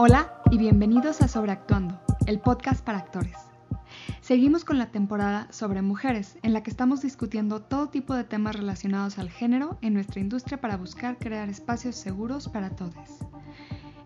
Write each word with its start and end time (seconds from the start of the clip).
Hola 0.00 0.32
y 0.52 0.58
bienvenidos 0.58 1.22
a 1.22 1.26
Sobreactuando, 1.26 2.00
el 2.26 2.38
podcast 2.38 2.84
para 2.84 2.98
actores. 2.98 3.36
Seguimos 4.20 4.64
con 4.64 4.78
la 4.78 4.92
temporada 4.92 5.48
sobre 5.50 5.82
mujeres, 5.82 6.38
en 6.44 6.52
la 6.52 6.62
que 6.62 6.70
estamos 6.70 7.02
discutiendo 7.02 7.62
todo 7.62 7.88
tipo 7.88 8.14
de 8.14 8.22
temas 8.22 8.54
relacionados 8.54 9.18
al 9.18 9.28
género 9.28 9.76
en 9.82 9.94
nuestra 9.94 10.20
industria 10.20 10.60
para 10.60 10.76
buscar 10.76 11.18
crear 11.18 11.48
espacios 11.48 11.96
seguros 11.96 12.48
para 12.48 12.70
todos. 12.70 13.26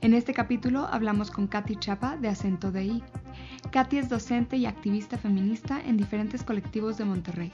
En 0.00 0.14
este 0.14 0.32
capítulo 0.32 0.88
hablamos 0.90 1.30
con 1.30 1.46
Katy 1.46 1.76
Chapa 1.76 2.16
de 2.16 2.28
Acento 2.28 2.72
DI. 2.72 3.04
Katy 3.70 3.98
es 3.98 4.08
docente 4.08 4.56
y 4.56 4.64
activista 4.64 5.18
feminista 5.18 5.78
en 5.78 5.98
diferentes 5.98 6.42
colectivos 6.42 6.96
de 6.96 7.04
Monterrey. 7.04 7.52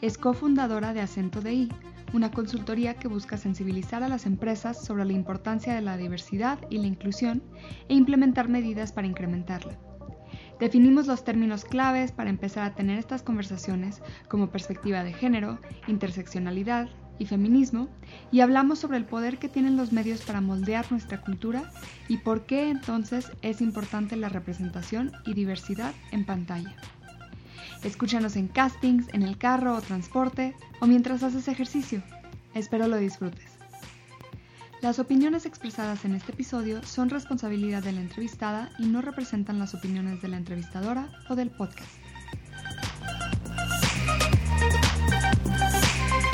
Es 0.00 0.16
cofundadora 0.16 0.94
de 0.94 1.02
Acento 1.02 1.42
DI, 1.42 1.68
una 2.12 2.30
consultoría 2.30 2.94
que 2.94 3.08
busca 3.08 3.36
sensibilizar 3.36 4.02
a 4.02 4.08
las 4.08 4.26
empresas 4.26 4.84
sobre 4.84 5.04
la 5.04 5.12
importancia 5.12 5.74
de 5.74 5.80
la 5.80 5.96
diversidad 5.96 6.58
y 6.70 6.78
la 6.78 6.86
inclusión 6.86 7.42
e 7.88 7.94
implementar 7.94 8.48
medidas 8.48 8.92
para 8.92 9.06
incrementarla. 9.06 9.78
Definimos 10.58 11.06
los 11.06 11.24
términos 11.24 11.64
claves 11.64 12.12
para 12.12 12.30
empezar 12.30 12.64
a 12.64 12.74
tener 12.74 12.98
estas 12.98 13.22
conversaciones 13.22 14.02
como 14.28 14.50
perspectiva 14.50 15.02
de 15.02 15.14
género, 15.14 15.58
interseccionalidad 15.86 16.88
y 17.18 17.26
feminismo 17.26 17.88
y 18.30 18.40
hablamos 18.40 18.78
sobre 18.78 18.98
el 18.98 19.04
poder 19.04 19.38
que 19.38 19.48
tienen 19.48 19.76
los 19.76 19.92
medios 19.92 20.22
para 20.22 20.40
moldear 20.40 20.90
nuestra 20.90 21.20
cultura 21.20 21.70
y 22.08 22.18
por 22.18 22.46
qué 22.46 22.70
entonces 22.70 23.30
es 23.42 23.60
importante 23.60 24.16
la 24.16 24.28
representación 24.28 25.12
y 25.24 25.34
diversidad 25.34 25.94
en 26.12 26.24
pantalla. 26.24 26.74
Escúchanos 27.82 28.36
en 28.36 28.48
castings, 28.48 29.08
en 29.14 29.22
el 29.22 29.38
carro 29.38 29.74
o 29.74 29.80
transporte 29.80 30.54
o 30.80 30.86
mientras 30.86 31.22
haces 31.22 31.48
ejercicio. 31.48 32.02
Espero 32.54 32.86
lo 32.86 32.98
disfrutes. 32.98 33.58
Las 34.82 34.98
opiniones 34.98 35.46
expresadas 35.46 36.04
en 36.04 36.14
este 36.14 36.32
episodio 36.32 36.82
son 36.82 37.08
responsabilidad 37.08 37.82
de 37.82 37.92
la 37.92 38.00
entrevistada 38.00 38.70
y 38.78 38.86
no 38.86 39.00
representan 39.00 39.58
las 39.58 39.74
opiniones 39.74 40.20
de 40.20 40.28
la 40.28 40.36
entrevistadora 40.36 41.08
o 41.30 41.36
del 41.36 41.50
podcast. 41.50 41.90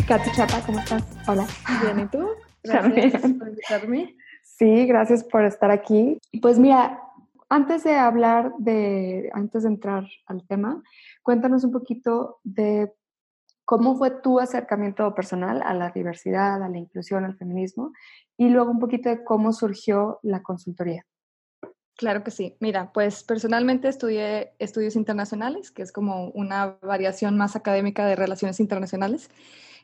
Katy 0.09 0.31
Chapa, 0.37 0.61
¿cómo 0.67 0.81
estás? 0.81 1.05
Hola. 1.29 1.47
Bien, 1.83 2.01
¿y 2.01 2.07
tú? 2.07 2.29
Gracias 2.65 3.23
por 3.23 3.49
invitarme. 3.49 4.17
Sí, 4.43 4.87
gracias 4.87 5.23
por 5.23 5.45
estar 5.45 5.71
aquí. 5.71 6.19
Pues 6.41 6.59
mira, 6.59 6.99
antes 7.49 7.85
de 7.85 7.95
hablar 7.95 8.53
de, 8.59 9.31
antes 9.35 9.63
de 9.63 9.69
entrar 9.69 10.05
al 10.27 10.47
tema, 10.47 10.83
cuéntanos 11.27 11.65
un 11.65 11.73
poquito 11.73 12.39
de 12.45 12.95
cómo 13.65 13.97
fue 13.97 14.11
tu 14.23 14.39
acercamiento 14.39 15.13
personal 15.13 15.61
a 15.63 15.75
la 15.75 15.91
diversidad, 15.91 16.63
a 16.63 16.69
la 16.69 16.79
inclusión, 16.79 17.25
al 17.25 17.37
feminismo, 17.37 17.93
y 18.39 18.49
luego 18.49 18.71
un 18.71 18.79
poquito 18.79 19.09
de 19.09 19.25
cómo 19.25 19.53
surgió 19.53 20.21
la 20.23 20.43
consultoría. 20.43 21.05
Claro 21.97 22.23
que 22.23 22.31
sí. 22.31 22.57
Mira, 22.61 22.93
pues 22.93 23.25
personalmente 23.25 23.89
estudié 23.89 24.53
estudios 24.59 24.95
internacionales, 24.95 25.73
que 25.73 25.83
es 25.83 25.91
como 25.91 26.29
una 26.31 26.79
variación 26.81 27.37
más 27.37 27.57
académica 27.57 28.07
de 28.07 28.15
relaciones 28.15 28.61
internacionales. 28.61 29.29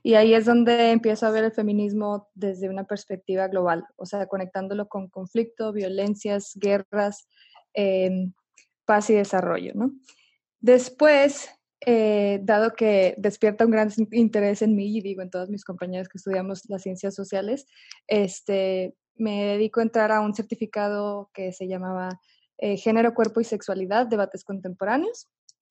Y 0.05 0.15
ahí 0.15 0.35
es 0.35 0.45
donde 0.45 0.93
empiezo 0.93 1.27
a 1.27 1.31
ver 1.31 1.45
el 1.45 1.53
feminismo 1.53 2.29
desde 2.35 2.69
una 2.69 2.85
perspectiva 2.85 3.49
global, 3.49 3.85
o 3.97 4.07
sea, 4.07 4.27
conectándolo 4.27 4.89
con 4.89 5.09
conflicto, 5.09 5.73
violencias, 5.73 6.53
guerras, 6.55 7.27
Em, 7.75 8.33
paz 8.85 9.11
y 9.11 9.15
desarrollo. 9.15 9.73
¿no? 9.75 9.93
Después, 10.63 11.51
eh, 11.85 12.39
dado 12.43 12.75
que 12.75 13.17
despierta 13.19 13.65
un 13.65 13.73
gran 13.73 13.91
interés 14.13 14.63
en 14.63 14.77
mí 14.77 14.97
y 14.97 15.01
digo 15.01 15.21
en 15.21 15.31
todos 15.31 15.51
mis 15.51 15.65
compañeros 15.65 16.09
que 16.09 16.19
estudiamos 16.19 16.63
las 16.69 16.83
ciencias 16.83 17.17
sociales, 17.17 17.67
este, 18.07 18.95
me 19.17 19.45
dedico 19.45 19.81
a 19.81 19.83
entrar 19.83 20.13
a 20.13 20.21
un 20.21 20.35
certificado 20.35 21.31
que 21.35 21.53
se 21.53 21.67
llamaba 21.67 22.21
eh, 22.59 22.77
Género, 22.77 23.13
Cuerpo 23.13 23.41
y 23.41 23.45
Sexualidad, 23.45 24.07
Debates 24.07 24.45
Contemporáneos. 24.45 25.29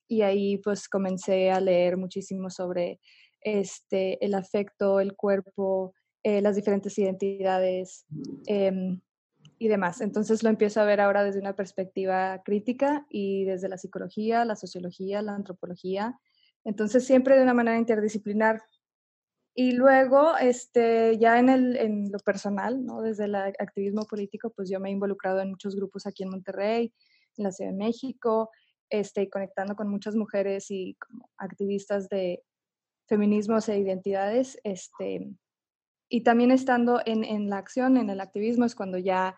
Y 0.10 0.24
ahí 0.24 0.58
pues 0.58 0.90
comencé 0.90 1.52
a 1.52 1.62
leer 1.62 1.96
muchísimo 1.96 2.50
sobre 2.50 3.00
este, 3.40 4.24
el 4.24 4.34
afecto, 4.34 5.00
el 5.00 5.16
cuerpo, 5.16 5.94
eh, 6.22 6.42
las 6.42 6.58
diferentes 6.58 6.98
identidades, 6.98 8.06
em, 8.46 9.00
y 9.62 9.68
demás. 9.68 10.02
Entonces 10.02 10.42
lo 10.42 10.50
empiezo 10.50 10.82
a 10.82 10.86
ver 10.86 11.00
ahora 11.00 11.24
desde 11.24 11.40
una 11.40 11.56
perspectiva 11.56 12.42
crítica 12.44 13.06
y 13.12 13.46
desde 13.46 13.70
la 13.70 13.78
psicología, 13.78 14.44
la 14.44 14.56
sociología, 14.56 15.22
la 15.22 15.36
antropología. 15.36 16.20
Entonces 16.64 17.06
siempre 17.06 17.38
de 17.38 17.44
una 17.44 17.54
manera 17.54 17.78
interdisciplinar. 17.78 18.64
Y 19.54 19.74
luego, 19.74 20.36
este, 20.38 21.20
ya 21.20 21.38
en, 21.38 21.50
el, 21.50 21.76
en 21.78 22.12
lo 22.12 22.18
personal, 22.18 22.84
¿no? 22.84 23.04
desde 23.04 23.26
el 23.26 23.36
activismo 23.36 24.06
político, 24.06 24.50
pues 24.50 24.68
yo 24.68 24.80
me 24.80 24.90
he 24.90 24.94
involucrado 24.94 25.42
en 25.42 25.52
muchos 25.52 25.76
grupos 25.76 26.08
aquí 26.08 26.24
en 26.24 26.32
Monterrey, 26.32 26.92
en 27.38 27.44
la 27.44 27.52
Ciudad 27.52 27.70
de 27.70 27.78
México, 27.78 28.50
este, 28.90 29.30
conectando 29.30 29.76
con 29.76 29.90
muchas 29.90 30.16
mujeres 30.16 30.72
y 30.72 30.96
como 30.96 31.30
activistas 31.38 32.10
de 32.10 32.42
feminismos 33.08 33.70
e 33.70 33.78
identidades. 33.78 34.58
Este, 34.64 35.30
y 36.12 36.24
también 36.24 36.52
estando 36.52 37.02
en, 37.06 37.24
en, 37.24 37.50
la 37.50 37.58
acción, 37.58 37.96
en 37.96 38.10
el 38.10 38.20
activismo, 38.20 38.66
es 38.66 38.76
cuando 38.76 38.98
ya 38.98 39.38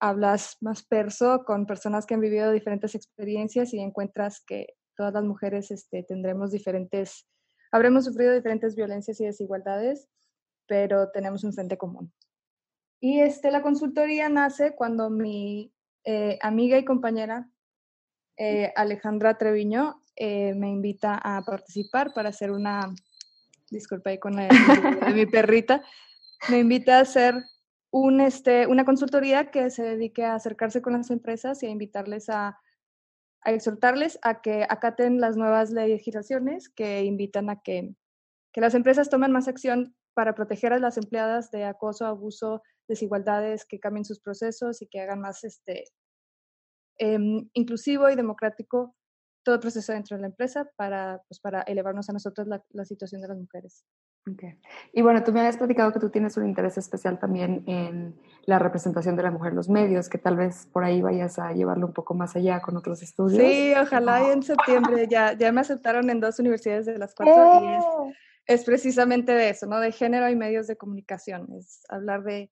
hablas 0.00 0.56
más 0.60 0.82
perso 0.82 1.44
con 1.46 1.64
personas 1.64 2.06
que 2.06 2.14
han 2.14 2.20
vivido 2.20 2.50
diferentes 2.50 2.96
experiencias 2.96 3.72
y 3.72 3.78
encuentras 3.78 4.42
que 4.44 4.74
todas 4.96 5.14
las 5.14 5.22
mujeres 5.22 5.70
este, 5.70 6.02
tendremos 6.02 6.50
diferentes, 6.50 7.28
habremos 7.70 8.04
sufrido 8.04 8.34
diferentes 8.34 8.74
violencias 8.74 9.20
y 9.20 9.26
desigualdades, 9.26 10.08
pero 10.66 11.08
tenemos 11.12 11.44
un 11.44 11.52
frente 11.52 11.78
común. 11.78 12.12
Y 13.00 13.20
este, 13.20 13.52
la 13.52 13.62
consultoría 13.62 14.28
nace 14.28 14.74
cuando 14.74 15.10
mi 15.10 15.72
eh, 16.04 16.36
amiga 16.42 16.78
y 16.78 16.84
compañera 16.84 17.48
eh, 18.36 18.72
Alejandra 18.74 19.38
Treviño 19.38 20.02
eh, 20.16 20.52
me 20.54 20.68
invita 20.68 21.14
a 21.14 21.42
participar 21.42 22.12
para 22.12 22.30
hacer 22.30 22.50
una, 22.50 22.92
disculpa 23.70 24.10
ahí 24.10 24.18
con 24.18 24.34
la 24.34 24.48
de 25.06 25.14
mi 25.14 25.26
perrita, 25.26 25.84
me 26.48 26.58
invita 26.58 26.98
a 26.98 27.02
hacer 27.02 27.34
un, 27.90 28.20
este, 28.20 28.66
una 28.66 28.84
consultoría 28.84 29.50
que 29.50 29.70
se 29.70 29.82
dedique 29.82 30.24
a 30.24 30.34
acercarse 30.34 30.82
con 30.82 30.92
las 30.92 31.10
empresas 31.10 31.62
y 31.62 31.66
a 31.66 31.70
invitarles 31.70 32.28
a, 32.28 32.60
exhortarles 33.44 34.18
a 34.22 34.42
que 34.42 34.66
acaten 34.68 35.20
las 35.20 35.36
nuevas 35.36 35.70
legislaciones 35.70 36.68
que 36.68 37.04
invitan 37.04 37.48
a 37.50 37.62
que, 37.62 37.94
que 38.52 38.60
las 38.60 38.74
empresas 38.74 39.08
tomen 39.08 39.32
más 39.32 39.48
acción 39.48 39.94
para 40.12 40.34
proteger 40.34 40.72
a 40.72 40.78
las 40.78 40.98
empleadas 40.98 41.50
de 41.50 41.64
acoso, 41.64 42.04
abuso, 42.04 42.62
desigualdades, 42.88 43.64
que 43.64 43.80
cambien 43.80 44.04
sus 44.04 44.20
procesos 44.20 44.82
y 44.82 44.88
que 44.88 45.00
hagan 45.00 45.20
más 45.20 45.44
este, 45.44 45.84
em, 46.98 47.48
inclusivo 47.54 48.10
y 48.10 48.16
democrático 48.16 48.96
todo 49.44 49.54
el 49.54 49.60
proceso 49.60 49.92
dentro 49.92 50.16
de 50.16 50.22
la 50.22 50.28
empresa 50.28 50.70
para, 50.76 51.22
pues, 51.28 51.40
para 51.40 51.62
elevarnos 51.62 52.10
a 52.10 52.12
nosotros 52.12 52.48
la 52.70 52.84
situación 52.84 53.22
de 53.22 53.28
las 53.28 53.38
mujeres. 53.38 53.84
Y 54.92 55.02
bueno, 55.02 55.22
tú 55.24 55.32
me 55.32 55.40
habías 55.40 55.56
platicado 55.56 55.92
que 55.92 56.00
tú 56.00 56.10
tienes 56.10 56.36
un 56.36 56.46
interés 56.46 56.76
especial 56.78 57.18
también 57.18 57.64
en 57.66 58.14
la 58.44 58.58
representación 58.58 59.16
de 59.16 59.22
la 59.22 59.30
mujer 59.30 59.50
en 59.50 59.56
los 59.56 59.68
medios, 59.68 60.08
que 60.08 60.18
tal 60.18 60.36
vez 60.36 60.66
por 60.72 60.84
ahí 60.84 61.00
vayas 61.00 61.38
a 61.38 61.52
llevarlo 61.52 61.86
un 61.86 61.92
poco 61.92 62.14
más 62.14 62.36
allá 62.36 62.60
con 62.60 62.76
otros 62.76 63.02
estudios. 63.02 63.42
Sí, 63.42 63.72
ojalá 63.80 64.32
en 64.32 64.42
septiembre. 64.42 65.06
Ya, 65.10 65.32
ya 65.32 65.52
me 65.52 65.60
aceptaron 65.60 66.10
en 66.10 66.20
dos 66.20 66.38
universidades 66.38 66.84
de 66.84 66.98
las 66.98 67.14
cuatro 67.14 67.34
y 67.62 67.74
es, 67.74 67.84
¡Eh! 67.84 68.14
es, 68.46 68.64
precisamente 68.64 69.32
de 69.32 69.50
eso, 69.50 69.66
¿no? 69.66 69.80
De 69.80 69.92
género 69.92 70.28
y 70.28 70.36
medios 70.36 70.66
de 70.66 70.76
comunicación. 70.76 71.48
Es 71.54 71.82
hablar 71.88 72.22
de 72.24 72.50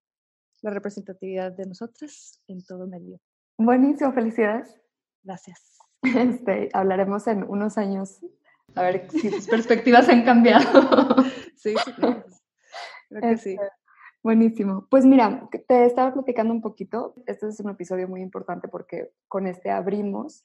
la 0.62 0.70
representatividad 0.70 1.52
de 1.52 1.66
nosotras 1.66 2.40
en 2.48 2.64
todo 2.64 2.86
medio. 2.86 3.20
Buenísimo, 3.58 4.12
felicidades. 4.12 4.80
Gracias. 5.22 5.72
Este, 6.02 6.68
hablaremos 6.72 7.26
en 7.26 7.42
unos 7.42 7.78
años 7.78 8.20
a 8.76 8.82
ver 8.82 9.08
si 9.10 9.30
tus 9.30 9.46
perspectivas 9.46 10.08
han 10.08 10.24
cambiado. 10.24 11.16
Sí, 11.56 11.74
sí, 11.84 11.92
creo 11.94 12.22
que 12.22 12.30
sí. 13.38 13.54
Este, 13.54 13.58
buenísimo. 14.22 14.86
Pues 14.88 15.04
mira, 15.04 15.48
te 15.66 15.86
estaba 15.86 16.12
platicando 16.12 16.54
un 16.54 16.60
poquito. 16.60 17.14
Este 17.26 17.48
es 17.48 17.58
un 17.58 17.70
episodio 17.70 18.06
muy 18.06 18.20
importante 18.20 18.68
porque 18.68 19.10
con 19.26 19.48
este 19.48 19.70
abrimos 19.70 20.44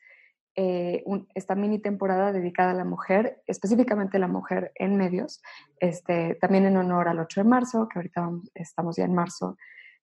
eh, 0.56 1.04
esta 1.36 1.54
mini 1.54 1.80
temporada 1.80 2.31
dedicada 2.31 2.72
a 2.72 2.75
la 2.75 2.86
mujer, 2.86 3.44
específicamente 3.45 4.18
la 4.18 4.30
mujer 4.30 4.72
en 4.75 4.95
medios, 4.95 5.44
este, 5.80 6.36
también 6.36 6.66
en 6.66 6.77
honor 6.77 7.07
al 7.07 7.19
8 7.19 7.42
de 7.42 7.50
marzo, 7.50 7.88
que 7.88 8.00
ahorita 8.00 8.31
estamos 8.56 8.95
ya 8.95 9.04
en 9.04 9.13
marzo, 9.13 9.57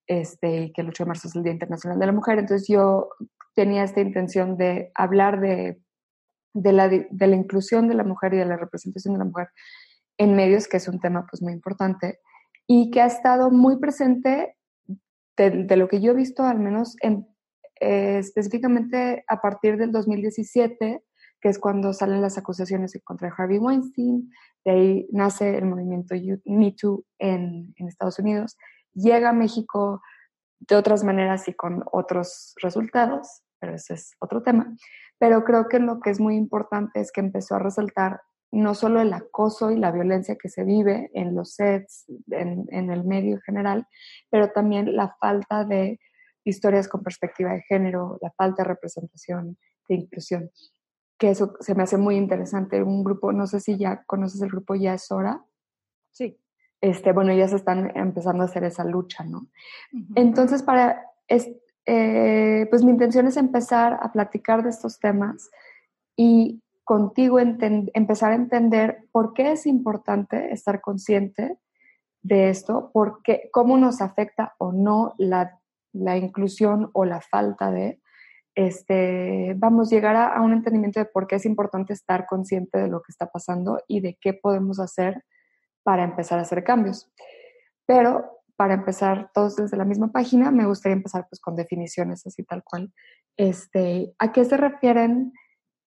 este, 0.07 0.57
y 0.57 0.73
que 0.73 0.83
el 0.83 0.91
8 0.91 1.05
de 1.05 1.09
marzo 1.09 1.27
es 1.27 1.35
el 1.35 1.43
Día 1.43 1.53
Internacional 1.53 1.99
de 1.99 2.07
la 2.07 2.13
Mujer. 2.13 2.39
Entonces 2.39 2.69
yo 2.69 3.09
tenía 3.55 3.83
esta 3.83 4.01
intención 4.01 4.57
de 4.57 4.93
hablar 4.95 5.41
de, 5.41 5.81
de, 6.55 6.73
la, 6.73 6.89
de 6.89 7.27
la 7.27 7.37
inclusión 7.37 7.89
de 7.89 7.95
la 7.95 8.05
mujer 8.05 8.35
y 8.35 8.39
de 8.39 8.47
la 8.47 8.57
representación 8.57 9.15
de 9.15 9.19
la 9.19 9.25
mujer 9.25 9.49
en 10.19 10.35
medios, 10.35 10.69
que 10.69 10.79
es 10.79 10.89
un 10.89 11.01
tema 11.01 11.27
pues 11.31 11.43
muy 11.43 11.53
importante 11.53 12.21
y 12.67 12.91
que 12.91 13.01
ha 13.01 13.07
estado 13.07 13.51
muy 13.51 13.79
presente 13.79 14.57
de, 15.37 15.77
lo 15.77 15.89
que 15.89 16.01
yo 16.01 16.13
he 16.13 16.17
visto, 16.17 16.43
al 16.43 16.59
menos 16.59 16.97
en, 17.01 17.27
eh, 17.81 18.19
específicamente 18.19 19.25
a 19.29 19.41
partir 19.41 19.77
del 19.77 19.93
2017, 19.93 21.03
que 21.41 21.49
es 21.49 21.59
cuando 21.59 21.93
salen 21.93 22.21
las 22.21 22.37
acusaciones 22.37 22.99
contra 23.05 23.33
Harvey 23.37 23.59
Weinstein, 23.59 24.31
de 24.65 24.71
ahí 24.71 25.09
nace 25.13 25.57
el 25.57 25.67
movimiento 25.67 26.17
Me 26.45 26.73
Too 26.73 27.05
en, 27.19 27.73
en 27.77 27.89
Estados 27.89 28.19
Unidos, 28.19 28.57
llega 28.93 29.31
a 29.31 29.33
México 29.33 30.03
de 30.59 30.75
otras 30.75 31.05
maneras 31.05 31.47
y 31.47 31.55
con 31.55 31.85
otros 31.93 32.55
resultados, 32.61 33.43
pero 33.59 33.75
ese 33.75 33.95
es 33.95 34.13
otro 34.21 34.43
tema. 34.43 34.75
Pero 35.19 35.45
creo 35.45 35.69
que 35.69 35.79
lo 35.79 36.01
que 36.01 36.11
es 36.11 36.21
muy 36.21 36.37
importante 36.37 37.01
es 37.01 37.13
que 37.13 37.21
empezó 37.21 37.57
a 37.57 37.61
resaltar 37.61 38.21
no 38.51 38.75
solo 38.75 39.01
el 39.01 39.13
acoso 39.13 39.71
y 39.71 39.77
la 39.77 39.91
violencia 39.91 40.37
que 40.37 40.49
se 40.49 40.65
vive 40.65 41.11
en 41.13 41.35
los 41.35 41.55
sets, 41.55 42.07
en, 42.31 42.67
en 42.71 42.91
el 42.91 43.05
medio 43.05 43.35
en 43.35 43.41
general, 43.43 43.87
pero 44.31 44.51
también 44.53 44.97
la 44.97 45.15
falta 45.21 45.65
de 45.65 46.01
historias 46.45 46.89
con 46.89 47.03
perspectiva 47.03 47.53
de 47.53 47.63
género, 47.63 48.19
la 48.23 48.31
falta 48.31 48.63
de 48.63 48.69
representación, 48.69 49.59
de 49.89 49.95
inclusión, 49.97 50.51
que 51.19 51.31
eso 51.31 51.55
se 51.61 51.75
me 51.75 51.83
hace 51.83 51.97
muy 51.97 52.17
interesante. 52.17 52.83
Un 52.83 53.05
grupo, 53.05 53.33
no 53.33 53.47
sé 53.47 53.61
si 53.61 53.77
ya 53.77 54.05
conoces 54.05 54.41
el 54.41 54.51
grupo 54.51 54.75
Ya 54.75 54.95
es 54.95 55.11
hora. 55.11 55.45
Sí. 56.13 56.41
Este, 56.81 57.13
bueno, 57.13 57.33
ya 57.35 57.49
se 57.49 57.57
están 57.57 57.97
empezando 57.97 58.45
a 58.45 58.47
hacer 58.47 58.63
esa 58.65 58.85
lucha, 58.85 59.25
¿no? 59.25 59.49
Entonces, 60.15 60.63
para, 60.63 61.05
eh, 61.91 62.67
pues 62.69 62.85
mi 62.85 62.91
intención 62.91 63.27
es 63.27 63.39
empezar 63.39 63.99
a 64.03 64.13
platicar 64.13 64.63
de 64.63 64.69
estos 64.69 64.99
temas 64.99 65.51
y 66.17 66.63
contigo 66.85 67.39
empezar 67.39 68.33
a 68.33 68.35
entender 68.35 69.05
por 69.11 69.33
qué 69.33 69.53
es 69.53 69.65
importante 69.65 70.53
estar 70.53 70.83
consciente 70.83 71.59
de 72.21 72.51
esto, 72.51 72.91
porque 72.93 73.49
cómo 73.53 73.79
nos 73.79 74.03
afecta 74.03 74.55
o 74.59 74.71
no 74.73 75.15
la, 75.17 75.59
la 75.95 76.19
inclusión 76.19 76.91
o 76.93 77.07
la 77.07 77.23
falta 77.23 77.71
de, 77.71 78.03
este, 78.55 79.55
vamos, 79.57 79.89
llegar 79.89 80.15
a, 80.17 80.29
a, 80.29 80.43
un 80.43 80.53
entendimiento 80.53 81.01
de 81.01 81.07
por 81.07 81.27
qué 81.27 81.37
es 81.37 81.47
importante 81.47 81.95
estar 81.95 82.27
consciente 82.27 82.79
de 82.79 82.89
lo 82.89 83.01
que 83.01 83.13
está 83.13 83.31
pasando 83.31 83.81
y 83.87 84.01
de 84.01 84.19
qué 84.21 84.35
podemos 84.35 84.79
hacer 84.79 85.25
para 85.83 86.05
empezar 86.05 86.39
a 86.39 86.43
hacer 86.43 86.65
cambios. 86.65 87.11
Pero 87.87 88.38
para 88.59 88.75
empezar 88.75 89.31
todos 89.33 89.55
desde 89.55 89.77
la 89.77 89.85
misma 89.85 90.11
página, 90.11 90.51
me 90.51 90.67
gustaría 90.67 90.97
empezar 90.97 91.29
pues 91.31 91.41
con 91.41 91.55
definiciones 91.55 92.27
así 92.27 92.43
tal 92.43 92.65
cual. 92.65 92.93
Este, 93.37 94.13
¿A 94.19 94.33
qué 94.33 94.45
se 94.45 94.57
refieren 94.57 95.33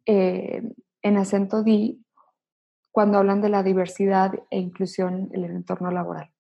eh, 0.06 0.64
en 1.02 1.18
acento 1.18 1.62
di 1.62 2.02
cuando 2.90 3.18
hablan 3.18 3.42
de 3.42 3.50
la 3.50 3.64
diversidad 3.64 4.32
e 4.50 4.60
inclusión 4.60 5.30
en 5.34 5.44
el 5.44 5.52
entorno 5.52 5.92
laboral? 5.92 6.32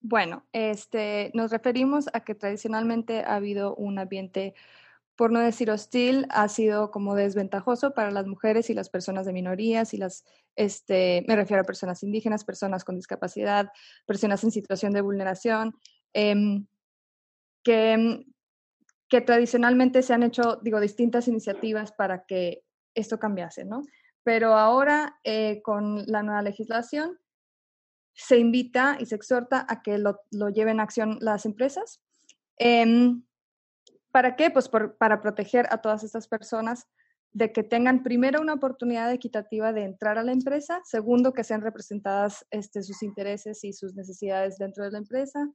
Bueno, 0.00 0.42
este, 0.52 1.30
nos 1.32 1.52
referimos 1.52 2.08
a 2.12 2.24
que 2.24 2.34
tradicionalmente 2.34 3.20
ha 3.20 3.36
habido 3.36 3.76
un 3.76 4.00
ambiente, 4.00 4.54
por 5.16 5.30
no 5.30 5.40
decir 5.40 5.70
hostil, 5.70 6.26
ha 6.30 6.48
sido 6.48 6.90
como 6.90 7.14
desventajoso 7.14 7.94
para 7.94 8.10
las 8.10 8.26
mujeres 8.26 8.68
y 8.70 8.74
las 8.74 8.88
personas 8.88 9.26
de 9.26 9.32
minorías 9.32 9.94
y 9.94 9.98
las, 9.98 10.24
este, 10.56 11.24
me 11.28 11.36
refiero 11.36 11.62
a 11.62 11.66
personas 11.66 12.02
indígenas, 12.02 12.44
personas 12.44 12.84
con 12.84 12.96
discapacidad, 12.96 13.70
personas 14.06 14.42
en 14.42 14.50
situación 14.50 14.92
de 14.92 15.02
vulneración, 15.02 15.74
eh, 16.14 16.34
que, 17.62 18.26
que 19.08 19.20
tradicionalmente 19.20 20.02
se 20.02 20.14
han 20.14 20.24
hecho, 20.24 20.58
digo, 20.62 20.80
distintas 20.80 21.28
iniciativas 21.28 21.92
para 21.92 22.24
que 22.24 22.64
esto 22.94 23.18
cambiase, 23.18 23.64
¿no? 23.64 23.82
Pero 24.24 24.54
ahora, 24.54 25.18
eh, 25.22 25.60
con 25.62 26.04
la 26.06 26.22
nueva 26.22 26.42
legislación, 26.42 27.18
se 28.14 28.38
invita 28.38 28.96
y 28.98 29.06
se 29.06 29.16
exhorta 29.16 29.66
a 29.68 29.82
que 29.82 29.98
lo, 29.98 30.20
lo 30.30 30.48
lleven 30.48 30.80
a 30.80 30.84
acción 30.84 31.18
las 31.20 31.46
empresas. 31.46 32.00
Eh, 32.58 33.14
¿Para 34.14 34.36
qué? 34.36 34.48
Pues 34.48 34.68
para 34.68 35.20
proteger 35.20 35.66
a 35.70 35.78
todas 35.78 36.04
estas 36.04 36.28
personas 36.28 36.86
de 37.32 37.50
que 37.50 37.64
tengan 37.64 38.04
primero 38.04 38.40
una 38.40 38.54
oportunidad 38.54 39.12
equitativa 39.12 39.72
de 39.72 39.82
entrar 39.82 40.18
a 40.18 40.22
la 40.22 40.30
empresa, 40.30 40.80
segundo 40.84 41.32
que 41.32 41.42
sean 41.42 41.62
representadas 41.62 42.46
este, 42.52 42.84
sus 42.84 43.02
intereses 43.02 43.64
y 43.64 43.72
sus 43.72 43.96
necesidades 43.96 44.56
dentro 44.56 44.84
de 44.84 44.92
la 44.92 44.98
empresa 44.98 45.50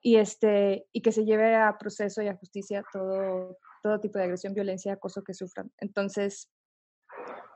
y, 0.00 0.16
este, 0.16 0.86
y 0.90 1.02
que 1.02 1.12
se 1.12 1.26
lleve 1.26 1.54
a 1.54 1.76
proceso 1.76 2.22
y 2.22 2.28
a 2.28 2.36
justicia 2.36 2.82
todo, 2.90 3.58
todo 3.82 4.00
tipo 4.00 4.16
de 4.16 4.24
agresión, 4.24 4.54
violencia, 4.54 4.94
acoso 4.94 5.22
que 5.22 5.34
sufran. 5.34 5.70
Entonces, 5.76 6.50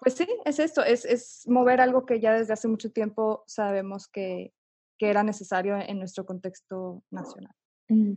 pues 0.02 0.16
sí, 0.16 0.28
es 0.44 0.58
esto, 0.58 0.84
es, 0.84 1.06
es 1.06 1.44
mover 1.46 1.80
algo 1.80 2.04
que 2.04 2.20
ya 2.20 2.34
desde 2.34 2.52
hace 2.52 2.68
mucho 2.68 2.92
tiempo 2.92 3.42
sabemos 3.46 4.06
que, 4.06 4.52
que 4.98 5.08
era 5.08 5.22
necesario 5.22 5.78
en 5.78 5.98
nuestro 5.98 6.26
contexto 6.26 7.02
nacional. 7.10 7.54
Mm. 7.88 8.12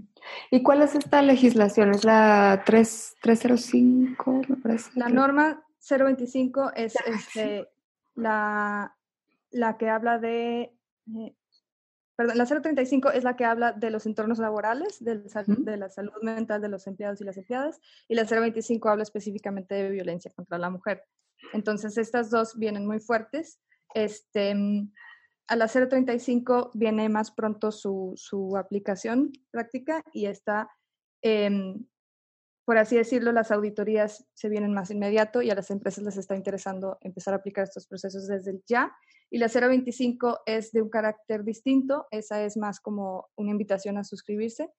¿Y 0.52 0.64
cuál 0.64 0.82
es 0.82 0.96
esta 0.96 1.22
legislación? 1.22 1.92
¿Es 1.92 2.04
la 2.04 2.64
3, 2.66 3.16
305, 3.22 4.42
me 4.48 4.56
parece? 4.58 4.92
La 4.96 5.10
norma 5.10 5.64
025 5.88 6.74
es 6.76 6.96
este, 7.06 7.68
la, 8.16 8.96
la 9.52 9.78
que 9.78 9.90
habla 9.90 10.20
de... 10.20 10.74
Eh, 11.16 11.36
perdón, 12.16 12.38
la 12.38 12.46
035 12.46 13.12
es 13.12 13.24
la 13.24 13.36
que 13.36 13.46
habla 13.46 13.72
de 13.72 13.90
los 13.92 14.06
entornos 14.06 14.40
laborales, 14.40 15.04
de, 15.04 15.20
de 15.20 15.78
la 15.78 15.90
salud 15.90 16.14
mental 16.22 16.62
de 16.62 16.70
los 16.70 16.86
empleados 16.86 17.22
y 17.22 17.24
las 17.24 17.38
empleadas, 17.38 17.80
y 18.08 18.16
la 18.16 18.26
025 18.26 18.90
habla 18.90 19.04
específicamente 19.04 19.76
de 19.76 19.90
violencia 19.90 20.32
contra 20.36 20.58
la 20.58 20.70
mujer. 20.70 21.04
Entonces, 21.54 21.98
estas 21.98 22.30
dos 22.30 22.58
vienen 22.58 22.86
muy 22.86 23.00
fuertes. 23.00 23.62
Este, 23.94 24.54
a 25.50 25.56
la 25.56 25.68
035 25.68 26.72
viene 26.76 27.10
más 27.10 27.32
pronto 27.32 27.72
su, 27.72 28.14
su 28.16 28.56
aplicación 28.56 29.32
práctica 29.50 30.04
y 30.14 30.28
está, 30.28 30.70
eh, 31.24 31.76
por 32.66 32.78
así 32.78 32.96
decirlo, 32.96 33.32
las 33.32 33.52
auditorías 33.52 34.28
se 34.36 34.48
vienen 34.48 34.74
más 34.74 34.92
inmediato 34.92 35.42
y 35.42 35.50
a 35.50 35.56
las 35.56 35.72
empresas 35.72 36.04
les 36.04 36.18
está 36.18 36.36
interesando 36.36 37.00
empezar 37.02 37.34
a 37.34 37.38
aplicar 37.38 37.64
estos 37.64 37.88
procesos 37.88 38.28
desde 38.28 38.52
el 38.52 38.64
ya. 38.68 38.96
Y 39.32 39.40
la 39.40 39.48
025 39.48 40.42
es 40.46 40.72
de 40.72 40.84
un 40.84 40.90
carácter 40.90 41.44
distinto, 41.44 42.06
esa 42.12 42.44
es 42.44 42.56
más 42.56 42.80
como 42.80 43.30
una 43.36 43.50
invitación 43.50 43.98
a 43.98 44.04
suscribirse 44.04 44.70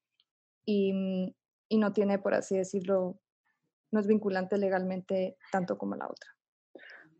y, 0.65 1.35
y 1.69 1.79
no 1.79 1.93
tiene, 1.93 2.21
por 2.21 2.35
así 2.35 2.57
decirlo, 2.57 3.19
no 3.91 3.99
es 3.99 4.07
vinculante 4.07 4.57
legalmente 4.57 5.37
tanto 5.51 5.77
como 5.77 5.97
la 5.97 6.07
otra. 6.07 6.31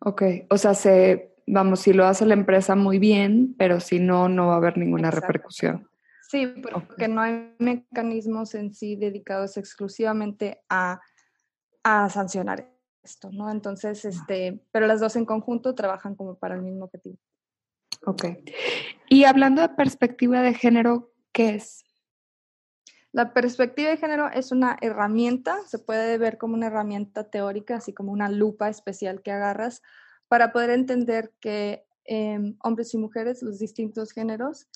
Ok, 0.03 0.23
o 0.51 0.57
sea, 0.57 0.75
se, 0.75 1.35
vamos, 1.53 1.81
si 1.81 1.93
lo 1.93 2.07
hace 2.07 2.27
la 2.27 2.35
empresa 2.35 2.77
muy 2.77 2.99
bien, 2.99 3.55
pero 3.59 3.81
si 3.81 3.99
no, 3.99 4.29
no 4.29 4.49
va 4.49 4.55
a 4.55 4.57
haber 4.57 4.79
ninguna 4.79 5.09
Exacto. 5.09 5.27
repercusión. 5.27 5.91
Sí, 6.29 6.47
porque 6.47 6.95
okay. 6.95 7.09
no 7.09 7.21
hay 7.21 7.55
mecanismos 7.59 8.55
en 8.55 8.73
sí 8.73 8.95
dedicados 8.95 9.57
exclusivamente 9.57 10.63
a, 10.69 11.01
a 11.83 12.09
sancionar 12.09 12.71
esto, 13.03 13.31
¿no? 13.33 13.51
Entonces, 13.51 14.05
este, 14.05 14.63
pero 14.71 14.87
las 14.87 15.01
dos 15.01 15.17
en 15.17 15.25
conjunto 15.25 15.75
trabajan 15.75 16.15
como 16.15 16.39
para 16.39 16.55
el 16.55 16.63
mismo 16.63 16.85
objetivo. 16.85 17.19
Ok. 18.07 18.27
Y 19.09 19.25
hablando 19.25 19.61
de 19.63 19.71
perspectiva 19.71 20.41
de 20.41 20.55
género, 20.55 21.13
¿qué 21.33 21.57
es? 21.57 21.85
La 23.13 23.33
perspectiva 23.33 23.91
de 23.91 23.97
género 23.97 24.29
es 24.29 24.53
una 24.53 24.77
herramienta, 24.81 25.59
se 25.67 25.81
puede 25.81 26.17
ver 26.17 26.39
como 26.39 26.55
una 26.55 26.69
herramienta 26.69 27.29
teórica, 27.29 27.77
así 27.77 27.93
como 27.93 28.13
una 28.13 28.29
lupa 28.29 28.69
especial 28.69 29.21
que 29.21 29.33
agarras 29.33 29.83
para 30.31 30.53
poder 30.53 30.71
entender 30.71 31.33
que 31.41 31.85
eh, 32.05 32.39
hombres 32.63 32.95
y 32.95 32.99
mujeres, 32.99 33.43
los 33.43 33.59
distintos 33.59 34.13
géneros, 34.13 34.69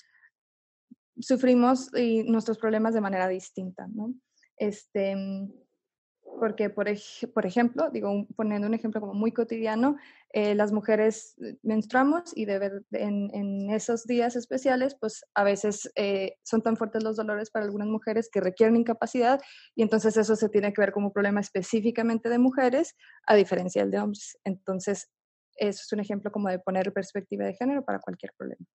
sufrimos 1.17 1.89
y 1.95 2.23
nuestros 2.23 2.57
problemas 2.57 2.93
de 2.93 2.99
manera 2.99 3.29
distinta, 3.29 3.87
¿no? 3.87 4.13
Este, 4.57 5.15
porque, 6.41 6.69
por, 6.69 6.89
ej 6.89 7.31
por 7.33 7.45
ejemplo, 7.45 7.89
digo, 7.89 8.11
un, 8.11 8.27
poniendo 8.27 8.67
un 8.67 8.73
ejemplo 8.73 8.99
como 8.99 9.13
muy 9.13 9.31
cotidiano, 9.31 9.95
eh, 10.33 10.55
las 10.55 10.73
mujeres 10.73 11.37
menstruamos 11.63 12.35
y 12.35 12.43
de 12.43 12.59
ver, 12.59 12.85
en, 12.91 13.29
en, 13.33 13.69
esos 13.69 14.05
días 14.05 14.35
especiales, 14.35 14.97
pues 14.99 15.23
a 15.35 15.45
veces 15.45 15.89
eh, 15.95 16.35
son 16.43 16.61
tan 16.61 16.75
fuertes 16.75 17.01
los 17.01 17.15
dolores 17.15 17.49
para 17.49 17.63
algunas 17.63 17.87
mujeres 17.87 18.29
que 18.29 18.41
requieren 18.41 18.75
incapacidad 18.75 19.39
y 19.73 19.83
entonces 19.83 20.17
eso 20.17 20.35
se 20.35 20.49
tiene 20.49 20.73
que 20.73 20.81
ver 20.81 20.91
como 20.91 21.07
un 21.07 21.13
problema 21.13 21.39
específicamente 21.39 22.27
de 22.27 22.39
mujeres 22.39 22.95
a 23.25 23.35
diferencia 23.35 23.83
del 23.83 23.91
de 23.91 23.99
hombres. 23.99 24.37
Entonces, 24.43 25.09
eso 25.55 25.81
es 25.83 25.93
un 25.93 25.99
ejemplo 25.99 26.31
como 26.31 26.49
de 26.49 26.59
poner 26.59 26.91
perspectiva 26.93 27.45
de 27.45 27.53
género 27.53 27.83
para 27.83 27.99
cualquier 27.99 28.33
problema. 28.37 28.65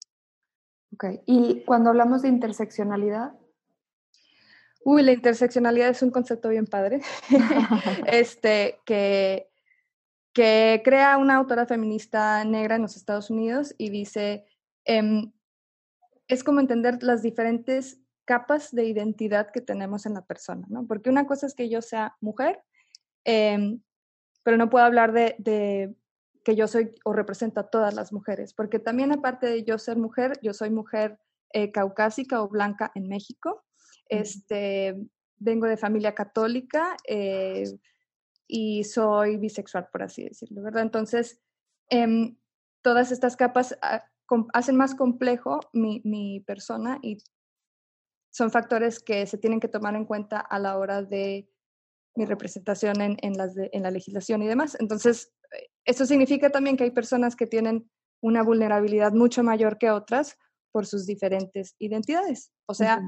Ok, 0.92 1.22
y 1.26 1.62
cuando 1.64 1.90
hablamos 1.90 2.22
de 2.22 2.28
interseccionalidad, 2.28 3.32
Uy, 4.82 5.02
la 5.02 5.12
interseccionalidad 5.12 5.90
es 5.90 6.02
un 6.02 6.10
concepto 6.10 6.48
bien 6.48 6.66
padre, 6.66 7.00
este, 8.06 8.80
que, 8.84 9.50
que 10.32 10.80
crea 10.84 11.18
una 11.18 11.36
autora 11.36 11.66
feminista 11.66 12.44
negra 12.44 12.76
en 12.76 12.82
los 12.82 12.96
Estados 12.96 13.30
Unidos 13.30 13.74
y 13.76 13.90
dice, 13.90 14.46
eh, 14.86 15.30
es 16.28 16.44
como 16.44 16.60
entender 16.60 17.02
las 17.02 17.22
diferentes 17.22 18.00
capas 18.24 18.70
de 18.74 18.84
identidad 18.84 19.50
que 19.50 19.60
tenemos 19.60 20.06
en 20.06 20.14
la 20.14 20.24
persona, 20.24 20.64
¿no? 20.68 20.86
Porque 20.86 21.10
una 21.10 21.26
cosa 21.26 21.46
es 21.46 21.54
que 21.54 21.68
yo 21.68 21.82
sea 21.82 22.16
mujer, 22.20 22.62
eh, 23.24 23.78
pero 24.42 24.56
no 24.56 24.70
puedo 24.70 24.84
hablar 24.84 25.12
de, 25.12 25.34
de 25.38 25.94
que 26.44 26.56
yo 26.56 26.66
soy 26.66 26.94
o 27.04 27.12
represento 27.12 27.60
a 27.60 27.70
todas 27.70 27.94
las 27.94 28.12
mujeres, 28.12 28.54
porque 28.54 28.78
también 28.78 29.12
aparte 29.12 29.46
de 29.46 29.64
yo 29.64 29.78
ser 29.78 29.96
mujer, 29.96 30.38
yo 30.42 30.54
soy 30.54 30.70
mujer 30.70 31.18
eh, 31.52 31.70
caucásica 31.70 32.42
o 32.42 32.48
blanca 32.48 32.90
en 32.94 33.08
México, 33.08 33.64
este, 34.08 34.96
vengo 35.36 35.66
de 35.66 35.76
familia 35.76 36.14
católica 36.14 36.96
eh, 37.06 37.64
y 38.46 38.84
soy 38.84 39.36
bisexual, 39.36 39.88
por 39.92 40.02
así 40.02 40.24
decirlo, 40.24 40.62
¿verdad? 40.62 40.82
Entonces, 40.82 41.40
eh, 41.90 42.34
todas 42.82 43.12
estas 43.12 43.36
capas 43.36 43.76
ah, 43.82 44.04
hacen 44.52 44.76
más 44.76 44.94
complejo 44.94 45.60
mi, 45.72 46.00
mi, 46.04 46.40
persona 46.40 46.98
y 47.02 47.18
son 48.30 48.50
factores 48.50 49.00
que 49.00 49.26
se 49.26 49.38
tienen 49.38 49.60
que 49.60 49.68
tomar 49.68 49.94
en 49.96 50.04
cuenta 50.04 50.40
a 50.40 50.58
la 50.58 50.78
hora 50.78 51.02
de 51.02 51.50
mi 52.14 52.24
representación 52.24 53.00
en, 53.00 53.16
en, 53.22 53.36
las 53.36 53.54
en 53.56 53.82
la 53.82 53.90
legislación 53.90 54.42
y 54.42 54.48
demás. 54.48 54.76
Entonces, 54.80 55.32
eso 55.84 56.06
significa 56.06 56.50
también 56.50 56.76
que 56.76 56.84
hay 56.84 56.90
personas 56.90 57.36
que 57.36 57.46
tienen 57.46 57.90
una 58.20 58.42
vulnerabilidad 58.42 59.12
mucho 59.12 59.42
mayor 59.42 59.78
que 59.78 59.90
otras 59.90 60.36
por 60.72 60.86
sus 60.86 61.06
diferentes 61.06 61.74
identidades. 61.78 62.52
O 62.66 62.74
sea, 62.74 63.00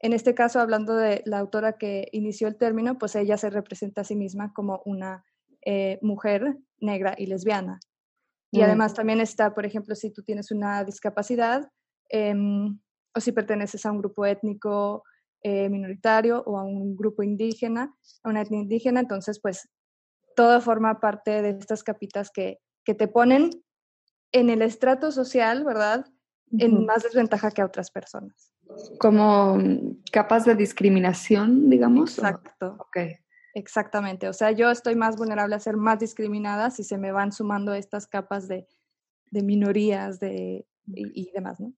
en 0.00 0.12
este 0.12 0.34
caso, 0.34 0.60
hablando 0.60 0.94
de 0.94 1.22
la 1.24 1.38
autora 1.38 1.78
que 1.78 2.08
inició 2.12 2.46
el 2.48 2.56
término, 2.56 2.98
pues 2.98 3.16
ella 3.16 3.36
se 3.36 3.50
representa 3.50 4.02
a 4.02 4.04
sí 4.04 4.14
misma 4.14 4.52
como 4.52 4.82
una 4.84 5.24
eh, 5.64 5.98
mujer 6.02 6.58
negra 6.78 7.14
y 7.18 7.26
lesbiana. 7.26 7.80
Y 8.50 8.62
además 8.62 8.94
también 8.94 9.20
está, 9.20 9.54
por 9.54 9.66
ejemplo, 9.66 9.94
si 9.94 10.10
tú 10.10 10.22
tienes 10.22 10.50
una 10.50 10.82
discapacidad 10.82 11.68
em, 12.08 12.80
o 13.14 13.20
si 13.20 13.32
perteneces 13.32 13.84
a 13.84 13.92
un 13.92 13.98
grupo 13.98 14.24
étnico 14.24 15.02
eh, 15.42 15.68
minoritario 15.68 16.42
o 16.46 16.58
a 16.58 16.64
un 16.64 16.96
grupo 16.96 17.22
indígena, 17.22 17.94
a 18.22 18.28
una 18.30 18.40
etnia 18.40 18.60
indígena, 18.60 19.00
entonces 19.00 19.38
pues 19.40 19.68
todo 20.38 20.60
forma 20.60 21.00
parte 21.00 21.42
de 21.42 21.50
estas 21.50 21.82
capitas 21.82 22.30
que, 22.30 22.60
que 22.84 22.94
te 22.94 23.08
ponen 23.08 23.50
en 24.30 24.50
el 24.50 24.62
estrato 24.62 25.10
social, 25.10 25.64
¿verdad? 25.64 26.06
En 26.56 26.86
más 26.86 27.02
desventaja 27.02 27.50
que 27.50 27.60
a 27.60 27.66
otras 27.66 27.90
personas. 27.90 28.52
Como 29.00 29.56
mm, 29.56 30.04
capas 30.12 30.44
de 30.44 30.54
discriminación, 30.54 31.68
digamos. 31.68 32.16
Exacto. 32.16 32.78
Exactamente. 33.54 34.28
O 34.28 34.32
sea, 34.32 34.52
yo 34.52 34.70
estoy 34.70 34.94
más 34.94 35.16
vulnerable 35.16 35.56
a 35.56 35.58
ser 35.58 35.76
más 35.76 35.98
discriminada 35.98 36.70
si 36.70 36.84
se 36.84 36.98
me 36.98 37.10
van 37.10 37.32
sumando 37.32 37.74
estas 37.74 38.06
capas 38.06 38.46
de, 38.46 38.68
de 39.32 39.42
minorías 39.42 40.20
de, 40.20 40.68
y, 40.86 41.32
demás, 41.32 41.58
¿no? 41.58 41.72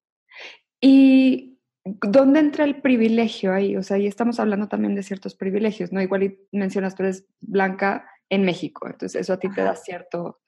¿Y 0.82 1.58
dónde 1.82 2.40
entra 2.40 2.64
el 2.64 2.82
privilegio 2.82 3.54
ahí? 3.54 3.74
O 3.78 3.82
sea, 3.82 3.96
ahí 3.96 4.06
estamos 4.06 4.38
hablando 4.38 4.68
también 4.68 4.94
de 4.94 5.02
ciertos 5.02 5.34
privilegios, 5.34 5.92
¿no? 5.92 6.02
Igual 6.02 6.36
mencionas, 6.52 6.94
tú 6.94 7.04
eres 7.04 7.26
blanca 7.40 8.09
en 8.30 8.44
México, 8.44 8.86
entonces 8.86 9.20
eso 9.20 9.32
a 9.34 9.38
ti 9.38 9.50
te 9.50 9.62
da 9.62 9.76
cierto, 9.76 10.40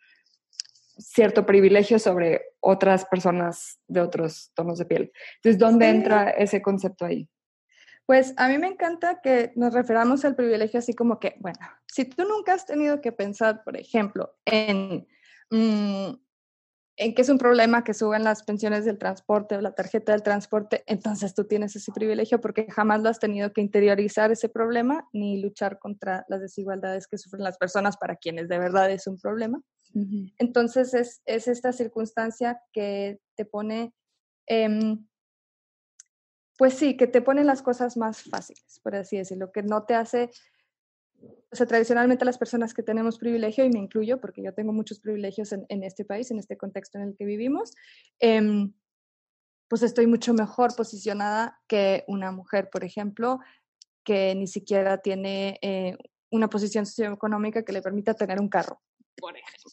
cierto 0.97 1.45
privilegio 1.45 1.99
sobre 1.99 2.43
otras 2.61 3.05
personas 3.07 3.81
de 3.89 4.01
otros 4.01 4.53
tonos 4.55 4.79
de 4.79 4.87
piel. 4.87 5.13
Entonces, 5.37 5.59
¿dónde 5.59 5.89
entra 5.89 6.31
ese 6.31 6.63
concepto 6.63 7.05
ahí? 7.05 7.29
Pues 8.07 8.35
a 8.37 8.49
mí 8.49 8.59
me 8.59 8.67
encanta 8.69 9.21
que 9.21 9.53
nos 9.57 9.75
referamos 9.75 10.25
al 10.25 10.35
privilegio 10.35 10.79
así 10.79 10.95
como 10.95 11.19
que, 11.21 11.37
bueno, 11.39 11.59
si 11.87 12.05
tú 12.05 12.25
nunca 12.25 12.55
has 12.55 12.67
tenido 12.67 13.01
que 13.01 13.13
pensar, 13.13 13.63
por 13.65 13.77
ejemplo, 13.77 14.35
en, 14.45 15.07
mm, 15.51 16.11
en 16.97 17.15
que 17.15 17.23
es 17.23 17.29
un 17.29 17.39
problema 17.39 17.85
que 17.85 17.95
suben 17.95 18.23
las 18.23 18.43
pensiones 18.43 18.85
del 18.85 18.99
transporte 18.99 19.57
o 19.57 19.61
la 19.61 19.75
tarjeta 19.75 20.13
del 20.13 20.23
transporte, 20.23 20.85
entonces 20.87 21.35
tú 21.35 21.45
tienes 21.45 21.75
ese 21.75 21.91
privilegio 21.93 22.41
porque 22.41 22.67
jamás 22.71 23.03
lo 23.03 23.09
has 23.09 23.19
tenido 23.19 23.53
que 23.53 23.63
interiorizar 23.63 24.31
ese 24.31 24.49
problema 24.49 25.09
ni 25.13 25.41
luchar 25.41 25.79
contra 25.79 26.25
las 26.29 26.41
desigualdades 26.41 27.07
que 27.07 27.19
sufren 27.19 27.45
las 27.45 27.57
personas 27.57 27.97
para 27.97 28.17
quienes 28.17 28.49
de 28.49 28.59
verdad 28.59 28.91
es 28.91 29.07
un 29.07 29.19
problema. 29.19 29.61
Entonces 30.39 30.95
es, 30.95 31.21
es, 31.27 31.49
esta 31.49 31.71
circunstancia 31.73 32.63
que 32.73 33.21
te 33.37 33.45
pone, 33.45 33.93
pues 36.57 36.75
sí, 36.75 36.97
que 36.97 37.07
te 37.07 37.21
pone 37.21 37.45
las 37.45 37.61
cosas 37.61 37.99
más 37.99 38.23
fáciles, 38.23 38.81
por 38.83 38.95
así 38.97 39.19
decirlo, 39.19 39.53
que 39.53 39.63
no 39.63 39.85
te 39.85 39.95
hace, 39.95 40.31
o 41.51 41.57
sea, 41.57 41.67
tradicionalmente 41.67 42.25
las 42.25 42.39
personas 42.39 42.73
que 42.73 42.83
tenemos 42.83 43.19
privilegio, 43.19 43.65
y 43.65 43.71
me 43.71 43.79
incluyo 43.79 44.21
porque 44.21 44.43
yo 44.43 44.55
tengo 44.55 44.73
muchos 44.73 45.01
privilegios 45.01 45.53
en, 45.53 45.67
en 45.69 45.85
este 45.85 46.05
país, 46.05 46.31
en 46.31 46.39
este 46.39 46.57
contexto 46.57 46.99
en 46.99 47.05
el 47.09 47.17
que 47.17 47.25
vivimos, 47.25 47.73
em, 48.21 48.73
pues 49.69 49.83
estoy 49.83 50.07
mucho 50.07 50.35
mejor 50.35 50.75
posicionada 50.77 51.61
que 51.67 52.05
una 52.07 52.33
mujer, 52.33 52.69
por 52.71 52.85
ejemplo, 52.85 53.39
que 54.05 54.35
ni 54.35 54.47
siquiera 54.47 54.99
tiene 54.99 55.59
eh, 55.63 55.97
una 56.31 56.49
posición 56.49 56.87
socioeconómica 56.87 57.65
que 57.65 57.73
le 57.73 57.83
permita 57.83 58.15
tener 58.15 58.41
un 58.41 58.49
carro, 58.49 58.81
por 59.17 59.37
ejemplo. 59.37 59.71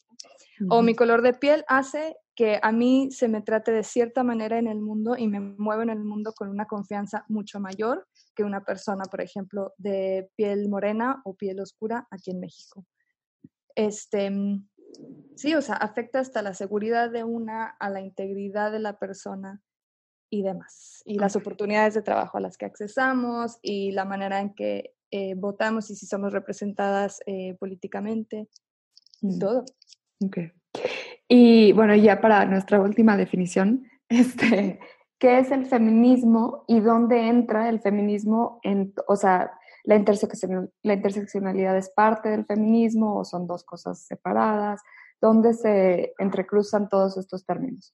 O 0.70 0.82
mi 0.82 0.94
color 0.94 1.22
de 1.22 1.34
piel 1.34 1.64
hace 1.68 2.18
que 2.36 2.60
a 2.62 2.72
mí 2.72 3.10
se 3.12 3.30
me 3.30 3.42
trate 3.42 3.72
de 3.72 3.84
cierta 3.84 4.24
manera 4.24 4.58
en 4.58 4.68
el 4.68 4.82
mundo 4.82 5.16
y 5.18 5.28
me 5.28 5.40
muevo 5.40 5.82
en 5.82 5.90
el 5.90 6.04
mundo 6.04 6.34
con 6.34 6.50
una 6.50 6.66
confianza 6.66 7.24
mucho 7.30 7.62
mayor 7.62 8.08
que 8.36 8.44
una 8.44 8.64
persona, 8.64 9.04
por 9.06 9.22
ejemplo, 9.22 9.74
de 9.78 10.30
piel 10.36 10.70
morena 10.70 11.22
o 11.26 11.36
piel 11.36 11.60
oscura 11.60 12.08
aquí 12.12 12.32
en 12.32 12.40
México. 12.40 12.86
Este, 13.76 14.32
sí, 15.36 15.56
o 15.56 15.62
sea, 15.62 15.76
afecta 15.76 16.20
hasta 16.20 16.42
la 16.42 16.54
seguridad 16.54 17.10
de 17.12 17.24
una, 17.24 17.66
a 17.80 17.90
la 17.90 18.02
integridad 18.02 18.72
de 18.72 18.80
la 18.80 18.98
persona 19.00 19.62
y 20.30 20.44
demás. 20.44 21.02
Y 21.06 21.18
las 21.18 21.36
oportunidades 21.36 21.94
de 21.94 22.02
trabajo 22.02 22.38
a 22.38 22.42
las 22.42 22.58
que 22.58 22.66
accesamos 22.66 23.58
y 23.62 23.92
la 23.92 24.06
manera 24.06 24.40
en 24.40 24.54
que 24.54 24.94
eh, 25.12 25.34
votamos 25.36 25.90
y 25.90 25.96
si 25.96 26.06
somos 26.06 26.34
representadas 26.34 27.20
eh, 27.26 27.56
políticamente, 27.60 28.48
mm. 29.22 29.40
todo. 29.40 29.66
Ok. 30.24 30.38
Y 31.28 31.72
bueno, 31.74 31.96
ya 31.96 32.22
para 32.22 32.46
nuestra 32.46 32.80
última 32.80 33.18
definición, 33.18 33.88
este, 34.10 34.80
¿qué 35.20 35.40
es 35.40 35.52
el 35.52 35.66
feminismo 35.66 36.64
y 36.68 36.80
dónde 36.80 37.28
entra 37.28 37.70
el 37.70 37.80
feminismo 37.82 38.60
en, 38.64 38.94
o 39.08 39.16
sea, 39.16 39.52
la, 39.84 39.96
la 40.84 40.94
interseccionalidad 40.94 41.78
es 41.78 41.90
parte 41.90 42.30
del 42.30 42.46
feminismo 42.46 43.18
o 43.20 43.26
son 43.26 43.46
dos 43.46 43.64
cosas 43.64 44.00
separadas? 44.00 44.82
¿Dónde 45.22 45.54
se 45.54 46.14
entrecruzan 46.18 46.90
todos 46.90 47.18
estos 47.18 47.46
términos? 47.46 47.94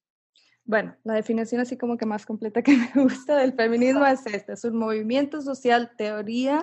Bueno, 0.67 0.95
la 1.03 1.13
definición 1.13 1.61
así 1.61 1.77
como 1.77 1.95
que 1.95 2.07
más 2.07 2.25
completa 2.25 2.63
que 2.63 2.75
me 2.95 3.03
gusta 3.03 3.37
del 3.37 3.53
feminismo 3.53 4.05
es 4.05 4.25
esta, 4.25 4.53
es 4.53 4.63
un 4.63 4.77
movimiento 4.77 5.41
social, 5.41 5.91
teoría, 5.95 6.61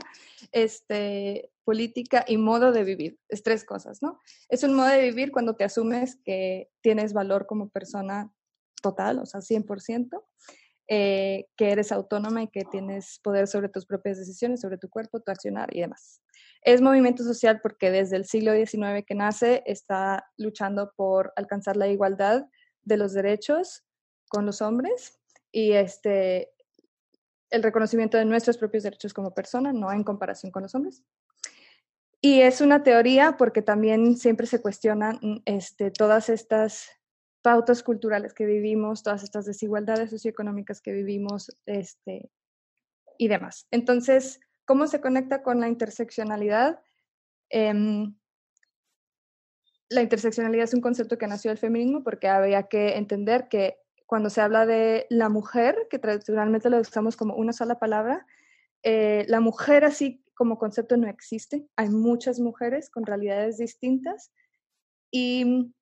este, 0.50 1.52
política 1.64 2.24
y 2.26 2.36
modo 2.36 2.72
de 2.72 2.82
vivir. 2.82 3.18
Es 3.28 3.44
tres 3.44 3.64
cosas, 3.64 4.02
¿no? 4.02 4.20
Es 4.48 4.64
un 4.64 4.74
modo 4.74 4.88
de 4.88 5.02
vivir 5.02 5.30
cuando 5.30 5.54
te 5.54 5.64
asumes 5.64 6.16
que 6.24 6.68
tienes 6.80 7.12
valor 7.12 7.46
como 7.46 7.68
persona 7.68 8.32
total, 8.82 9.18
o 9.20 9.26
sea, 9.26 9.40
100%, 9.40 10.22
eh, 10.88 11.46
que 11.56 11.70
eres 11.70 11.92
autónoma 11.92 12.42
y 12.42 12.48
que 12.48 12.64
tienes 12.64 13.18
poder 13.22 13.46
sobre 13.46 13.70
tus 13.70 13.86
propias 13.86 14.18
decisiones, 14.18 14.60
sobre 14.60 14.76
tu 14.76 14.90
cuerpo, 14.90 15.20
tu 15.20 15.30
accionar 15.30 15.74
y 15.74 15.80
demás. 15.80 16.20
Es 16.62 16.82
movimiento 16.82 17.24
social 17.24 17.60
porque 17.62 17.90
desde 17.90 18.16
el 18.16 18.26
siglo 18.26 18.52
XIX 18.52 19.04
que 19.06 19.14
nace 19.14 19.62
está 19.64 20.26
luchando 20.36 20.92
por 20.94 21.32
alcanzar 21.36 21.76
la 21.76 21.88
igualdad 21.88 22.46
de 22.82 22.96
los 22.96 23.14
derechos 23.14 23.84
con 24.28 24.44
los 24.44 24.60
hombres 24.60 25.18
y 25.50 25.72
este, 25.72 26.52
el 27.50 27.62
reconocimiento 27.62 28.16
de 28.16 28.24
nuestros 28.24 28.58
propios 28.58 28.82
derechos 28.82 29.14
como 29.14 29.34
persona, 29.34 29.72
no 29.72 29.92
en 29.92 30.04
comparación 30.04 30.52
con 30.52 30.62
los 30.62 30.74
hombres. 30.74 31.02
Y 32.20 32.40
es 32.40 32.60
una 32.60 32.82
teoría 32.82 33.36
porque 33.36 33.62
también 33.62 34.16
siempre 34.16 34.46
se 34.46 34.62
cuestionan 34.62 35.42
este, 35.44 35.90
todas 35.90 36.28
estas 36.28 36.88
pautas 37.42 37.82
culturales 37.82 38.32
que 38.34 38.46
vivimos, 38.46 39.02
todas 39.02 39.22
estas 39.22 39.44
desigualdades 39.44 40.10
socioeconómicas 40.10 40.80
que 40.80 40.92
vivimos 40.92 41.56
este, 41.66 42.30
y 43.18 43.28
demás. 43.28 43.66
Entonces, 43.70 44.40
¿cómo 44.64 44.86
se 44.86 45.00
conecta 45.00 45.42
con 45.42 45.60
la 45.60 45.68
interseccionalidad? 45.68 46.80
Em, 47.50 48.14
la 49.90 50.02
interseccionalidad 50.02 50.64
es 50.64 50.74
un 50.74 50.80
concepto 50.80 51.18
que 51.18 51.26
nació 51.26 51.50
del 51.50 51.58
feminismo 51.58 52.02
porque 52.02 52.28
había 52.28 52.62
que 52.64 52.96
entender 52.96 53.48
que 53.48 53.76
cuando 54.06 54.30
se 54.30 54.40
habla 54.40 54.64
de 54.64 55.06
la 55.10 55.28
mujer, 55.28 55.88
que 55.90 55.98
tradicionalmente 55.98 56.70
lo 56.70 56.78
usamos 56.78 57.16
como 57.16 57.34
una 57.34 57.52
sola 57.52 57.78
palabra, 57.78 58.26
eh, 58.82 59.24
la 59.28 59.40
mujer 59.40 59.84
así 59.84 60.24
como 60.34 60.58
concepto 60.58 60.96
no 60.96 61.08
existe. 61.08 61.66
Hay 61.76 61.88
muchas 61.88 62.40
mujeres 62.40 62.90
con 62.90 63.06
realidades 63.06 63.58
distintas 63.58 64.32
y 65.10 65.72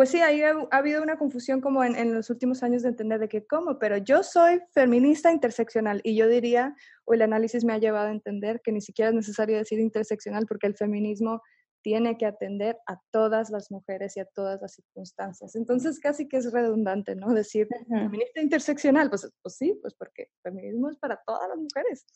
pues 0.00 0.08
sí, 0.08 0.22
ahí 0.22 0.40
ha, 0.42 0.54
habido 0.70 1.02
una 1.02 1.18
confusión 1.18 1.60
como 1.60 1.84
en, 1.84 1.94
en, 1.94 2.14
los 2.14 2.30
últimos 2.30 2.62
años 2.62 2.80
de 2.80 2.88
entender 2.88 3.20
de 3.20 3.28
que 3.28 3.46
cómo, 3.46 3.78
pero 3.78 3.98
yo 3.98 4.22
soy 4.22 4.62
feminista 4.72 5.30
interseccional 5.30 6.00
y 6.04 6.16
yo 6.16 6.26
diría, 6.26 6.74
o 7.04 7.12
el 7.12 7.20
análisis 7.20 7.66
me 7.66 7.74
ha 7.74 7.78
llevado 7.78 8.08
a 8.08 8.10
entender 8.10 8.62
que 8.64 8.72
ni 8.72 8.80
siquiera 8.80 9.10
es 9.10 9.14
necesario 9.14 9.58
decir 9.58 9.78
interseccional 9.78 10.46
porque 10.46 10.68
el 10.68 10.74
feminismo 10.74 11.42
tiene 11.82 12.16
que 12.16 12.24
atender 12.24 12.78
a 12.86 12.98
todas 13.10 13.50
las 13.50 13.70
mujeres 13.70 14.16
y 14.16 14.20
a 14.20 14.24
todas 14.24 14.58
las 14.62 14.72
circunstancias. 14.72 15.54
Entonces 15.54 16.00
casi 16.00 16.26
que 16.28 16.38
es 16.38 16.50
redundante, 16.50 17.14
¿no? 17.14 17.34
Decir 17.34 17.68
feminista 17.86 18.40
interseccional, 18.40 19.10
pues, 19.10 19.30
pues 19.42 19.54
sí, 19.54 19.78
pues 19.82 19.92
porque 19.92 20.22
el 20.22 20.50
feminismo 20.50 20.88
es 20.88 20.96
para 20.96 21.20
todas 21.26 21.46
las 21.46 21.58
mujeres. 21.58 22.06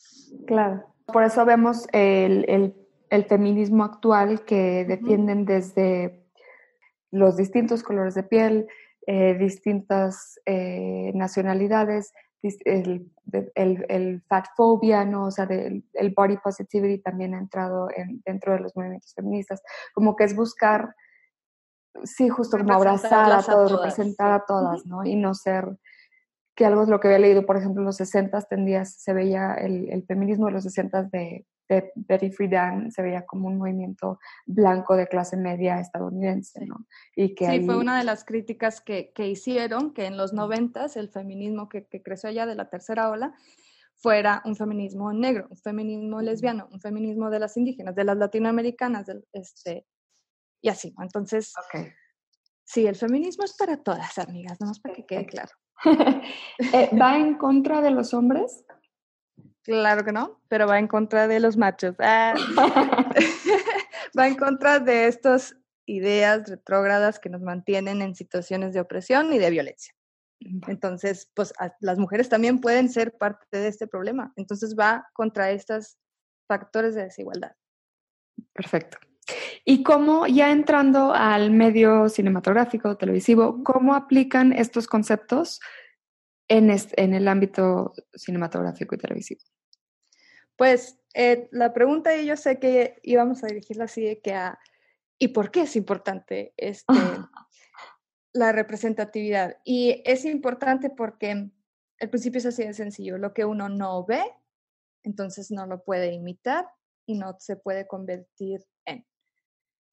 Claro, 0.46 0.86
por 1.04 1.22
eso 1.22 1.44
vemos 1.44 1.86
el, 1.92 2.46
el, 2.48 2.74
el 3.10 3.24
feminismo 3.26 3.84
actual 3.84 4.46
que 4.46 4.86
defienden 4.86 5.44
desde 5.44 6.23
los 7.14 7.36
distintos 7.36 7.82
colores 7.82 8.14
de 8.14 8.24
piel, 8.24 8.66
eh, 9.06 9.34
distintas 9.34 10.40
eh, 10.46 11.12
nacionalidades, 11.14 12.12
el, 12.42 13.10
el, 13.54 13.86
el 13.88 14.22
fat 14.28 14.46
phobia, 14.56 15.04
¿no? 15.04 15.26
O 15.26 15.30
sea, 15.30 15.44
el 15.44 16.14
body 16.14 16.36
positivity 16.38 17.00
también 17.00 17.34
ha 17.34 17.38
entrado 17.38 17.88
en, 17.94 18.20
dentro 18.26 18.52
de 18.52 18.60
los 18.60 18.76
movimientos 18.76 19.14
feministas, 19.14 19.62
como 19.94 20.16
que 20.16 20.24
es 20.24 20.34
buscar, 20.34 20.94
sí, 22.02 22.28
justo 22.28 22.58
como 22.58 22.74
abrazar 22.74 23.32
a 23.32 23.42
todos, 23.42 23.72
representar 23.72 24.32
a 24.32 24.44
todas, 24.44 24.84
¿no? 24.84 25.04
Y 25.04 25.14
no 25.16 25.34
ser 25.34 25.78
que 26.56 26.66
algo 26.66 26.82
es 26.82 26.88
lo 26.88 27.00
que 27.00 27.08
había 27.08 27.20
leído, 27.20 27.46
por 27.46 27.56
ejemplo, 27.56 27.80
en 27.80 27.86
los 27.86 27.96
60 27.96 28.40
tendías, 28.42 28.94
se 28.94 29.12
veía 29.12 29.54
el, 29.54 29.90
el 29.90 30.04
feminismo 30.04 30.46
de 30.46 30.52
los 30.52 30.64
60 30.64 31.04
de, 31.04 31.46
de 31.68 31.92
Betty 31.94 32.30
Friedan, 32.30 32.90
se 32.90 33.02
veía 33.02 33.24
como 33.24 33.48
un 33.48 33.58
movimiento 33.58 34.18
blanco 34.46 34.96
de 34.96 35.06
clase 35.06 35.36
media 35.36 35.80
estadounidense, 35.80 36.66
¿no? 36.66 36.86
Y 37.16 37.34
que 37.34 37.46
sí, 37.46 37.64
fue 37.64 37.76
una 37.76 37.98
de 37.98 38.04
las 38.04 38.24
críticas 38.24 38.80
que, 38.80 39.12
que 39.14 39.28
hicieron, 39.28 39.94
que 39.94 40.06
en 40.06 40.16
los 40.16 40.32
90 40.32 40.86
el 40.96 41.08
feminismo 41.08 41.68
que, 41.68 41.86
que 41.86 42.02
creció 42.02 42.28
allá 42.28 42.46
de 42.46 42.54
la 42.54 42.68
tercera 42.68 43.10
ola, 43.10 43.34
fuera 43.96 44.42
un 44.44 44.56
feminismo 44.56 45.12
negro, 45.12 45.46
un 45.50 45.56
feminismo 45.56 46.20
lesbiano, 46.20 46.68
un 46.70 46.80
feminismo 46.80 47.30
de 47.30 47.38
las 47.38 47.56
indígenas, 47.56 47.94
de 47.94 48.04
las 48.04 48.16
latinoamericanas, 48.16 49.06
del, 49.06 49.24
este, 49.32 49.86
y 50.60 50.68
así. 50.68 50.94
Entonces, 51.00 51.52
okay. 51.66 51.92
sí, 52.64 52.86
el 52.86 52.96
feminismo 52.96 53.44
es 53.44 53.56
para 53.56 53.76
todas, 53.76 54.18
amigas, 54.18 54.60
nomás 54.60 54.80
para 54.80 54.94
que 54.94 55.06
quede 55.06 55.26
claro. 55.26 55.50
Eh, 56.72 56.90
¿Va 56.96 57.18
en 57.18 57.34
contra 57.36 57.80
de 57.82 57.90
los 57.90 58.14
hombres? 58.14 58.64
Claro 59.64 60.04
que 60.04 60.12
no, 60.12 60.40
pero 60.48 60.66
va 60.66 60.78
en 60.78 60.86
contra 60.86 61.26
de 61.26 61.40
los 61.40 61.56
machos. 61.56 61.96
Ah. 61.98 62.34
va 64.18 64.28
en 64.28 64.36
contra 64.36 64.78
de 64.78 65.06
estas 65.06 65.56
ideas 65.86 66.48
retrógradas 66.48 67.18
que 67.18 67.30
nos 67.30 67.40
mantienen 67.40 68.02
en 68.02 68.14
situaciones 68.14 68.74
de 68.74 68.80
opresión 68.80 69.32
y 69.32 69.38
de 69.38 69.50
violencia. 69.50 69.94
Entonces, 70.66 71.30
pues 71.34 71.54
las 71.80 71.98
mujeres 71.98 72.28
también 72.28 72.60
pueden 72.60 72.90
ser 72.90 73.16
parte 73.16 73.58
de 73.58 73.68
este 73.68 73.86
problema. 73.86 74.32
Entonces 74.36 74.76
va 74.78 75.08
contra 75.14 75.50
estos 75.50 75.96
factores 76.46 76.94
de 76.94 77.04
desigualdad. 77.04 77.52
Perfecto. 78.52 78.98
Y 79.64 79.82
cómo, 79.82 80.26
ya 80.26 80.52
entrando 80.52 81.14
al 81.14 81.50
medio 81.50 82.10
cinematográfico, 82.10 82.98
televisivo, 82.98 83.64
¿cómo 83.64 83.94
aplican 83.94 84.52
estos 84.52 84.86
conceptos 84.86 85.60
en, 86.48 86.70
en 86.70 87.14
el 87.14 87.28
ámbito 87.28 87.92
cinematográfico 88.14 88.94
y 88.94 88.98
televisivo? 88.98 89.40
Pues 90.56 90.98
eh, 91.14 91.48
la 91.52 91.72
pregunta, 91.72 92.16
y 92.16 92.26
yo 92.26 92.36
sé 92.36 92.58
que 92.58 92.98
íbamos 93.02 93.42
a 93.42 93.48
dirigirla 93.48 93.84
así 93.84 94.04
de 94.04 94.20
que 94.20 94.34
a, 94.34 94.58
¿y 95.18 95.28
por 95.28 95.50
qué 95.50 95.62
es 95.62 95.76
importante 95.76 96.52
este, 96.56 96.92
la 98.32 98.52
representatividad? 98.52 99.58
Y 99.64 100.02
es 100.04 100.24
importante 100.24 100.90
porque 100.90 101.50
el 101.98 102.10
principio 102.10 102.38
es 102.38 102.46
así 102.46 102.64
de 102.64 102.74
sencillo, 102.74 103.18
lo 103.18 103.32
que 103.32 103.44
uno 103.44 103.68
no 103.68 104.04
ve, 104.04 104.22
entonces 105.02 105.50
no 105.50 105.66
lo 105.66 105.82
puede 105.82 106.12
imitar 106.12 106.68
y 107.06 107.14
no 107.14 107.36
se 107.38 107.56
puede 107.56 107.86
convertir 107.86 108.64
en 108.84 109.04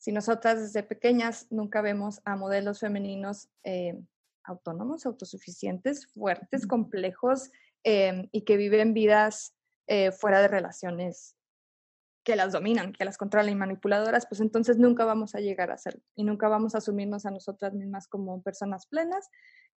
si 0.01 0.11
nosotras 0.11 0.59
desde 0.59 0.81
pequeñas 0.81 1.45
nunca 1.51 1.79
vemos 1.83 2.21
a 2.25 2.35
modelos 2.35 2.79
femeninos 2.79 3.49
eh, 3.63 4.01
autónomos, 4.43 5.05
autosuficientes, 5.05 6.07
fuertes, 6.07 6.67
complejos 6.67 7.51
em, 7.83 8.27
y 8.31 8.43
que 8.43 8.57
viven 8.57 8.93
vidas 8.93 9.55
eh, 9.87 10.11
fuera 10.11 10.41
de 10.41 10.47
relaciones 10.47 11.35
que 12.23 12.35
las 12.35 12.51
dominan, 12.51 12.93
que 12.93 13.05
las 13.05 13.17
controlan 13.17 13.51
y 13.51 13.55
manipuladoras, 13.55 14.27
pues 14.27 14.41
entonces 14.41 14.77
nunca 14.77 15.05
vamos 15.05 15.33
a 15.33 15.39
llegar 15.39 15.71
a 15.71 15.77
ser 15.77 15.99
y 16.15 16.23
nunca 16.23 16.47
vamos 16.47 16.75
a 16.75 16.77
asumirnos 16.77 17.25
a 17.25 17.31
nosotras 17.31 17.73
mismas 17.73 18.07
como 18.07 18.41
personas 18.43 18.85
plenas, 18.85 19.27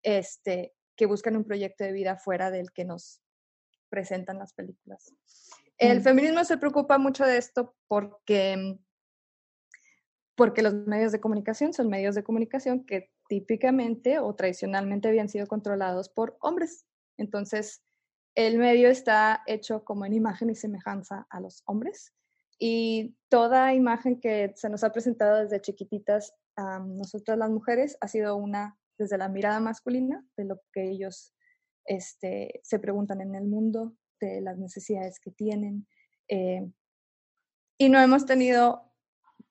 este, 0.01 0.73
que 0.95 1.05
buscan 1.05 1.37
un 1.37 1.45
proyecto 1.45 1.83
de 1.83 1.93
vida 1.93 2.17
fuera 2.17 2.51
del 2.51 2.71
que 2.71 2.85
nos 2.85 3.21
presentan 3.89 4.39
las 4.39 4.53
películas. 4.53 5.13
El 5.77 5.99
mm. 5.99 6.03
feminismo 6.03 6.43
se 6.43 6.57
preocupa 6.57 6.97
mucho 6.97 7.25
de 7.25 7.37
esto 7.37 7.75
porque 7.87 8.77
porque 10.35 10.61
los 10.61 10.73
medios 10.73 11.11
de 11.11 11.21
comunicación 11.21 11.73
son 11.73 11.89
medios 11.89 12.15
de 12.15 12.23
comunicación 12.23 12.85
que 12.85 13.11
típicamente 13.27 14.19
o 14.19 14.33
tradicionalmente 14.35 15.07
habían 15.07 15.29
sido 15.29 15.47
controlados 15.47 16.09
por 16.09 16.37
hombres. 16.41 16.85
Entonces, 17.17 17.83
el 18.35 18.57
medio 18.57 18.89
está 18.89 19.43
hecho 19.45 19.83
como 19.83 20.05
en 20.05 20.13
imagen 20.13 20.49
y 20.49 20.55
semejanza 20.55 21.27
a 21.29 21.39
los 21.39 21.61
hombres 21.65 22.13
y 22.59 23.15
toda 23.29 23.73
imagen 23.73 24.19
que 24.19 24.53
se 24.55 24.69
nos 24.69 24.83
ha 24.83 24.91
presentado 24.91 25.39
desde 25.39 25.61
chiquititas 25.61 26.33
a 26.55 26.79
nosotras 26.79 27.37
las 27.37 27.49
mujeres 27.49 27.97
ha 28.01 28.07
sido 28.07 28.35
una 28.35 28.77
desde 28.97 29.17
la 29.17 29.27
mirada 29.27 29.59
masculina 29.59 30.25
de 30.37 30.45
lo 30.45 30.61
que 30.71 30.89
ellos 30.89 31.33
este, 31.85 32.61
se 32.63 32.79
preguntan 32.79 33.21
en 33.21 33.35
el 33.35 33.45
mundo, 33.45 33.95
de 34.21 34.41
las 34.41 34.57
necesidades 34.57 35.19
que 35.19 35.31
tienen. 35.31 35.87
Eh, 36.29 36.71
y 37.77 37.89
no 37.89 37.99
hemos 37.99 38.25
tenido 38.25 38.92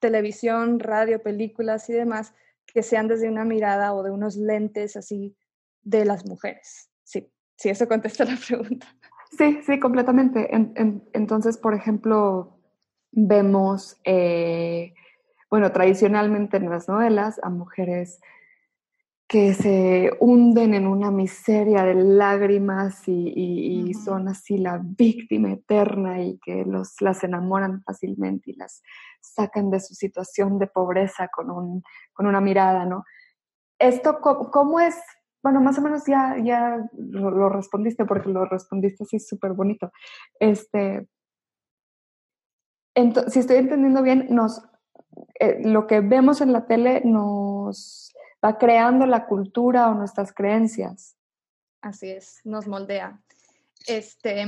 televisión, 0.02 0.80
radio, 0.80 1.22
películas 1.22 1.88
y 1.88 1.94
demás 1.94 2.34
que 2.66 2.82
sean 2.82 3.08
desde 3.08 3.30
una 3.30 3.44
mirada 3.44 3.94
o 3.94 4.02
de 4.02 4.10
unos 4.10 4.36
lentes 4.36 4.96
así 4.96 5.34
de 5.82 6.04
las 6.04 6.26
mujeres. 6.26 6.90
Sí, 7.04 7.32
sí, 7.56 7.70
eso 7.70 7.88
contesta 7.88 8.24
la 8.26 8.36
pregunta. 8.36 8.86
Sí, 9.38 9.60
sí, 9.64 9.80
completamente. 9.80 10.50
entonces, 11.14 11.56
por 11.56 11.72
ejemplo, 11.72 12.58
vemos, 13.12 13.98
eh, 14.04 14.92
bueno, 15.48 15.72
tradicionalmente 15.72 16.58
en 16.58 16.68
las 16.68 16.88
novelas 16.88 17.40
a 17.42 17.48
mujeres 17.48 18.20
que 19.26 19.54
se 19.54 20.10
hunden 20.20 20.74
en 20.74 20.86
una 20.86 21.10
miseria 21.10 21.84
de 21.84 21.94
lágrimas 21.94 23.02
y, 23.06 23.90
son 24.04 24.28
así 24.28 24.58
la 24.58 24.80
víctima 24.82 25.52
eterna 25.52 26.22
y 26.22 26.38
que 26.38 26.64
los, 26.66 27.00
las 27.00 27.24
enamoran 27.24 27.82
fácilmente 27.82 28.50
y 28.50 28.54
las 28.56 28.82
sacan 29.22 29.70
de 29.70 29.80
su 29.80 29.94
situación 29.94 30.58
de 30.58 30.66
pobreza 30.66 31.28
con, 31.28 31.50
un, 31.50 31.82
con 32.12 32.26
una 32.26 32.40
mirada, 32.40 32.84
¿no? 32.84 33.04
Esto, 33.78 34.20
¿cómo, 34.20 34.80
es? 34.80 34.96
Bueno, 35.42 35.60
más 35.60 35.78
o 35.78 35.82
menos 35.82 36.04
ya, 36.06 36.36
ya 36.42 36.78
lo, 36.92 37.48
respondiste 37.48 38.04
porque 38.04 38.28
lo 38.28 38.44
respondiste 38.44 39.04
así 39.04 39.18
súper 39.18 39.54
bonito. 39.54 39.90
Este, 40.38 41.08
si 43.28 43.38
estoy 43.40 43.56
entendiendo 43.56 44.02
bien, 44.02 44.26
nos, 44.30 44.62
eh, 45.40 45.60
lo 45.64 45.86
que 45.86 46.00
vemos 46.00 46.40
en 46.40 46.52
la 46.52 46.66
tele 46.66 47.02
nos 47.04 48.12
va 48.44 48.58
creando 48.58 49.06
la 49.06 49.26
cultura 49.26 49.88
o 49.88 49.94
nuestras 49.94 50.32
creencias. 50.32 51.16
Así 51.80 52.10
es, 52.10 52.40
nos 52.44 52.68
moldea. 52.68 53.20
Este, 53.86 54.44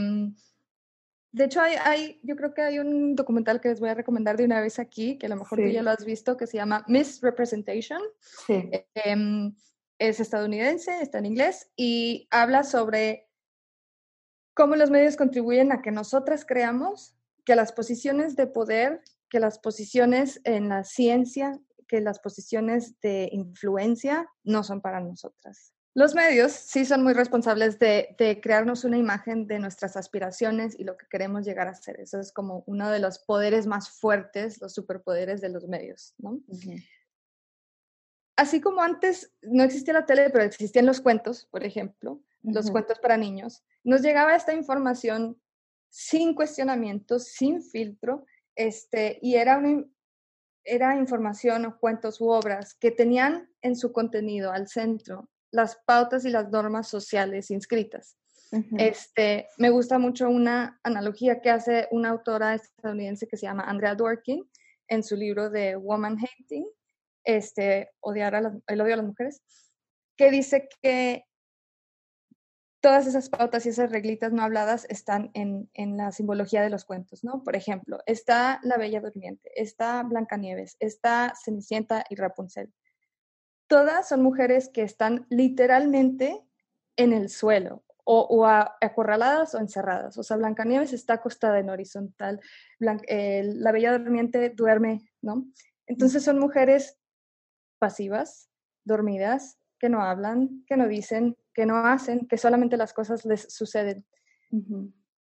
de 1.35 1.45
hecho, 1.45 1.61
hay, 1.61 2.21
yo 2.23 2.37
creo 2.37 2.55
que 2.55 2.63
hay 2.63 2.79
un 2.79 3.17
documental 3.17 3.61
que 3.61 3.69
les 3.69 3.81
voy 3.81 3.89
a 3.89 3.95
recomendar 3.95 4.37
de 4.37 4.45
una 4.45 4.61
vez 4.61 4.79
aquí, 4.79 5.19
que 5.19 5.27
a 5.27 5.29
lo 5.29 5.35
mejor 5.35 5.59
tú 5.59 5.67
ya 5.67 5.83
lo 5.83 5.91
has 5.91 6.05
visto, 6.05 6.37
que 6.37 6.47
se 6.47 6.59
llama 6.59 6.85
Misrepresentation. 6.87 8.01
Sí. 8.47 8.71
Em, 8.95 9.53
es 9.99 10.21
estadounidense, 10.21 11.03
está 11.03 11.19
en 11.19 11.27
inglés 11.27 11.73
y 11.75 12.29
habla 12.31 12.63
sobre 12.63 13.29
cómo 14.55 14.77
los 14.77 14.91
medios 14.91 15.17
contribuyen 15.17 15.73
a 15.73 15.83
que 15.83 15.91
nosotras 15.91 16.45
creamos 16.45 17.17
que 17.45 17.57
las 17.57 17.73
posiciones 17.73 18.37
de 18.37 18.47
poder, 18.47 19.03
que 19.29 19.41
las 19.41 19.59
posiciones 19.59 20.41
en 20.45 20.69
la 20.69 20.85
ciencia 20.85 21.61
que 21.89 22.01
las 22.01 22.19
posiciones 22.19 22.99
de 23.01 23.29
influencia 23.33 24.29
no 24.43 24.63
son 24.63 24.81
para 24.81 25.01
nosotras. 25.01 25.75
Los 25.97 26.17
medios 26.17 26.51
sí 26.51 26.85
son 26.85 27.05
muy 27.05 27.13
responsables 27.13 27.79
de, 27.79 28.17
crearnos 28.43 28.83
una 28.83 28.99
imagen 28.99 29.47
de 29.47 29.61
nuestras 29.61 29.97
aspiraciones 29.97 30.75
y 30.77 30.83
lo 30.83 30.97
que 30.97 31.07
queremos 31.07 31.45
llegar 31.45 31.69
a 31.69 31.75
ser. 31.75 32.01
Eso 32.01 32.19
es 32.19 32.33
como 32.33 32.65
uno 32.67 32.91
de 32.91 32.99
los 32.99 33.21
poderes 33.21 33.69
más 33.69 33.91
fuertes, 33.91 34.61
los 34.61 34.75
superpoderes 34.75 35.41
de 35.41 35.51
los 35.51 35.69
medios, 35.69 36.15
¿no? 36.19 36.41
Así 38.37 38.61
como 38.61 38.83
antes 38.83 39.33
no 39.43 39.63
existía 39.63 39.95
la 39.95 40.05
tele, 40.05 40.31
pero 40.31 40.43
existían 40.43 40.87
los 40.87 41.01
cuentos, 41.01 41.47
por 41.47 41.63
ejemplo, 41.63 42.21
los 42.43 42.73
cuentos 42.73 42.99
para 42.99 43.17
niños, 43.17 43.63
nos 43.85 44.03
llegaba 44.03 44.35
esta 44.35 44.53
información 44.53 45.41
sin 45.91 46.35
cuestionamiento, 46.35 47.21
sin 47.21 47.63
filtro, 47.63 48.27
este, 48.57 49.21
y 49.23 49.37
era 49.37 49.59
una, 49.59 49.85
era 50.65 50.97
información 50.97 51.67
o 51.67 51.79
cuentos 51.79 52.21
u 52.21 52.31
obras 52.31 52.75
que 52.75 52.91
tenían 52.91 53.49
en 53.63 53.77
su 53.77 53.93
contenido 53.93 54.51
al 54.51 54.67
centro 54.67 55.31
las 55.55 55.77
pautas 55.87 56.25
y 56.25 56.31
las 56.31 56.51
normas 56.51 56.89
sociales 56.89 57.51
inscritas. 57.51 58.19
este, 58.79 59.49
me 59.57 59.71
gusta 59.71 59.99
mucho 59.99 60.29
una 60.29 60.81
analogía 60.83 61.41
que 61.41 61.51
hace 61.51 61.89
una 61.91 62.11
autora 62.11 62.55
estadounidense 62.55 63.27
que 63.27 63.37
se 63.37 63.47
llama 63.47 63.65
Andrea 63.65 63.95
Dworkin 63.95 64.49
en 64.89 65.03
su 65.03 65.17
libro 65.17 65.51
de 65.51 65.77
Woman 65.77 66.19
Hating, 66.19 66.67
este, 67.25 67.91
odiar 68.01 68.35
a 68.35 68.39
el 68.67 68.81
odio 68.81 68.95
a 68.95 68.97
las 68.97 69.07
mujeres, 69.07 69.43
que 70.17 70.31
dice 70.31 70.69
que 70.83 71.25
todas 72.81 73.07
esas 73.07 73.31
pautas 73.31 73.65
y 73.65 73.71
esas 73.71 73.91
reglitas 73.91 74.33
no 74.33 74.43
habladas 74.43 74.87
están 74.91 75.31
en, 75.35 75.97
la 75.97 76.13
simbología 76.13 76.63
de 76.63 76.69
los 76.69 76.85
cuentos, 76.85 77.25
¿no? 77.25 77.43
Por 77.43 77.57
ejemplo, 77.57 78.01
está 78.07 78.61
La 78.63 78.77
Bella 78.77 79.01
Durmiente, 79.01 79.51
está 79.55 80.03
Blancanieves, 80.03 80.77
está 80.81 81.33
Cenicienta 81.43 82.05
y 82.11 82.17
Rapunzel. 82.17 82.73
Todas 83.75 84.07
son 84.07 84.23
mujeres 84.23 84.69
que 84.69 84.83
están 84.83 85.27
literalmente 85.31 86.41
en 86.97 87.13
el 87.13 87.29
suelo 87.29 87.83
o, 88.05 88.47
acorraladas 88.47 89.53
o 89.57 89.59
encerradas. 89.59 90.17
O 90.17 90.23
sea, 90.23 90.37
Blancanieves 90.37 90.93
está 90.93 91.15
acostada 91.15 91.59
en 91.59 91.71
horizontal, 91.71 92.41
la 92.79 93.73
Bella 93.73 93.99
Durmiente 93.99 94.51
duerme, 94.51 95.11
¿no? 95.23 95.47
Entonces 95.89 96.23
son 96.23 96.39
mujeres 96.39 97.01
pasivas, 97.81 98.49
dormidas, 98.85 99.59
que 99.81 99.89
no 99.89 100.03
hablan, 100.03 100.63
que 100.69 100.77
no 100.77 100.87
dicen, 100.87 101.37
que 101.53 101.67
no 101.67 101.79
hacen, 101.79 102.29
que 102.29 102.39
solamente 102.39 102.77
las 102.77 102.93
cosas 102.93 103.25
les 103.25 103.53
suceden. 103.53 104.07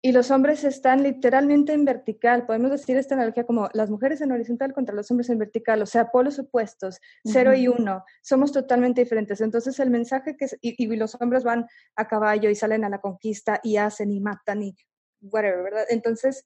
Y 0.04 0.14
los 0.14 0.32
hombres 0.32 0.64
están 0.64 1.04
literalmente 1.04 1.74
en 1.74 1.86
vertical. 1.86 2.48
Podemos 2.48 2.72
decir 2.72 2.98
esta 2.98 3.14
analogía 3.14 3.46
como 3.46 3.70
las 3.74 3.92
mujeres 3.92 4.20
en 4.22 4.32
horizontal 4.32 4.74
contra 4.74 4.96
los 4.96 5.12
hombres 5.12 5.30
en 5.30 5.38
vertical, 5.38 5.82
o 5.82 5.86
sea, 5.86 6.10
polos 6.10 6.40
opuestos, 6.40 7.00
cero 7.24 7.54
y 7.54 7.68
uno. 7.68 8.04
Somos 8.24 8.52
totalmente 8.52 9.02
diferentes. 9.02 9.42
Entonces 9.42 9.80
el 9.80 9.92
mensaje 9.92 10.36
que... 10.36 10.48
y, 10.62 10.84
y, 10.84 10.96
los 10.96 11.16
hombres 11.22 11.44
van 11.44 11.68
a 11.96 12.08
caballo 12.08 12.50
y 12.50 12.56
salen 12.56 12.84
a 12.84 12.90
la 12.90 13.00
conquista 13.00 13.60
y 13.64 13.78
hacen 13.78 14.12
y 14.12 14.20
matan 14.20 14.64
y 14.64 14.76
whatever, 15.22 15.64
¿verdad? 15.64 15.86
Entonces 15.90 16.46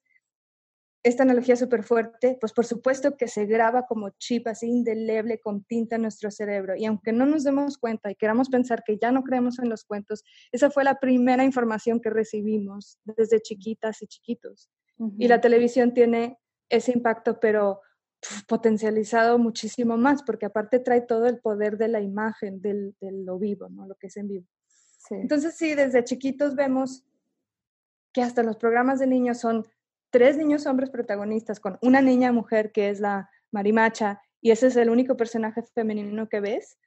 esta 1.06 1.22
analogía 1.22 1.54
súper 1.54 1.84
fuerte, 1.84 2.36
pues 2.40 2.52
por 2.52 2.66
supuesto 2.66 3.16
que 3.16 3.28
se 3.28 3.46
graba 3.46 3.86
como 3.86 4.10
chip 4.18 4.48
así 4.48 4.66
indeleble 4.66 5.38
con 5.38 5.62
tinta 5.62 5.94
en 5.94 6.02
nuestro 6.02 6.32
cerebro. 6.32 6.74
Y 6.76 6.84
aunque 6.84 7.12
no 7.12 7.26
nos 7.26 7.44
demos 7.44 7.78
cuenta 7.78 8.10
y 8.10 8.16
queramos 8.16 8.48
pensar 8.48 8.82
que 8.84 8.98
ya 8.98 9.12
no 9.12 9.22
creemos 9.22 9.60
en 9.60 9.68
los 9.68 9.84
cuentos, 9.84 10.24
esa 10.50 10.68
fue 10.68 10.82
la 10.82 10.98
primera 10.98 11.44
información 11.44 12.00
que 12.00 12.10
recibimos 12.10 12.98
desde 13.04 13.40
chiquitas 13.40 14.02
y 14.02 14.08
chiquitos. 14.08 14.68
Y 15.16 15.28
la 15.28 15.40
televisión 15.40 15.94
tiene 15.94 16.38
ese 16.68 16.90
impacto, 16.90 17.38
pero 17.38 17.82
potencializado 18.48 19.38
muchísimo 19.38 19.96
más, 19.96 20.24
porque 20.24 20.46
aparte 20.46 20.80
trae 20.80 21.02
todo 21.02 21.26
el 21.26 21.38
poder 21.38 21.78
de 21.78 21.86
la 21.86 22.00
imagen, 22.00 22.60
del, 22.60 22.96
lo 23.00 23.38
vivo, 23.38 23.68
¿no? 23.68 23.86
Lo 23.86 23.94
que 23.94 24.08
es 24.08 24.16
en 24.16 24.26
vivo. 24.26 24.46
Entonces 25.10 25.54
sí, 25.54 25.74
desde 25.74 26.02
chiquitos 26.02 26.56
vemos 26.56 27.04
que 28.12 28.22
hasta 28.22 28.42
los 28.42 28.56
programas 28.56 28.98
de 28.98 29.06
niños 29.06 29.38
son 29.38 29.66
tres 30.10 30.36
niños 30.36 30.66
hombres 30.66 30.90
protagonistas 30.90 31.60
con 31.60 31.78
una 31.82 32.00
niña 32.00 32.32
mujer 32.32 32.72
que 32.72 32.90
es 32.90 33.00
la 33.00 33.30
marimacha 33.50 34.20
y 34.40 34.50
ese 34.50 34.68
es 34.68 34.76
el 34.76 34.90
único 34.90 35.16
personaje 35.16 35.62
femenino 35.74 36.28
que 36.28 36.40
ves, 36.40 36.78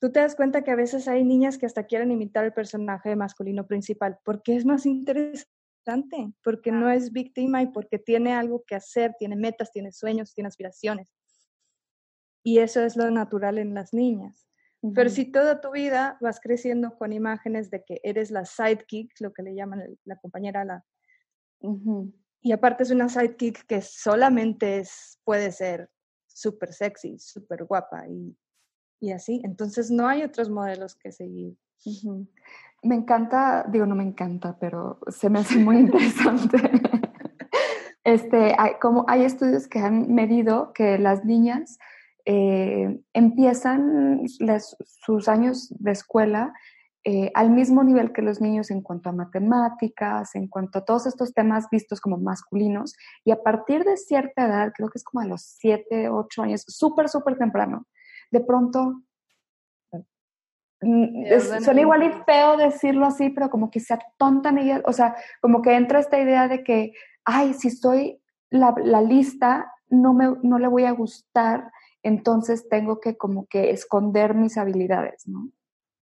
tú 0.00 0.10
te 0.12 0.20
das 0.20 0.36
cuenta 0.36 0.62
que 0.62 0.70
a 0.70 0.76
veces 0.76 1.08
hay 1.08 1.24
niñas 1.24 1.58
que 1.58 1.66
hasta 1.66 1.84
quieren 1.84 2.10
imitar 2.10 2.44
el 2.44 2.52
personaje 2.52 3.16
masculino 3.16 3.66
principal 3.66 4.18
porque 4.24 4.56
es 4.56 4.64
más 4.64 4.86
interesante, 4.86 6.32
porque 6.42 6.72
no 6.72 6.90
es 6.90 7.12
víctima 7.12 7.62
y 7.62 7.66
porque 7.66 7.98
tiene 7.98 8.32
algo 8.34 8.64
que 8.66 8.74
hacer, 8.74 9.14
tiene 9.18 9.36
metas, 9.36 9.72
tiene 9.72 9.92
sueños, 9.92 10.34
tiene 10.34 10.48
aspiraciones. 10.48 11.08
Y 12.44 12.58
eso 12.58 12.82
es 12.82 12.96
lo 12.96 13.10
natural 13.10 13.58
en 13.58 13.74
las 13.74 13.92
niñas. 13.92 14.48
Pero 14.94 15.10
si 15.10 15.26
toda 15.26 15.60
tu 15.60 15.70
vida 15.70 16.18
vas 16.20 16.40
creciendo 16.40 16.98
con 16.98 17.12
imágenes 17.12 17.70
de 17.70 17.84
que 17.84 18.00
eres 18.02 18.32
la 18.32 18.44
sidekick, 18.44 19.12
lo 19.20 19.32
que 19.32 19.44
le 19.44 19.54
llaman 19.54 19.96
la 20.04 20.16
compañera, 20.16 20.64
la, 20.64 20.84
y 22.42 22.52
aparte 22.52 22.82
es 22.82 22.90
una 22.90 23.08
sidekick 23.08 23.66
que 23.66 23.80
solamente 23.80 24.78
es, 24.78 25.20
puede 25.24 25.52
ser 25.52 25.88
súper 26.26 26.72
sexy, 26.72 27.18
súper 27.18 27.64
guapa 27.64 28.06
y, 28.08 28.36
y, 29.00 29.12
así. 29.12 29.40
Entonces 29.44 29.90
no 29.90 30.08
hay 30.08 30.24
otros 30.24 30.50
modelos 30.50 30.96
que 30.96 31.12
seguir. 31.12 31.56
Me 32.82 32.96
encanta, 32.96 33.64
digo, 33.70 33.86
no 33.86 33.94
me 33.94 34.02
encanta, 34.02 34.58
pero 34.58 34.98
se 35.08 35.30
me 35.30 35.38
hace 35.38 35.56
muy 35.58 35.76
interesante. 35.78 36.58
este, 38.04 38.56
hay, 38.58 38.72
como 38.80 39.04
hay 39.06 39.24
estudios 39.24 39.68
que 39.68 39.78
han 39.78 40.12
medido 40.12 40.72
que 40.72 40.98
las 40.98 41.24
niñas 41.24 41.78
eh, 42.24 43.00
empiezan 43.12 44.22
sus 44.26 45.28
años 45.28 45.72
de 45.78 45.92
escuela 45.92 46.52
eh, 47.04 47.32
al 47.34 47.50
mismo 47.50 47.82
nivel 47.82 48.12
que 48.12 48.22
los 48.22 48.40
niños 48.40 48.70
en 48.70 48.80
cuanto 48.80 49.08
a 49.08 49.12
matemáticas, 49.12 50.36
en 50.36 50.46
cuanto 50.46 50.78
a 50.78 50.84
todos 50.84 51.06
estos 51.06 51.34
temas 51.34 51.68
vistos 51.68 52.00
como 52.00 52.16
masculinos, 52.16 52.94
y 53.24 53.32
a 53.32 53.42
partir 53.42 53.82
de 53.82 53.96
cierta 53.96 54.46
edad, 54.46 54.72
creo 54.72 54.88
que 54.88 54.98
es 54.98 55.04
como 55.04 55.20
a 55.20 55.26
los 55.26 55.42
7, 55.42 56.08
8 56.08 56.42
años, 56.42 56.64
súper, 56.68 57.08
súper 57.08 57.36
temprano, 57.36 57.86
de 58.30 58.40
pronto, 58.40 59.02
mm, 60.80 61.24
suena 61.60 61.80
igual 61.80 62.04
y 62.04 62.12
feo 62.24 62.56
decirlo 62.56 63.06
así, 63.06 63.30
pero 63.30 63.50
como 63.50 63.68
que 63.68 63.80
se 63.80 63.94
atontan 63.94 64.58
ellas, 64.58 64.82
o 64.84 64.92
sea, 64.92 65.16
como 65.40 65.60
que 65.60 65.74
entra 65.74 65.98
esta 65.98 66.20
idea 66.20 66.46
de 66.46 66.62
que, 66.62 66.92
ay, 67.24 67.54
si 67.54 67.70
soy 67.70 68.20
la, 68.48 68.74
la 68.76 69.02
lista, 69.02 69.72
no, 69.88 70.14
me, 70.14 70.36
no 70.42 70.60
le 70.60 70.68
voy 70.68 70.84
a 70.84 70.92
gustar, 70.92 71.72
entonces 72.04 72.68
tengo 72.68 73.00
que 73.00 73.16
como 73.16 73.46
que 73.46 73.70
esconder 73.70 74.34
mis 74.34 74.56
habilidades, 74.56 75.26
¿no? 75.26 75.50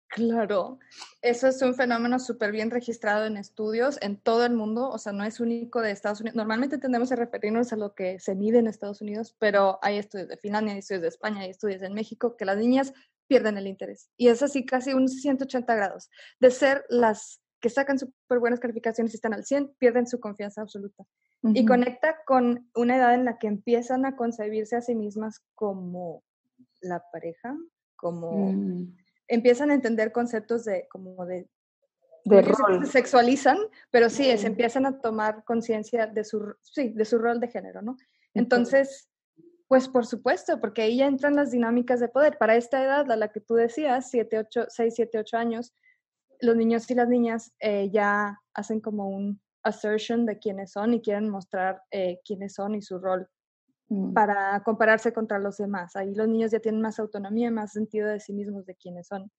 Claro, 0.09 0.79
eso 1.21 1.49
es 1.49 1.61
un 1.61 1.75
fenómeno 1.75 2.19
súper 2.19 2.51
bien 2.51 2.71
registrado 2.71 3.27
en 3.27 3.37
estudios 3.37 3.99
en 4.01 4.17
todo 4.17 4.47
el 4.47 4.55
mundo, 4.55 4.89
o 4.89 4.97
sea, 4.97 5.13
no 5.13 5.23
es 5.23 5.39
único 5.39 5.83
de 5.83 5.91
Estados 5.91 6.21
Unidos. 6.21 6.37
Normalmente 6.37 6.79
tendemos 6.79 7.13
a 7.13 7.17
referirnos 7.17 7.73
a 7.75 7.77
lo 7.77 7.95
que 7.95 8.19
se 8.19 8.35
mide 8.35 8.59
en 8.59 8.69
Estados 8.69 9.03
Unidos, 9.03 9.37
pero 9.39 9.79
hay 9.83 9.99
estudios 9.99 10.29
de 10.29 10.39
Finlandia, 10.39 10.73
hay 10.73 10.79
estudios 10.79 11.03
de 11.03 11.09
España, 11.09 11.43
hay 11.43 11.51
estudios 11.51 11.83
en 11.83 11.93
México 11.93 12.37
que 12.37 12.47
las 12.47 12.57
niñas 12.57 12.95
pierden 13.27 13.59
el 13.59 13.67
interés. 13.67 14.09
Y 14.17 14.29
es 14.29 14.43
así 14.43 14.65
casi 14.65 14.95
un 14.95 15.09
180 15.09 15.75
grados. 15.75 16.11
De 16.41 16.51
ser 16.51 16.87
las 16.89 17.43
que 17.61 17.69
sacan 17.69 17.99
súper 17.99 18.39
buenas 18.39 18.61
calificaciones 18.61 19.13
y 19.13 19.17
están 19.17 19.35
al 19.35 19.45
100, 19.45 19.75
pierden 19.79 20.07
su 20.07 20.21
confianza 20.21 20.63
absoluta. 20.63 21.05
Y 21.43 21.67
conecta 21.67 22.17
con 22.27 22.69
una 22.75 22.97
edad 22.97 23.15
en 23.15 23.25
la 23.25 23.39
que 23.39 23.47
empiezan 23.47 24.07
a 24.07 24.17
concebirse 24.17 24.75
a 24.75 24.81
sí 24.81 24.95
mismas 24.95 25.41
como 25.55 26.25
la 26.81 27.05
pareja, 27.13 27.57
como... 27.95 28.53
Mm 28.53 28.97
empiezan 29.29 29.71
a 29.71 29.75
entender 29.75 30.13
conceptos 30.13 30.65
de 30.65 30.89
como 30.89 31.25
de 31.27 31.49
de 32.25 32.43
rol. 32.43 32.85
Se 32.85 32.93
sexualizan, 32.93 33.59
pero 33.91 34.11
sí, 34.11 34.37
se 34.37 34.47
empiezan 34.47 34.87
a 34.87 34.99
tomar 35.01 35.45
conciencia 35.45 36.07
de 36.07 36.25
su, 36.25 36.55
sí, 36.63 36.91
de 36.91 37.05
su 37.05 37.19
rol 37.19 37.41
de 37.41 37.49
género, 37.49 37.83
¿no? 37.83 37.97
Entonces, 38.35 39.09
pues 39.67 39.89
por 39.89 40.07
supuesto, 40.07 40.61
porque 40.61 40.83
ahí 40.83 40.99
ya 40.99 41.07
entran 41.07 41.37
las 41.37 41.51
dinámicas 41.51 42.01
de 42.01 42.09
poder. 42.09 42.39
Para 42.39 42.57
esta 42.57 42.83
edad, 42.83 43.11
a 43.11 43.17
la 43.17 43.29
que 43.29 43.41
tú 43.41 43.55
decías, 43.55 44.11
7, 44.11 44.39
8, 44.39 44.67
6, 44.69 44.95
7, 44.95 45.19
8 45.19 45.37
años, 45.37 45.75
los 46.41 46.57
niños 46.57 46.91
y 46.91 46.95
las 46.95 47.09
niñas 47.09 47.53
eh, 47.61 47.91
ya 47.91 48.41
hacen 48.55 48.81
como 48.81 49.09
un 49.09 49.41
assertion 49.63 50.25
de 50.25 50.39
quiénes 50.39 50.73
son 50.73 50.95
y 50.95 51.01
quieren 51.01 51.29
mostrar 51.29 51.83
eh, 51.91 52.21
quiénes 52.25 52.55
son 52.55 52.75
y 52.75 52.83
su 52.83 52.99
rol 52.99 53.29
Mm. 53.91 54.13
para 54.13 54.63
compararse 54.65 55.15
contra 55.15 55.39
los 55.39 55.57
demás. 55.57 55.97
Ahí 55.97 56.15
los 56.15 56.29
niños 56.29 56.51
ya 56.51 56.61
tienen 56.61 56.83
más 56.83 56.99
autonomía, 56.99 57.51
más 57.51 57.73
sentido 57.73 58.07
de 58.09 58.21
sí 58.21 58.35
mismos, 58.35 58.67
de 58.67 58.75
quiénes 58.75 59.07
son. 59.07 59.33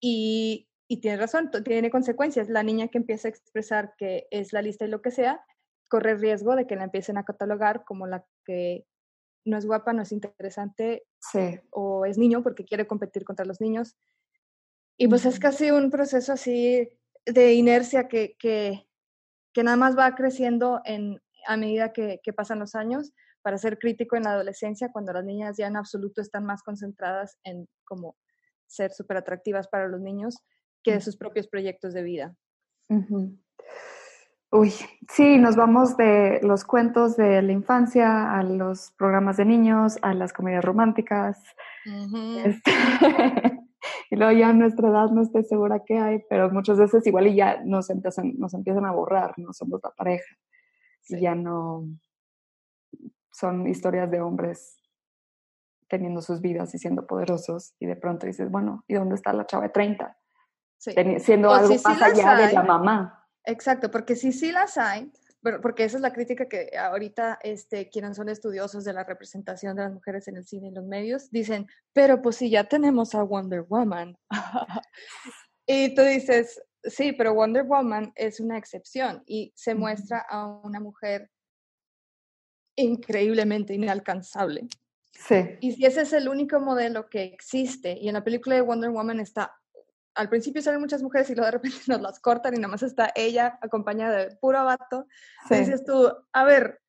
Y, 0.00 0.68
y 0.88 1.00
tiene 1.00 1.18
razón, 1.18 1.50
tiene 1.62 1.90
consecuencias. 1.90 2.48
La 2.48 2.62
niña 2.62 2.88
que 2.88 2.98
empieza 2.98 3.28
a 3.28 3.30
expresar 3.30 3.94
que 3.98 4.26
es 4.30 4.54
la 4.54 4.62
lista 4.62 4.86
y 4.86 4.88
lo 4.88 5.02
que 5.02 5.10
sea, 5.10 5.44
corre 5.90 6.14
riesgo 6.14 6.56
de 6.56 6.66
que 6.66 6.74
la 6.74 6.84
empiecen 6.84 7.18
a 7.18 7.24
catalogar 7.24 7.84
como 7.84 8.06
la 8.06 8.24
que 8.46 8.86
no 9.44 9.58
es 9.58 9.66
guapa, 9.66 9.92
no 9.92 10.02
es 10.02 10.12
interesante 10.12 11.04
o 11.70 12.06
es 12.06 12.16
niño 12.16 12.42
porque 12.42 12.64
quiere 12.64 12.86
competir 12.86 13.24
contra 13.24 13.44
los 13.44 13.60
niños. 13.60 13.94
Y 14.96 15.08
pues 15.08 15.26
es 15.26 15.38
casi 15.38 15.70
un 15.70 15.90
proceso 15.90 16.32
así 16.32 16.88
de 17.26 17.52
inercia 17.52 18.08
que, 18.08 18.36
que, 18.38 18.88
que 19.52 19.62
nada 19.64 19.76
más 19.76 19.98
va 19.98 20.14
creciendo 20.14 20.80
en, 20.86 21.20
a 21.46 21.56
medida 21.56 21.92
que, 21.92 22.20
pasan 22.34 22.58
los 22.58 22.74
años 22.74 23.12
para 23.42 23.58
ser 23.58 23.78
crítico 23.78 24.16
en 24.16 24.24
la 24.24 24.32
adolescencia, 24.32 24.90
cuando 24.92 25.12
las 25.12 25.24
niñas 25.24 25.56
ya 25.56 25.66
en 25.66 25.76
absoluto 25.76 26.20
están 26.20 26.44
más 26.44 26.62
concentradas 26.62 27.38
en 27.44 27.68
como 27.84 28.16
ser 28.66 28.92
súper 28.92 29.18
atractivas 29.18 29.68
para 29.68 29.88
los 29.88 30.00
niños 30.00 30.36
que 30.82 30.92
de 30.92 31.00
sus 31.00 31.16
propios 31.16 31.48
proyectos 31.48 31.92
de 31.92 32.02
vida. 32.02 32.34
Uy, 34.50 34.72
sí, 35.08 35.38
nos 35.38 35.56
vamos 35.56 35.96
de 35.96 36.40
los 36.42 36.64
cuentos 36.64 37.16
de 37.16 37.40
la 37.42 37.52
infancia 37.52 38.32
a 38.38 38.42
los 38.42 38.92
programas 38.98 39.36
de 39.38 39.44
niños, 39.44 39.98
a 40.02 40.14
las 40.14 40.32
comedias 40.32 40.64
románticas. 40.64 41.42
Este, 42.44 42.70
y 44.10 44.16
luego 44.16 44.32
ya 44.32 44.50
a 44.50 44.52
nuestra 44.52 44.88
edad 44.88 45.10
no 45.10 45.22
estoy 45.22 45.44
segura 45.44 45.82
qué 45.86 45.98
hay, 45.98 46.22
pero 46.28 46.50
muchas 46.50 46.78
veces 46.78 47.06
igual 47.06 47.28
y 47.28 47.36
ya 47.36 47.62
nos 47.64 47.88
empiezan, 47.90 48.38
nos 48.38 48.52
empiezan 48.54 48.84
a 48.84 48.92
borrar, 48.92 49.34
no 49.38 49.52
somos 49.52 49.80
la 49.82 49.90
pareja 49.90 50.36
ya 51.08 51.34
no 51.34 51.88
son 53.32 53.66
historias 53.66 54.10
de 54.10 54.20
hombres 54.20 54.78
teniendo 55.88 56.22
sus 56.22 56.40
vidas 56.40 56.74
y 56.74 56.78
siendo 56.78 57.06
poderosos 57.06 57.74
y 57.78 57.86
de 57.86 57.96
pronto 57.96 58.26
dices, 58.26 58.50
bueno, 58.50 58.84
¿y 58.88 58.94
dónde 58.94 59.14
está 59.14 59.32
la 59.32 59.46
chava 59.46 59.64
de 59.64 59.70
30? 59.70 60.16
Siendo 60.78 61.52
algo 61.52 61.74
más 61.84 62.02
allá 62.02 62.34
de 62.34 62.52
la 62.52 62.62
mamá. 62.62 63.28
Exacto, 63.44 63.90
porque 63.90 64.16
si 64.16 64.32
sí 64.32 64.52
las 64.52 64.78
hay, 64.78 65.12
porque 65.60 65.84
esa 65.84 65.96
es 65.98 66.02
la 66.02 66.12
crítica 66.12 66.48
que 66.48 66.70
ahorita 66.78 67.38
este, 67.42 67.90
quienes 67.90 68.16
son 68.16 68.28
estudiosos 68.28 68.84
de 68.84 68.92
la 68.92 69.04
representación 69.04 69.76
de 69.76 69.82
las 69.82 69.92
mujeres 69.92 70.28
en 70.28 70.36
el 70.36 70.46
cine 70.46 70.68
y 70.68 70.70
los 70.72 70.84
medios 70.84 71.30
dicen, 71.30 71.66
pero 71.92 72.22
pues 72.22 72.36
si 72.36 72.48
ya 72.48 72.64
tenemos 72.64 73.14
a 73.14 73.22
Wonder 73.22 73.62
Woman. 73.62 74.16
y 75.66 75.94
tú 75.94 76.02
dices, 76.02 76.62
Sí, 76.84 77.12
pero 77.12 77.34
Wonder 77.34 77.64
Woman 77.64 78.12
es 78.16 78.40
una 78.40 78.58
excepción 78.58 79.22
y 79.26 79.52
se 79.54 79.74
muestra 79.74 80.26
a 80.28 80.46
una 80.46 80.80
mujer 80.80 81.30
increíblemente 82.76 83.74
inalcanzable. 83.74 84.66
Sí. 85.12 85.56
Y 85.60 85.72
si 85.72 85.86
ese 85.86 86.02
es 86.02 86.12
el 86.12 86.28
único 86.28 86.58
modelo 86.58 87.08
que 87.08 87.22
existe, 87.22 87.96
y 88.00 88.08
en 88.08 88.14
la 88.14 88.24
película 88.24 88.56
de 88.56 88.62
Wonder 88.62 88.90
Woman 88.90 89.20
está, 89.20 89.54
al 90.14 90.28
principio 90.28 90.62
salen 90.62 90.80
muchas 90.80 91.02
mujeres 91.02 91.30
y 91.30 91.34
luego 91.34 91.46
de 91.46 91.52
repente 91.52 91.76
nos 91.86 92.00
las 92.00 92.20
cortan 92.20 92.54
y 92.54 92.56
nada 92.56 92.68
más 92.68 92.82
está 92.82 93.12
ella 93.14 93.58
acompañada 93.60 94.16
de 94.16 94.36
puro 94.36 94.64
vato, 94.64 95.06
dices 95.48 95.84
tú, 95.84 96.10
a 96.32 96.44
ver, 96.44 96.80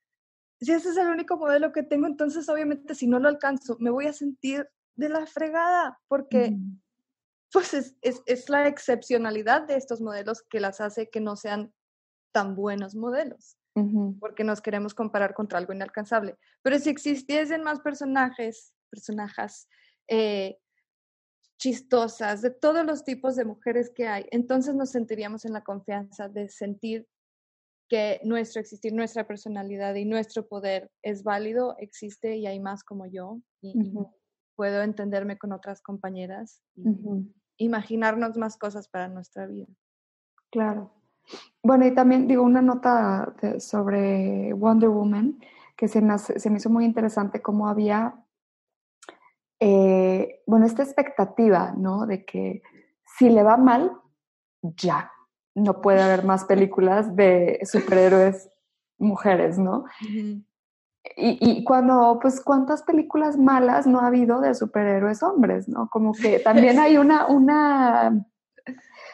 si 0.60 0.72
ese 0.72 0.90
es 0.90 0.98
el 0.98 1.08
único 1.08 1.38
modelo 1.38 1.72
que 1.72 1.84
tengo, 1.84 2.08
entonces 2.08 2.48
obviamente 2.50 2.96
si 2.96 3.08
no 3.08 3.20
lo 3.20 3.28
alcanzo, 3.28 3.78
me 3.80 3.90
voy 3.90 4.08
a 4.08 4.14
sentir 4.14 4.68
de 4.96 5.10
la 5.10 5.26
fregada, 5.26 6.00
porque 6.08 6.56
pues 7.54 7.74
es, 7.76 7.96
es, 8.02 8.50
la 8.50 8.68
excepcionalidad 8.68 9.62
de 9.68 9.76
estos 9.76 10.02
modelos 10.02 10.42
que 10.50 10.60
las 10.60 10.82
hace 10.82 11.10
que 11.10 11.22
no 11.22 11.36
sean 11.36 11.72
tan 12.34 12.56
buenos 12.56 12.96
modelos, 12.96 13.58
porque 14.20 14.44
nos 14.44 14.60
queremos 14.60 14.96
comparar 14.96 15.36
contra 15.36 15.60
algo 15.60 15.72
inalcanzable. 15.72 16.36
Pero 16.64 16.80
si 16.80 16.90
existiesen 16.90 17.64
más 17.64 17.80
personajes, 17.80 18.74
personajes 18.90 19.68
eh, 20.08 20.58
chistosas, 21.60 22.42
de 22.42 22.50
todos 22.50 22.84
los 22.86 23.04
tipos 23.04 23.36
de 23.36 23.46
mujeres 23.46 23.92
que 23.96 24.08
hay, 24.08 24.26
entonces 24.32 24.74
nos 24.74 24.90
sentiríamos 24.90 25.46
en 25.46 25.54
la 25.54 25.64
confianza 25.64 26.28
de 26.28 26.50
sentir 26.50 27.08
que 27.88 28.20
nuestro 28.24 28.62
existir, 28.62 28.94
nuestra 28.94 29.28
personalidad 29.28 29.94
y 29.94 30.06
nuestro 30.06 30.48
poder 30.48 30.90
es 31.04 31.22
válido, 31.22 31.76
existe 31.78 32.36
y 32.38 32.48
hay 32.48 32.60
más 32.60 32.84
como 32.84 33.06
yo 33.06 33.40
y, 33.62 33.74
puedo 34.56 34.84
entenderme 34.84 35.38
con 35.38 35.52
otras 35.52 35.82
compañeras 35.82 36.62
y 36.76 36.84
imaginarnos 37.58 38.38
más 38.38 38.58
cosas 38.58 38.88
para 38.88 39.08
nuestra 39.08 39.46
vida. 39.48 39.68
Claro. 40.52 40.92
Bueno, 41.62 41.86
y 41.86 41.94
también 41.94 42.28
digo 42.28 42.44
una 42.44 42.62
nota 42.62 43.34
sobre 43.60 44.54
Wonder 44.54 44.90
Woman 44.90 45.40
que 45.78 45.88
se 45.88 46.02
me, 46.02 46.18
se 46.18 46.50
me 46.50 46.58
hizo 46.58 46.70
muy 46.70 46.86
interesante 46.86 47.42
cómo 47.42 47.68
había 47.68 48.24
eh, 49.66 50.42
bueno, 50.46 50.66
esta 50.66 50.84
expectativa, 50.84 51.74
¿no? 51.78 52.06
De 52.06 52.26
que 52.26 52.62
si 53.18 53.30
le 53.30 53.44
va 53.44 53.56
mal, 53.56 53.94
ya, 54.62 55.10
no 55.56 55.80
puede 55.80 56.02
haber 56.02 56.26
más 56.26 56.44
películas 56.44 57.16
de 57.16 57.62
superhéroes 57.64 58.50
mujeres, 58.98 59.58
¿no? 59.58 59.86
Y, 61.18 61.38
y, 61.42 61.64
cuando, 61.64 62.18
pues, 62.22 62.42
¿cuántas 62.42 62.84
películas 62.84 63.38
malas 63.38 63.86
no 63.86 64.00
ha 64.00 64.08
habido 64.08 64.40
de 64.40 64.56
superhéroes 64.56 65.22
hombres, 65.22 65.68
¿no? 65.68 65.90
Como 65.90 66.14
que 66.14 66.40
también 66.40 66.80
hay 66.80 66.98
una, 66.98 67.28
una, 67.28 68.26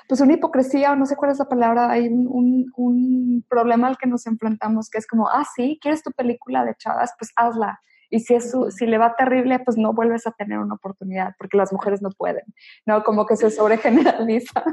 pues 0.08 0.22
una 0.22 0.34
hipocresía, 0.34 0.92
o 0.92 0.96
no 0.96 1.06
sé 1.08 1.16
cuál 1.16 1.32
es 1.32 1.40
la 1.40 1.50
palabra, 1.50 1.90
hay 1.90 2.08
un, 2.08 2.72
un 2.76 3.46
problema 3.50 3.88
al 3.88 3.98
que 3.98 4.08
nos 4.08 4.28
enfrentamos, 4.28 4.90
que 4.90 5.00
es 5.00 5.08
como, 5.08 5.30
ah, 5.30 5.46
sí, 5.56 5.80
¿quieres 5.82 6.04
tu 6.04 6.12
película 6.12 6.64
de 6.64 6.76
chavas? 6.76 7.14
Pues 7.18 7.32
hazla. 7.36 7.80
Y 8.12 8.22
si, 8.22 8.36
es 8.36 8.56
si 8.70 8.86
le 8.86 8.98
va 8.98 9.16
terrible, 9.16 9.60
pues 9.60 9.78
no 9.78 9.94
vuelves 9.94 10.26
a 10.26 10.32
tener 10.32 10.60
una 10.60 10.76
oportunidad, 10.76 11.34
porque 11.38 11.58
las 11.58 11.72
mujeres 11.72 12.02
no 12.02 12.10
pueden, 12.12 12.44
¿no? 12.86 13.04
Como 13.04 13.26
que 13.26 13.36
se 13.36 13.52
sobregeneraliza. 13.52 14.64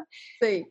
Sí. 0.41 0.67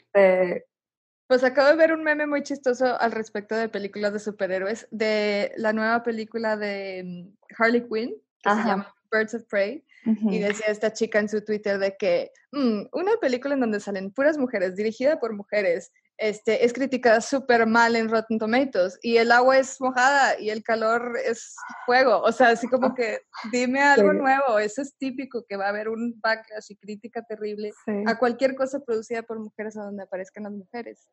Pues 1.28 1.44
acabo 1.44 1.70
de 1.70 1.76
ver 1.76 1.94
un 1.94 2.04
meme 2.04 2.28
muy 2.28 2.44
chistoso 2.44 3.00
al 3.00 3.12
respecto 3.12 3.56
de 3.56 3.70
películas 3.70 4.14
de 4.14 4.20
superhéroes, 4.20 4.88
de 4.92 5.52
la 5.58 5.74
nueva 5.74 6.04
película 6.04 6.56
de 6.58 7.04
mm, 7.04 7.54
Harley 7.58 7.88
Quinn, 7.88 8.16
que 8.44 8.50
se 8.50 8.68
llama 8.68 8.96
Birds 9.12 9.34
of 9.34 9.44
Prey. 9.46 9.84
Y 10.30 10.38
decía 10.38 10.68
esta 10.68 10.94
chica 10.94 11.18
en 11.18 11.28
su 11.28 11.44
Twitter 11.44 11.80
de 11.80 11.98
que 11.98 12.32
mm, 12.52 12.90
una 12.92 13.18
película 13.20 13.56
en 13.56 13.62
donde 13.62 13.80
salen 13.80 14.12
puras 14.12 14.38
mujeres, 14.38 14.76
dirigida 14.76 15.20
por 15.20 15.34
mujeres, 15.34 15.92
este, 16.18 16.64
es 16.66 16.72
criticada 16.72 17.20
súper 17.20 17.68
mal 17.68 17.96
en 17.96 18.10
Rotten 18.10 18.40
Tomatoes 18.40 18.98
y 19.02 19.18
el 19.18 19.32
agua 19.32 19.58
es 19.58 19.82
mojada 19.82 20.40
y 20.40 20.50
el 20.50 20.64
calor 20.64 21.18
es 21.24 21.56
fuego. 21.86 22.22
O 22.22 22.32
sea, 22.32 22.50
así 22.50 22.68
como 22.68 22.96
que 22.96 23.20
dime 23.52 23.82
algo 23.84 24.14
nuevo. 24.14 24.60
Eso 24.60 24.82
es 24.82 24.96
típico, 24.98 25.44
que 25.48 25.58
va 25.58 25.66
a 25.66 25.70
haber 25.70 25.90
un 25.90 26.20
backlash 26.22 26.68
y 26.70 26.76
crítica 26.78 27.22
terrible 27.24 27.72
a 28.06 28.18
cualquier 28.18 28.56
cosa 28.56 28.80
producida 28.80 29.24
por 29.24 29.40
mujeres 29.40 29.78
a 29.78 29.84
donde 29.84 30.04
aparezcan 30.04 30.44
las 30.44 30.54
mujeres. 30.54 31.08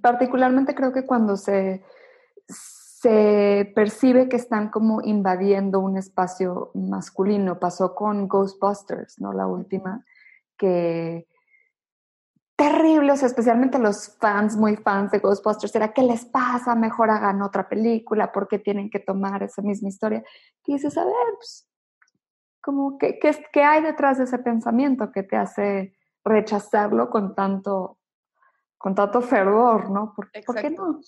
Particularmente 0.00 0.74
creo 0.74 0.92
que 0.92 1.04
cuando 1.04 1.36
se, 1.36 1.82
se 2.48 3.70
percibe 3.74 4.28
que 4.28 4.36
están 4.36 4.70
como 4.70 5.02
invadiendo 5.02 5.80
un 5.80 5.96
espacio 5.96 6.70
masculino. 6.74 7.58
Pasó 7.58 7.94
con 7.94 8.28
Ghostbusters, 8.28 9.20
¿no? 9.20 9.32
La 9.32 9.46
última, 9.46 10.04
que 10.56 11.26
terribles, 12.60 13.22
especialmente 13.22 13.78
los 13.78 14.18
fans, 14.18 14.54
muy 14.54 14.76
fans 14.76 15.10
de 15.12 15.18
Ghostbusters, 15.18 15.74
era 15.74 15.94
¿qué 15.94 16.02
les 16.02 16.26
pasa? 16.26 16.74
Mejor 16.74 17.08
hagan 17.08 17.40
otra 17.40 17.66
película, 17.66 18.30
porque 18.30 18.58
tienen 18.58 18.90
que 18.90 18.98
tomar 18.98 19.42
esa 19.42 19.62
misma 19.62 19.88
historia? 19.88 20.22
Y 20.66 20.74
dices, 20.74 20.98
a 20.98 21.06
ver, 21.06 21.14
pues, 21.36 21.66
como, 22.60 22.98
¿qué, 22.98 23.18
qué, 23.18 23.62
hay 23.62 23.82
detrás 23.82 24.18
de 24.18 24.24
ese 24.24 24.38
pensamiento 24.40 25.10
que 25.10 25.22
te 25.22 25.38
hace 25.38 25.96
rechazarlo 26.22 27.08
con 27.08 27.34
tanto, 27.34 27.98
con 28.76 28.94
tanto 28.94 29.22
fervor, 29.22 29.88
¿no? 29.88 30.12
¿Por, 30.14 30.30
qué 30.30 30.68
no? 30.68 31.00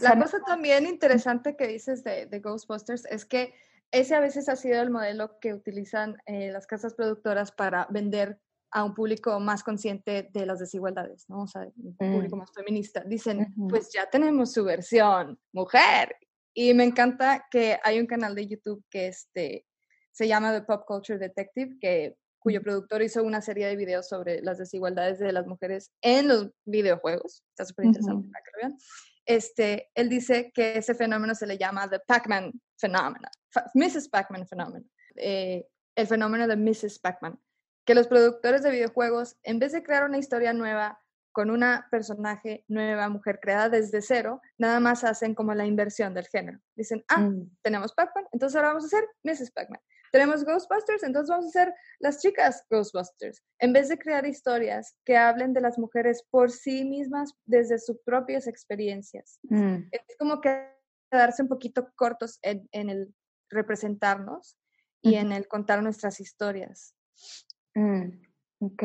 La 0.00 0.16
cosa 0.16 0.38
también 0.46 0.86
interesante 0.86 1.56
que 1.56 1.66
dices 1.66 2.04
de, 2.04 2.26
de, 2.26 2.38
Ghostbusters 2.38 3.06
es 3.06 3.26
que 3.26 3.54
ese 3.90 4.14
a 4.14 4.20
veces 4.20 4.48
ha 4.48 4.54
sido 4.54 4.80
el 4.80 4.90
modelo 4.90 5.40
que 5.40 5.52
utilizan 5.52 6.16
eh, 6.26 6.52
las 6.52 6.68
casas 6.68 6.94
productoras 6.94 7.50
para 7.50 7.88
vender 7.90 8.38
a 8.72 8.84
un 8.84 8.94
público 8.94 9.38
más 9.40 9.62
consciente 9.62 10.28
de 10.32 10.46
las 10.46 10.60
desigualdades, 10.60 11.24
¿no? 11.28 11.42
O 11.42 11.46
sea, 11.46 11.66
un 11.76 11.96
público 11.96 12.36
mm. 12.36 12.38
más 12.38 12.50
feminista. 12.54 13.02
Dicen, 13.04 13.52
pues 13.68 13.90
ya 13.92 14.08
tenemos 14.08 14.52
su 14.52 14.64
versión 14.64 15.38
mujer. 15.52 16.16
Y 16.54 16.74
me 16.74 16.84
encanta 16.84 17.46
que 17.50 17.78
hay 17.82 18.00
un 18.00 18.06
canal 18.06 18.34
de 18.34 18.46
YouTube 18.46 18.84
que 18.90 19.08
este, 19.08 19.66
se 20.12 20.28
llama 20.28 20.52
The 20.52 20.62
Pop 20.62 20.84
Culture 20.86 21.18
Detective, 21.18 21.76
que, 21.80 22.16
cuyo 22.40 22.62
productor 22.62 23.02
hizo 23.02 23.22
una 23.22 23.42
serie 23.42 23.66
de 23.66 23.76
videos 23.76 24.08
sobre 24.08 24.40
las 24.40 24.58
desigualdades 24.58 25.18
de 25.18 25.32
las 25.32 25.46
mujeres 25.46 25.92
en 26.00 26.28
los 26.28 26.50
videojuegos. 26.64 27.44
Está 27.50 27.66
súper 27.66 27.86
interesante 27.86 28.28
para 28.30 28.42
que 28.42 28.50
lo 28.52 28.68
vean. 28.68 28.78
Este, 29.26 29.90
él 29.94 30.08
dice 30.08 30.50
que 30.52 30.78
ese 30.78 30.94
fenómeno 30.94 31.34
se 31.34 31.46
le 31.46 31.58
llama 31.58 31.88
The 31.88 32.00
Pac-Man 32.00 32.52
Phenomenon, 32.80 33.30
Mrs. 33.74 34.08
Pac-Man 34.08 34.46
Phenomenon, 34.46 34.90
eh, 35.16 35.66
el 35.94 36.06
fenómeno 36.06 36.48
de 36.48 36.56
Mrs. 36.56 36.98
Pac-Man 36.98 37.38
que 37.84 37.94
los 37.94 38.08
productores 38.08 38.62
de 38.62 38.70
videojuegos, 38.70 39.36
en 39.42 39.58
vez 39.58 39.72
de 39.72 39.82
crear 39.82 40.04
una 40.04 40.18
historia 40.18 40.52
nueva 40.52 41.00
con 41.32 41.50
una 41.50 41.86
personaje 41.90 42.64
nueva, 42.68 43.08
mujer 43.08 43.38
creada 43.40 43.68
desde 43.68 44.02
cero, 44.02 44.40
nada 44.58 44.80
más 44.80 45.04
hacen 45.04 45.34
como 45.34 45.54
la 45.54 45.64
inversión 45.64 46.12
del 46.12 46.26
género. 46.26 46.58
Dicen, 46.74 47.04
ah, 47.08 47.20
mm. 47.20 47.56
tenemos 47.62 47.92
Pac-Man, 47.92 48.26
entonces 48.32 48.56
ahora 48.56 48.68
vamos 48.68 48.84
a 48.84 48.86
hacer 48.88 49.08
Mrs. 49.22 49.52
Pac-Man. 49.52 49.80
Tenemos 50.12 50.44
Ghostbusters, 50.44 51.04
entonces 51.04 51.30
vamos 51.30 51.46
a 51.46 51.48
hacer 51.48 51.74
las 52.00 52.20
chicas 52.20 52.64
Ghostbusters. 52.68 53.44
En 53.60 53.72
vez 53.72 53.88
de 53.88 53.98
crear 53.98 54.26
historias 54.26 54.96
que 55.04 55.16
hablen 55.16 55.52
de 55.52 55.60
las 55.60 55.78
mujeres 55.78 56.24
por 56.30 56.50
sí 56.50 56.84
mismas 56.84 57.32
desde 57.44 57.78
sus 57.78 57.98
propias 58.04 58.48
experiencias. 58.48 59.38
Mm. 59.44 59.88
Es 59.92 60.16
como 60.18 60.40
que 60.40 60.68
quedarse 61.10 61.42
un 61.42 61.48
poquito 61.48 61.92
cortos 61.94 62.38
en, 62.42 62.68
el 62.72 63.14
representarnos 63.50 64.56
y 65.00 65.14
en 65.14 65.32
el 65.32 65.46
contar 65.48 65.82
nuestras 65.82 66.20
historias. 66.20 66.94
Mm, 67.74 68.10
ok. 68.60 68.82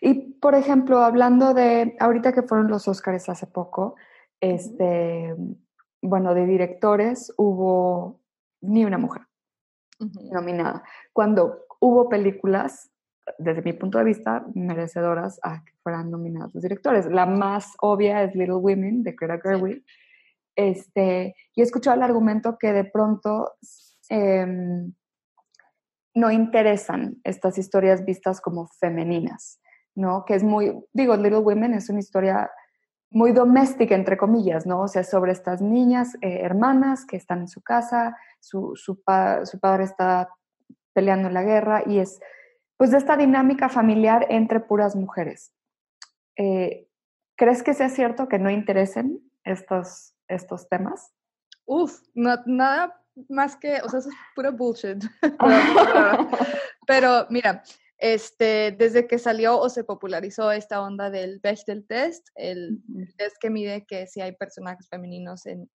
Y 0.00 0.14
por 0.34 0.54
ejemplo, 0.54 0.98
hablando 0.98 1.54
de, 1.54 1.96
ahorita 2.00 2.32
que 2.32 2.42
fueron 2.42 2.68
los 2.68 2.88
Óscares 2.88 3.28
hace 3.28 3.46
poco, 3.46 3.96
este, 4.40 5.34
bueno, 6.02 6.34
de 6.34 6.46
directores 6.46 7.32
hubo 7.36 8.20
ni 8.60 8.84
una 8.84 8.98
mujer 8.98 9.22
nominada. 10.32 10.82
Cuando 11.12 11.64
hubo 11.80 12.08
películas, 12.08 12.90
desde 13.38 13.62
mi 13.62 13.72
punto 13.72 13.98
de 13.98 14.04
vista, 14.04 14.44
merecedoras 14.54 15.38
a 15.42 15.64
que 15.64 15.72
fueran 15.82 16.10
nominados 16.10 16.54
los 16.54 16.62
directores. 16.62 17.06
La 17.06 17.26
más 17.26 17.74
obvia 17.80 18.22
es 18.22 18.34
Little 18.34 18.56
Women 18.56 19.02
de 19.02 19.12
Greta 19.12 19.40
Gerwig. 19.40 19.84
Este, 20.56 21.34
y 21.54 21.60
he 21.60 21.64
escuchado 21.64 21.96
el 21.96 22.02
argumento 22.02 22.58
que 22.58 22.72
de 22.72 22.84
pronto 22.84 23.54
em, 24.08 24.92
no 26.14 26.30
interesan 26.30 27.16
estas 27.24 27.58
historias 27.58 28.04
vistas 28.04 28.40
como 28.40 28.68
femeninas, 28.68 29.60
¿no? 29.94 30.24
Que 30.24 30.34
es 30.34 30.44
muy, 30.44 30.72
digo, 30.92 31.16
Little 31.16 31.38
Women 31.38 31.74
es 31.74 31.90
una 31.90 31.98
historia 31.98 32.50
muy 33.10 33.32
doméstica, 33.32 33.94
entre 33.94 34.16
comillas, 34.16 34.66
¿no? 34.66 34.82
O 34.82 34.88
sea, 34.88 35.04
sobre 35.04 35.32
estas 35.32 35.60
niñas, 35.60 36.14
eh, 36.20 36.40
hermanas 36.42 37.04
que 37.04 37.16
están 37.16 37.40
en 37.40 37.48
su 37.48 37.62
casa, 37.62 38.16
su, 38.40 38.72
su, 38.76 39.00
padre 39.02 39.84
está 39.84 40.28
peleando 40.92 41.28
en 41.28 41.34
la 41.34 41.42
guerra 41.42 41.82
y 41.86 41.98
es, 41.98 42.20
pues, 42.76 42.90
de 42.90 42.98
esta 42.98 43.16
dinámica 43.16 43.68
familiar 43.68 44.26
entre 44.30 44.60
puras 44.60 44.96
mujeres. 44.96 45.52
Eh, 46.36 46.88
¿Crees 47.36 47.62
que 47.62 47.74
sea 47.74 47.88
cierto 47.88 48.28
que 48.28 48.38
no 48.38 48.50
interesen 48.50 49.20
estos, 49.44 50.14
estos 50.28 50.68
temas? 50.68 51.12
Uf, 51.66 52.00
nada 52.14 53.03
más 53.28 53.56
que, 53.56 53.80
o 53.82 53.88
sea, 53.88 54.00
eso 54.00 54.08
es 54.08 54.14
puro 54.34 54.52
bullshit. 54.52 55.02
Pero 56.86 57.26
mira, 57.30 57.62
este, 57.98 58.74
desde 58.76 59.06
que 59.06 59.18
salió 59.18 59.58
o 59.58 59.68
se 59.68 59.84
popularizó 59.84 60.50
esta 60.52 60.80
onda 60.82 61.10
del 61.10 61.40
Bechdel 61.40 61.86
test, 61.86 62.28
el 62.34 62.82
test 63.16 63.36
que 63.40 63.50
mide 63.50 63.86
que 63.86 64.06
si 64.06 64.20
hay 64.20 64.32
personajes 64.32 64.88
femeninos 64.88 65.46
en, 65.46 65.70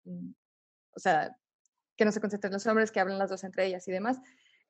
o 0.95 0.99
sea, 0.99 1.35
que 1.97 2.05
no 2.05 2.11
se 2.11 2.21
concentren 2.21 2.53
los 2.53 2.65
hombres, 2.67 2.91
que 2.91 2.99
hablan 2.99 3.19
las 3.19 3.29
dos 3.29 3.43
entre 3.43 3.65
ellas 3.65 3.87
y 3.87 3.91
demás, 3.91 4.19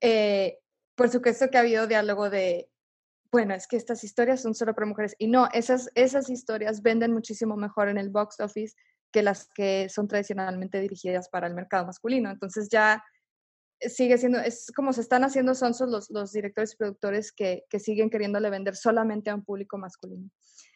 eh, 0.01 0.60
por 0.95 1.10
supuesto 1.10 1.49
que 1.49 1.58
ha 1.58 1.62
habido 1.62 1.88
diálogo 1.88 2.29
de, 2.29 2.69
bueno, 3.32 3.53
es 3.53 3.67
que 3.67 3.77
estas 3.77 4.03
historias 4.03 4.41
son 4.41 4.55
solo 4.55 4.73
para 4.73 4.88
mujeres. 4.88 5.15
Y 5.17 5.27
no, 5.27 5.47
esas, 5.53 5.89
esas 5.95 6.29
historias 6.29 6.82
venden 6.82 7.13
muchísimo 7.13 7.55
mejor 7.55 7.89
en 7.89 7.97
el 7.97 8.10
box 8.10 8.39
office 8.39 8.75
que 9.12 9.24
las 9.24 9.48
que 9.54 9.89
son 9.89 10.08
tradicionalmente 10.08 10.80
dirigidas 10.80 11.30
para 11.30 11.48
el 11.48 11.56
mercado 11.56 11.86
masculino. 11.86 12.30
Entonces 12.30 12.69
ya 12.69 13.04
sigue 13.82 14.17
siendo, 14.17 14.39
es 14.39 14.72
como 14.76 14.91
se 14.91 15.02
están 15.02 15.24
haciendo 15.24 15.56
sonsos 15.56 15.89
los, 15.89 16.10
los 16.10 16.32
directores 16.32 16.74
y 16.74 16.78
productores 16.78 17.32
que, 17.32 17.63
que 17.69 17.80
siguen 17.80 18.10
queriéndole 18.10 18.50
vender 18.50 18.76
solamente 18.76 19.30
a 19.30 19.36
un 19.36 19.43
público 19.43 19.78
masculino. 19.78 20.30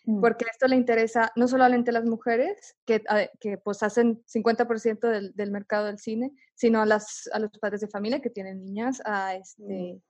Mm. 0.05 0.21
Porque 0.21 0.45
esto 0.49 0.67
le 0.67 0.75
interesa 0.75 1.31
no 1.35 1.47
solamente 1.47 1.91
a 1.91 1.93
las 1.93 2.05
mujeres, 2.05 2.75
que, 2.85 3.03
que 3.39 3.57
pues 3.57 3.83
hacen 3.83 4.23
50% 4.25 4.99
del, 5.09 5.33
del, 5.33 5.51
mercado 5.51 5.85
del 5.85 5.99
cine, 5.99 6.31
sino 6.55 6.81
a, 6.81 6.85
las, 6.85 7.29
a 7.33 7.39
los 7.39 7.51
padres 7.59 7.81
de 7.81 7.87
familia 7.87 8.21
que 8.21 8.29
tienen 8.29 8.59
niñas 8.59 9.01
a 9.05 9.35
este, 9.35 9.63
mm. 9.63 10.01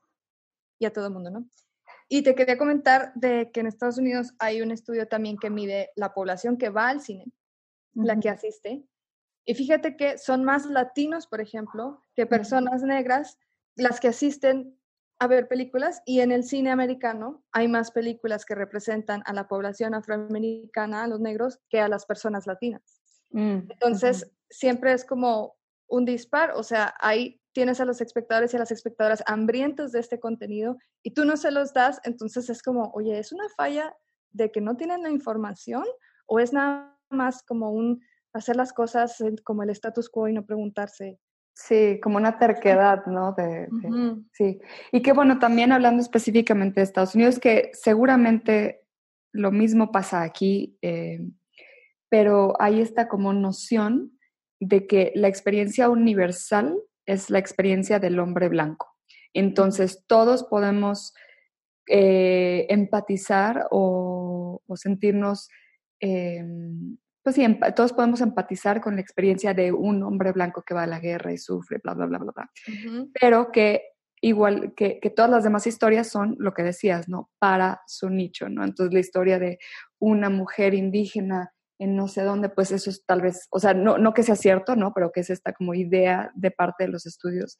y 0.79 0.85
a 0.85 0.93
todo 0.93 1.07
el 1.07 1.13
mundo, 1.13 1.31
¿no? 1.31 1.47
Y 2.09 2.21
te 2.21 2.35
quería 2.35 2.57
comentar 2.57 3.11
de 3.15 3.49
que 3.51 3.61
en 3.61 3.67
Estados 3.67 3.97
Unidos 3.97 4.33
hay 4.37 4.61
un 4.61 4.71
estudio 4.71 5.07
también 5.07 5.37
que 5.37 5.49
mide 5.49 5.89
la 5.95 6.13
población 6.13 6.57
que 6.57 6.69
va 6.69 6.89
al 6.89 7.01
cine, 7.01 7.25
la 7.93 8.19
que 8.19 8.29
asiste, 8.29 8.85
y 9.45 9.55
fíjate 9.55 9.97
que 9.97 10.17
son 10.17 10.43
más 10.43 10.65
latinos, 10.65 11.27
por 11.27 11.41
ejemplo, 11.41 12.01
que 12.15 12.25
personas 12.25 12.81
negras 12.83 13.37
las 13.75 13.99
que 13.99 14.07
asisten 14.07 14.79
a 15.19 15.27
ver 15.27 15.47
películas 15.47 16.01
y 16.05 16.21
en 16.21 16.31
el 16.31 16.43
cine 16.43 16.71
americano 16.71 17.43
hay 17.51 17.67
más 17.67 17.91
películas 17.91 18.45
que 18.45 18.55
representan 18.55 19.21
a 19.25 19.33
la 19.33 19.47
población 19.47 19.93
afroamericana, 19.95 21.03
a 21.03 21.07
los 21.07 21.19
negros, 21.19 21.59
que 21.69 21.79
a 21.79 21.87
las 21.87 22.05
personas 22.05 22.47
latinas. 22.47 23.01
Mm, 23.31 23.69
Entonces, 23.69 24.31
siempre 24.49 24.93
es 24.93 25.05
como 25.05 25.55
un 25.87 26.05
dispar, 26.05 26.51
o 26.51 26.63
sea, 26.63 26.95
ahí 26.99 27.41
tienes 27.51 27.79
a 27.79 27.85
los 27.85 28.01
espectadores 28.01 28.53
y 28.53 28.57
a 28.57 28.59
las 28.59 28.71
espectadoras 28.71 29.23
hambrientos 29.27 29.91
de 29.91 29.99
este 29.99 30.19
contenido 30.19 30.77
y 31.03 31.11
tú 31.11 31.25
no 31.25 31.37
se 31.37 31.51
los 31.51 31.73
das, 31.73 31.99
entonces 32.03 32.49
es 32.49 32.63
como, 32.63 32.91
oye, 32.93 33.19
¿es 33.19 33.31
una 33.31 33.47
falla 33.49 33.95
de 34.31 34.51
que 34.51 34.61
no 34.61 34.75
tienen 34.75 35.03
la 35.03 35.11
información 35.11 35.83
o 36.25 36.39
es 36.39 36.53
nada 36.53 36.92
más 37.13 37.43
como 37.43 37.71
un 37.71 38.01
hacer 38.33 38.55
las 38.55 38.73
cosas 38.73 39.23
como 39.43 39.63
el 39.63 39.69
status 39.69 40.09
quo 40.09 40.27
y 40.27 40.33
no 40.33 40.45
preguntarse. 40.45 41.19
Sí, 41.55 41.99
como 42.01 42.17
una 42.17 42.39
terquedad, 42.39 43.05
¿no? 43.05 43.33
De, 43.33 43.67
Sí. 44.31 44.59
Y 44.91 45.01
que 45.01 45.13
bueno, 45.13 45.37
también 45.37 45.71
hablando 45.71 46.01
específicamente 46.01 46.79
de 46.79 46.85
Estados 46.85 47.13
Unidos, 47.13 47.39
que 47.39 47.69
seguramente 47.73 48.81
lo 49.31 49.51
mismo 49.51 49.91
pasa 49.91 50.23
aquí, 50.23 50.77
eh, 50.81 51.19
pero 52.09 52.55
hay 52.59 52.81
esta 52.81 53.07
como 53.07 53.33
noción 53.33 54.17
de 54.59 54.87
que 54.87 55.11
la 55.15 55.27
experiencia 55.27 55.89
universal 55.89 56.79
es 57.05 57.29
la 57.29 57.39
experiencia 57.39 57.99
del 57.99 58.19
hombre 58.19 58.49
blanco. 58.49 58.95
Entonces, 59.33 60.03
todos 60.07 60.43
podemos 60.43 61.13
eh, 61.87 62.65
empatizar 62.69 63.67
o, 63.71 64.61
sentirnos 64.75 65.49
em, 65.99 66.97
pues 67.23 67.35
sí, 67.35 67.59
todos 67.75 67.93
podemos 67.93 68.21
empatizar 68.21 68.81
con 68.81 68.95
la 68.95 69.01
experiencia 69.01 69.53
de 69.53 69.71
un 69.71 70.03
hombre 70.03 70.31
blanco 70.31 70.63
que 70.63 70.73
va 70.73 70.83
a 70.83 70.87
la 70.87 70.99
guerra 70.99 71.31
y 71.31 71.37
sufre, 71.37 71.79
bla, 71.81 71.93
bla, 71.93 72.05
bla, 72.05 72.19
bla, 72.19 72.31
bla. 72.35 72.51
Pero 73.19 73.51
que 73.51 73.83
igual 74.21 74.73
que, 74.75 74.99
que, 74.99 75.09
todas 75.09 75.31
las 75.31 75.43
demás 75.43 75.67
historias 75.67 76.07
son 76.07 76.35
lo 76.39 76.53
que 76.53 76.63
decías, 76.63 77.09
¿no? 77.09 77.29
Para 77.39 77.81
su 77.87 78.09
nicho, 78.09 78.49
¿no? 78.49 78.63
Entonces 78.63 78.93
la 78.93 78.99
historia 78.99 79.39
de 79.39 79.59
una 79.99 80.29
mujer 80.29 80.73
indígena 80.73 81.53
en 81.79 81.95
no 81.95 82.07
sé 82.07 82.23
dónde, 82.23 82.49
pues 82.49 82.71
eso 82.71 82.89
es 82.89 83.05
tal 83.05 83.21
vez, 83.21 83.47
o 83.51 83.59
sea, 83.59 83.73
no, 83.73 83.97
no 83.97 84.13
que 84.13 84.23
sea 84.23 84.35
cierto, 84.35 84.75
¿no? 84.75 84.93
Pero 84.93 85.11
que 85.11 85.21
es 85.21 85.29
esta 85.29 85.53
como 85.53 85.73
idea 85.73 86.31
de 86.35 86.51
parte 86.51 86.85
de 86.85 86.89
los 86.89 87.05
estudios 87.05 87.57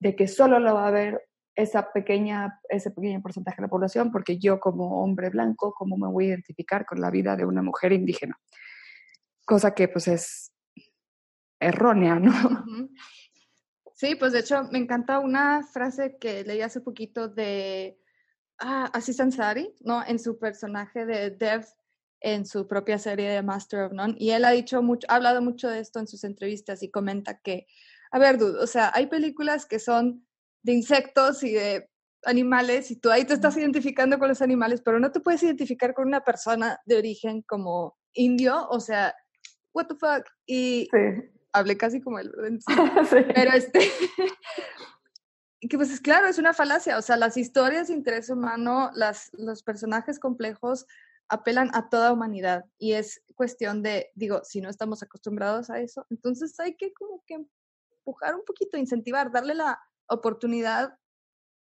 de 0.00 0.16
que 0.16 0.26
solo 0.26 0.58
lo 0.58 0.74
va 0.74 0.88
a 0.88 0.90
ver 0.90 1.20
esa 1.54 1.92
pequeña, 1.92 2.58
ese 2.68 2.90
pequeño 2.90 3.20
porcentaje 3.20 3.56
de 3.56 3.62
la 3.62 3.68
población, 3.68 4.10
porque 4.10 4.38
yo 4.38 4.58
como 4.60 5.02
hombre 5.02 5.30
blanco, 5.30 5.74
¿cómo 5.76 5.96
me 5.96 6.08
voy 6.08 6.24
a 6.24 6.28
identificar 6.28 6.86
con 6.86 7.00
la 7.00 7.10
vida 7.10 7.36
de 7.36 7.44
una 7.44 7.62
mujer 7.62 7.92
indígena? 7.92 8.38
Cosa 9.50 9.74
que 9.74 9.88
pues 9.88 10.06
es 10.06 10.52
errónea, 11.58 12.20
¿no? 12.20 12.32
Sí, 13.92 14.14
pues 14.14 14.32
de 14.32 14.38
hecho 14.38 14.62
me 14.70 14.78
encanta 14.78 15.18
una 15.18 15.62
frase 15.62 16.16
que 16.18 16.42
leí 16.44 16.62
hace 16.62 16.80
poquito 16.80 17.28
de 17.28 17.98
ah, 18.58 18.88
Aziz 18.94 19.20
Ansari, 19.20 19.74
¿no? 19.80 20.02
En 20.06 20.18
su 20.18 20.38
personaje 20.38 21.04
de 21.04 21.30
Dev 21.32 21.66
en 22.20 22.46
su 22.46 22.66
propia 22.66 22.98
serie 22.98 23.28
de 23.28 23.42
Master 23.42 23.80
of 23.80 23.92
None. 23.92 24.14
Y 24.18 24.30
él 24.30 24.44
ha 24.44 24.52
dicho 24.52 24.82
mucho, 24.82 25.06
ha 25.10 25.16
hablado 25.16 25.42
mucho 25.42 25.68
de 25.68 25.80
esto 25.80 25.98
en 25.98 26.06
sus 26.06 26.24
entrevistas 26.24 26.82
y 26.82 26.90
comenta 26.90 27.40
que, 27.40 27.66
a 28.10 28.18
ver, 28.18 28.38
dude, 28.38 28.58
o 28.58 28.66
sea, 28.66 28.90
hay 28.94 29.08
películas 29.08 29.66
que 29.66 29.78
son 29.78 30.26
de 30.62 30.72
insectos 30.72 31.42
y 31.42 31.52
de 31.52 31.90
animales 32.24 32.90
y 32.90 32.96
tú 32.96 33.10
ahí 33.10 33.24
te 33.24 33.34
estás 33.34 33.56
identificando 33.56 34.18
con 34.18 34.28
los 34.28 34.42
animales, 34.42 34.80
pero 34.82 35.00
no 35.00 35.10
te 35.10 35.20
puedes 35.20 35.42
identificar 35.42 35.92
con 35.92 36.06
una 36.06 36.22
persona 36.22 36.78
de 36.86 36.96
origen 36.96 37.42
como 37.42 37.98
indio, 38.14 38.66
o 38.68 38.80
sea, 38.80 39.14
what 39.72 39.86
the 39.86 39.94
fuck, 39.94 40.26
y 40.46 40.88
hablé 41.52 41.76
casi 41.76 42.00
como 42.00 42.18
él, 42.18 42.32
pero 43.34 43.52
este, 43.52 43.80
que 45.60 45.76
pues 45.76 45.90
es 45.90 46.00
claro, 46.00 46.26
es 46.26 46.38
una 46.38 46.52
falacia, 46.52 46.98
o 46.98 47.02
sea, 47.02 47.16
las 47.16 47.36
historias 47.36 47.88
de 47.88 47.94
interés 47.94 48.30
humano, 48.30 48.90
las, 48.94 49.30
los 49.32 49.62
personajes 49.62 50.18
complejos 50.18 50.86
apelan 51.28 51.70
a 51.74 51.88
toda 51.88 52.12
humanidad 52.12 52.64
y 52.78 52.92
es 52.92 53.22
cuestión 53.36 53.82
de, 53.82 54.10
digo, 54.14 54.42
si 54.42 54.60
no 54.60 54.68
estamos 54.68 55.02
acostumbrados 55.02 55.70
a 55.70 55.80
eso, 55.80 56.06
entonces 56.10 56.58
hay 56.58 56.76
que 56.76 56.92
como 56.92 57.22
que 57.26 57.38
empujar 58.00 58.34
un 58.34 58.44
poquito, 58.44 58.76
incentivar, 58.76 59.30
darle 59.30 59.54
la 59.54 59.80
oportunidad 60.08 60.96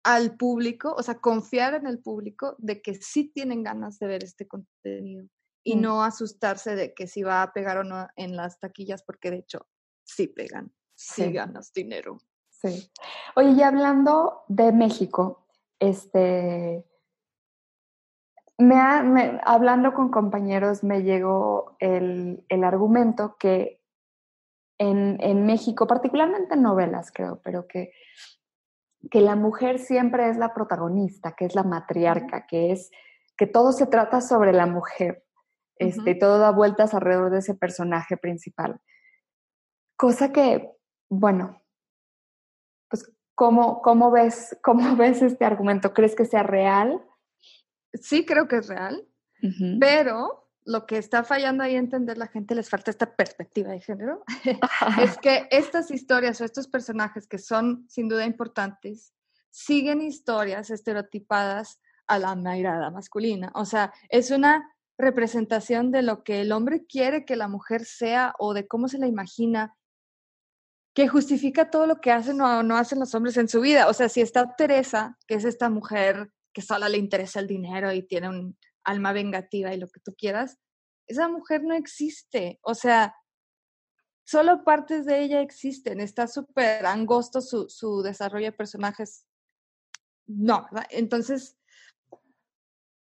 al 0.02 0.36
público, 0.36 0.94
o 0.96 1.02
sea, 1.02 1.18
confiar 1.18 1.74
en 1.74 1.86
el 1.86 2.00
público 2.00 2.56
de 2.58 2.82
que 2.82 2.94
sí 2.94 3.30
tienen 3.32 3.62
ganas 3.62 3.98
de 3.98 4.06
ver 4.06 4.24
este 4.24 4.46
contenido 4.46 5.26
y 5.64 5.76
mm. 5.76 5.80
no 5.80 6.04
asustarse 6.04 6.76
de 6.76 6.94
que 6.94 7.06
si 7.06 7.22
va 7.22 7.42
a 7.42 7.52
pegar 7.52 7.78
o 7.78 7.84
no 7.84 8.06
en 8.16 8.36
las 8.36 8.60
taquillas, 8.60 9.02
porque 9.02 9.30
de 9.30 9.38
hecho 9.38 9.66
sí 10.04 10.28
pegan, 10.28 10.72
sí, 10.94 11.32
ganas 11.32 11.72
dinero. 11.72 12.18
Sí. 12.50 12.90
Oye, 13.34 13.50
y 13.50 13.62
hablando 13.62 14.44
de 14.48 14.72
México, 14.72 15.46
este, 15.80 16.86
me, 18.58 19.40
hablando 19.44 19.94
con 19.94 20.10
compañeros 20.10 20.84
me 20.84 21.02
llegó 21.02 21.76
el, 21.80 22.44
el 22.48 22.64
argumento 22.64 23.36
que 23.38 23.82
en, 24.78 25.18
en, 25.20 25.46
México, 25.46 25.86
particularmente 25.86 26.54
en 26.54 26.62
novelas, 26.62 27.10
creo, 27.12 27.40
pero 27.42 27.66
que, 27.66 27.92
que 29.10 29.20
la 29.20 29.36
mujer 29.36 29.78
siempre 29.78 30.28
es 30.28 30.36
la 30.36 30.52
protagonista, 30.52 31.34
que 31.36 31.44
es 31.44 31.54
la 31.54 31.62
matriarca, 31.62 32.46
que 32.46 32.72
es 32.72 32.90
que 33.36 33.46
todo 33.46 33.72
se 33.72 33.86
trata 33.86 34.20
sobre 34.20 34.52
la 34.52 34.66
mujer. 34.66 35.24
Este, 35.76 36.14
Todo 36.14 36.38
da 36.38 36.50
vueltas 36.50 36.94
alrededor 36.94 37.30
de 37.30 37.38
ese 37.38 37.54
personaje 37.54 38.16
principal. 38.16 38.80
Cosa 39.96 40.32
que, 40.32 40.70
bueno, 41.08 41.62
pues, 42.88 43.12
¿cómo, 43.34 43.82
cómo, 43.82 44.10
ves, 44.10 44.56
¿cómo 44.62 44.96
ves 44.96 45.22
este 45.22 45.44
argumento? 45.44 45.92
¿Crees 45.92 46.14
que 46.14 46.24
sea 46.24 46.42
real? 46.42 47.02
Sí, 47.94 48.24
creo 48.24 48.48
que 48.48 48.56
es 48.56 48.68
real, 48.68 49.06
pero 49.78 50.48
lo 50.64 50.86
que 50.86 50.96
está 50.96 51.22
fallando 51.22 51.62
ahí 51.62 51.76
entender 51.76 52.18
la 52.18 52.26
gente 52.26 52.54
les 52.54 52.68
falta 52.70 52.90
esta 52.90 53.14
perspectiva 53.14 53.70
de 53.70 53.80
género, 53.80 54.24
es 55.00 55.18
que 55.18 55.46
estas 55.50 55.90
historias 55.90 56.40
o 56.40 56.44
estos 56.44 56.66
personajes 56.66 57.28
que 57.28 57.38
son 57.38 57.86
sin 57.88 58.08
duda 58.08 58.24
importantes 58.24 59.14
siguen 59.50 60.00
historias 60.00 60.70
estereotipadas 60.70 61.80
a 62.06 62.18
la 62.18 62.34
mirada 62.34 62.90
masculina. 62.90 63.52
O 63.54 63.64
sea, 63.64 63.92
es 64.08 64.30
una 64.30 64.73
representación 64.98 65.90
de 65.90 66.02
lo 66.02 66.22
que 66.22 66.40
el 66.40 66.52
hombre 66.52 66.84
quiere 66.86 67.24
que 67.24 67.36
la 67.36 67.48
mujer 67.48 67.84
sea 67.84 68.34
o 68.38 68.54
de 68.54 68.66
cómo 68.66 68.88
se 68.88 68.98
la 68.98 69.06
imagina, 69.06 69.76
que 70.94 71.08
justifica 71.08 71.70
todo 71.70 71.86
lo 71.86 72.00
que 72.00 72.12
hacen 72.12 72.40
o 72.40 72.62
no 72.62 72.76
hacen 72.76 73.00
los 73.00 73.14
hombres 73.14 73.36
en 73.36 73.48
su 73.48 73.60
vida. 73.60 73.88
O 73.88 73.92
sea, 73.92 74.08
si 74.08 74.20
está 74.20 74.54
Teresa, 74.54 75.18
que 75.26 75.34
es 75.34 75.44
esta 75.44 75.68
mujer 75.68 76.30
que 76.52 76.62
solo 76.62 76.88
le 76.88 76.98
interesa 76.98 77.40
el 77.40 77.48
dinero 77.48 77.92
y 77.92 78.06
tiene 78.06 78.28
un 78.28 78.56
alma 78.84 79.12
vengativa 79.12 79.74
y 79.74 79.78
lo 79.78 79.88
que 79.88 80.00
tú 80.00 80.14
quieras, 80.16 80.58
esa 81.08 81.28
mujer 81.28 81.64
no 81.64 81.74
existe. 81.74 82.60
O 82.62 82.74
sea, 82.74 83.16
solo 84.24 84.62
partes 84.62 85.04
de 85.04 85.20
ella 85.20 85.40
existen. 85.40 86.00
Está 86.00 86.28
súper 86.28 86.86
angosto 86.86 87.40
su, 87.40 87.68
su 87.68 88.02
desarrollo 88.02 88.46
de 88.46 88.52
personajes. 88.52 89.26
No, 90.26 90.66
entonces 90.90 91.58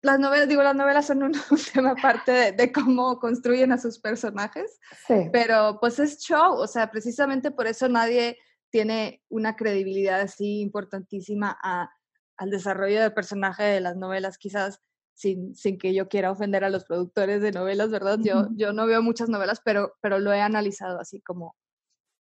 las 0.02 0.18
novelas, 0.18 0.48
digo, 0.48 0.62
las 0.62 0.74
novelas 0.74 1.06
son 1.06 1.22
un, 1.22 1.32
tema 1.74 1.90
aparte 1.90 2.52
de, 2.52 2.72
cómo 2.72 3.18
construyen 3.18 3.72
a 3.72 3.78
sus 3.78 3.98
personajes, 3.98 4.78
sí. 5.06 5.28
pero 5.32 5.78
pues 5.80 5.98
es 5.98 6.18
show, 6.18 6.54
o 6.54 6.66
sea, 6.66 6.90
precisamente 6.90 7.50
por 7.50 7.66
eso 7.66 7.88
nadie 7.88 8.38
tiene 8.70 9.22
una 9.28 9.56
credibilidad 9.56 10.20
así 10.20 10.60
importantísima 10.60 11.56
a, 11.62 11.90
al 12.36 12.50
desarrollo 12.50 13.00
del 13.00 13.12
personaje 13.12 13.64
de 13.64 13.80
las 13.80 13.96
novelas, 13.96 14.38
quizás 14.38 14.80
sin, 15.14 15.54
sin, 15.54 15.76
que 15.76 15.92
yo 15.92 16.08
quiera 16.08 16.30
ofender 16.30 16.64
a 16.64 16.70
los 16.70 16.84
productores 16.84 17.42
de 17.42 17.52
novelas, 17.52 17.90
¿verdad? 17.90 18.18
Yo, 18.22 18.48
yo 18.56 18.72
no 18.72 18.86
veo 18.86 19.02
muchas 19.02 19.28
novelas, 19.28 19.60
pero, 19.62 19.92
pero 20.00 20.18
lo 20.18 20.32
he 20.32 20.40
analizado 20.40 20.98
así 20.98 21.20
como 21.20 21.56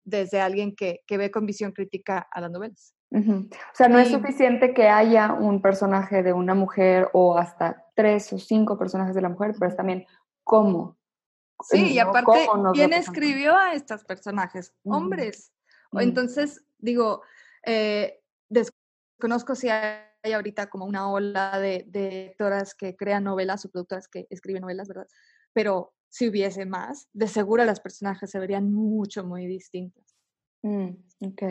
desde 0.07 0.41
alguien 0.41 0.75
que, 0.75 1.03
que 1.07 1.19
ve 1.19 1.31
con 1.31 1.45
visión 1.45 1.73
crítica 1.73 2.27
a 2.33 2.41
las 2.41 2.51
novelas. 2.51 2.95
O 3.13 3.49
sea, 3.75 3.89
no 3.89 3.99
es 3.99 4.09
suficiente 4.09 4.73
que 4.73 4.89
haya 4.89 5.35
un 5.35 5.61
personaje 5.61 6.23
de 6.23 6.33
una 6.33 6.55
mujer 6.55 7.09
o 7.13 7.37
hasta 7.37 7.85
tres 7.95 8.33
o 8.33 8.39
cinco 8.39 8.79
personajes 8.79 9.15
de 9.15 9.21
la 9.21 9.29
mujer, 9.29 9.55
pero 9.59 9.71
es 9.71 9.77
también 9.77 10.07
cómo. 10.45 10.97
Sí, 11.63 11.93
y 11.93 11.99
aparte, 11.99 12.47
¿quién 12.73 12.93
escribió 12.93 13.57
a 13.57 13.75
estos 13.75 14.05
personajes? 14.05 14.73
Hombres. 14.85 15.53
o 15.93 16.01
Entonces, 16.01 16.65
digo, 16.79 17.23
Eh, 17.67 18.23
desconozco 18.49 19.57
si 19.57 19.69
hay 19.69 20.33
ahorita 20.33 20.69
como 20.69 20.85
una 20.87 21.11
ola 21.11 21.59
de, 21.59 21.85
de 21.89 22.11
lectoras 22.11 22.77
que 22.77 22.95
crean 22.95 23.25
novelas 23.25 23.65
o 23.65 23.71
productoras 23.71 24.07
que 24.07 24.27
escriben 24.31 24.63
novelas, 24.63 24.87
¿verdad? 24.87 25.09
Pero 25.53 25.96
si 26.09 26.29
hubiese 26.29 26.67
más, 26.67 27.09
de 27.13 27.29
seguro 27.29 27.65
las 27.65 27.81
personajes 27.81 28.31
se 28.31 28.39
verían 28.39 28.73
mucho, 28.73 29.25
muy 29.25 29.47
distintas. 29.47 30.05
Mm, 30.63 30.89
ok. 31.21 31.43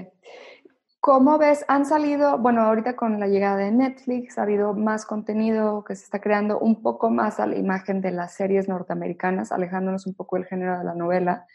¿Cómo 1.06 1.38
ves? 1.38 1.64
Han 1.68 1.86
salido, 1.86 2.39
bueno, 2.39 2.64
ahorita 2.64 2.95
con 2.95 3.20
la 3.20 3.28
llegada 3.28 3.58
de 3.58 3.72
Netflix 3.72 4.39
ha 4.39 4.41
habido 4.41 4.74
más 4.74 5.06
contenido 5.06 5.84
que 5.84 5.95
se 5.95 6.03
está 6.03 6.20
creando 6.20 6.58
un 6.58 6.82
poco 6.82 7.12
más 7.12 7.39
a 7.39 7.45
la 7.45 7.58
imagen 7.58 8.01
de 8.01 8.10
las 8.10 8.34
series 8.34 8.68
norteamericanas, 8.68 9.51
alejándonos 9.51 10.08
un 10.08 10.16
poco 10.16 10.36
del 10.36 10.47
género 10.47 10.80
de 10.80 10.84
la 10.84 10.95
novela. 10.95 11.45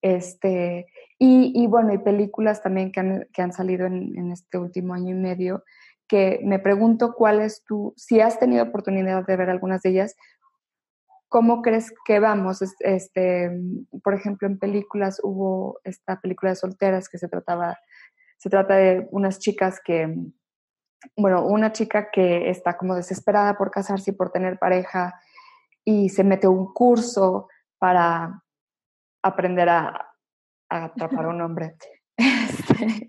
Este, 0.00 0.86
y, 1.18 1.66
bueno, 1.66 1.92
y 1.92 1.98
películas 1.98 2.62
también 2.62 2.90
que 2.90 3.00
han, 3.00 3.28
que 3.34 3.42
han 3.42 3.52
salido 3.52 3.84
en, 3.84 4.16
en, 4.16 4.32
este 4.32 4.56
último 4.56 4.94
año 4.94 5.10
y 5.10 5.18
medio, 5.18 5.62
que 6.08 6.40
me 6.44 6.58
pregunto 6.58 7.12
cuál 7.12 7.40
es 7.40 7.64
tu, 7.64 7.92
si 7.96 8.20
has 8.20 8.38
tenido 8.38 8.64
oportunidad 8.64 9.26
de 9.26 9.36
ver 9.36 9.50
algunas 9.50 9.82
de 9.82 9.90
ellas, 9.90 10.16
¿cómo 11.28 11.62
crees 11.62 11.92
que 12.04 12.20
vamos? 12.20 12.62
Este, 12.80 13.50
por 14.02 14.14
ejemplo, 14.14 14.46
en 14.46 14.58
películas 14.58 15.20
hubo 15.22 15.80
esta 15.84 16.20
película 16.20 16.50
de 16.50 16.56
solteras 16.56 17.08
que 17.08 17.18
se 17.18 17.28
trataba 17.28 17.76
se 18.36 18.50
trata 18.50 18.74
de 18.74 19.08
unas 19.10 19.38
chicas 19.38 19.80
que, 19.82 20.14
bueno, 21.16 21.44
una 21.46 21.72
chica 21.72 22.10
que 22.10 22.50
está 22.50 22.76
como 22.76 22.94
desesperada 22.94 23.56
por 23.56 23.70
casarse 23.70 24.10
y 24.10 24.14
por 24.14 24.30
tener 24.30 24.58
pareja 24.58 25.14
y 25.84 26.08
se 26.10 26.24
mete 26.24 26.48
un 26.48 26.72
curso 26.72 27.48
para 27.78 28.42
aprender 29.22 29.68
a, 29.68 30.12
atrapar 30.68 31.26
a 31.26 31.28
un 31.28 31.40
hombre. 31.40 31.76
Este, 32.18 33.08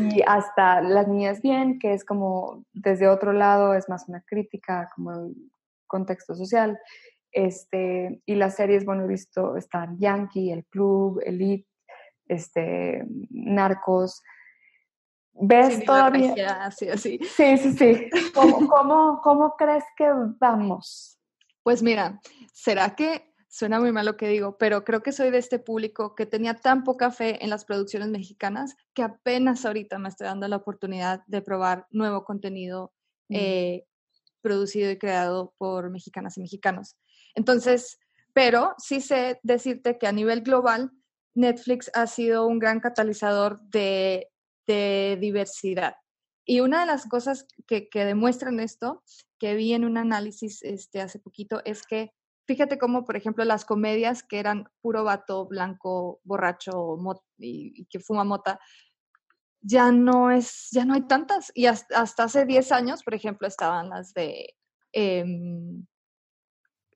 y 0.00 0.22
hasta 0.26 0.80
Las 0.80 1.06
Niñas 1.08 1.40
Bien, 1.40 1.78
que 1.78 1.94
es 1.94 2.04
como 2.04 2.64
desde 2.72 3.08
otro 3.08 3.32
lado, 3.32 3.74
es 3.74 3.88
más 3.88 4.08
una 4.08 4.22
crítica, 4.22 4.90
como 4.94 5.12
el 5.12 5.34
contexto 5.86 6.34
social. 6.34 6.78
Este, 7.34 8.22
y 8.24 8.36
las 8.36 8.54
series, 8.54 8.84
bueno, 8.84 9.04
he 9.04 9.08
visto, 9.08 9.56
están 9.56 9.98
Yankee, 9.98 10.52
El 10.52 10.64
Club, 10.66 11.20
Elite, 11.24 11.68
este, 12.28 13.04
Narcos, 13.30 14.22
¿Ves 15.36 15.84
todavía? 15.84 16.70
Sí, 16.70 16.86
sí. 16.96 17.18
Sí, 17.36 17.58
sí, 17.58 17.72
sí. 17.72 18.10
¿Cómo, 18.32 18.68
cómo, 18.68 19.20
cómo 19.20 19.56
crees 19.56 19.82
que 19.96 20.08
vamos? 20.38 21.18
Pues 21.64 21.82
mira, 21.82 22.20
¿será 22.52 22.94
que 22.94 23.34
suena 23.54 23.78
muy 23.78 23.92
mal 23.92 24.04
lo 24.04 24.16
que 24.16 24.26
digo, 24.26 24.58
pero 24.58 24.84
creo 24.84 25.02
que 25.02 25.12
soy 25.12 25.30
de 25.30 25.38
este 25.38 25.60
público 25.60 26.16
que 26.16 26.26
tenía 26.26 26.54
tan 26.54 26.82
poca 26.82 27.12
fe 27.12 27.42
en 27.44 27.50
las 27.50 27.64
producciones 27.64 28.08
mexicanas 28.08 28.76
que 28.94 29.02
apenas 29.02 29.64
ahorita 29.64 29.96
me 30.00 30.08
estoy 30.08 30.26
dando 30.26 30.48
la 30.48 30.56
oportunidad 30.56 31.22
de 31.28 31.40
probar 31.40 31.86
nuevo 31.90 32.24
contenido 32.24 32.92
mm. 33.28 33.34
eh, 33.36 33.86
producido 34.40 34.90
y 34.90 34.98
creado 34.98 35.54
por 35.56 35.88
mexicanas 35.90 36.36
y 36.36 36.40
mexicanos. 36.40 36.96
Entonces, 37.34 37.98
pero 38.32 38.74
sí 38.78 39.00
sé 39.00 39.40
decirte 39.42 39.98
que 39.98 40.06
a 40.06 40.12
nivel 40.12 40.42
global, 40.42 40.90
Netflix 41.34 41.90
ha 41.94 42.06
sido 42.06 42.46
un 42.46 42.58
gran 42.58 42.80
catalizador 42.80 43.60
de 43.62 44.30
diversidad. 44.66 45.96
Y 46.46 46.60
una 46.60 46.80
de 46.80 46.86
las 46.86 47.06
cosas 47.06 47.46
que, 47.66 47.88
demuestran 47.92 48.60
esto, 48.60 49.02
que 49.38 49.54
vi 49.54 49.72
en 49.72 49.84
un 49.84 49.96
análisis 49.96 50.62
este, 50.62 51.00
hace 51.00 51.18
poquito, 51.18 51.62
es 51.64 51.82
que 51.82 52.12
fíjate 52.46 52.78
cómo, 52.78 53.04
por 53.04 53.16
ejemplo, 53.16 53.44
las 53.44 53.64
comedias 53.64 54.22
que 54.22 54.38
eran 54.38 54.68
puro 54.82 55.04
vato 55.04 55.46
blanco, 55.46 56.20
borracho 56.24 56.98
y, 57.38 57.86
que 57.86 57.98
fuma 57.98 58.24
mota, 58.24 58.60
ya 59.62 59.90
no 59.90 60.30
es, 60.30 60.68
ya 60.70 60.84
no 60.84 60.92
hay 60.94 61.06
tantas. 61.06 61.50
Y 61.54 61.66
hasta, 61.66 62.02
hace 62.02 62.44
10 62.44 62.72
años, 62.72 63.02
por 63.02 63.14
ejemplo, 63.14 63.48
estaban 63.48 63.88
las 63.88 64.12
de, 64.12 64.54
em, 64.92 65.86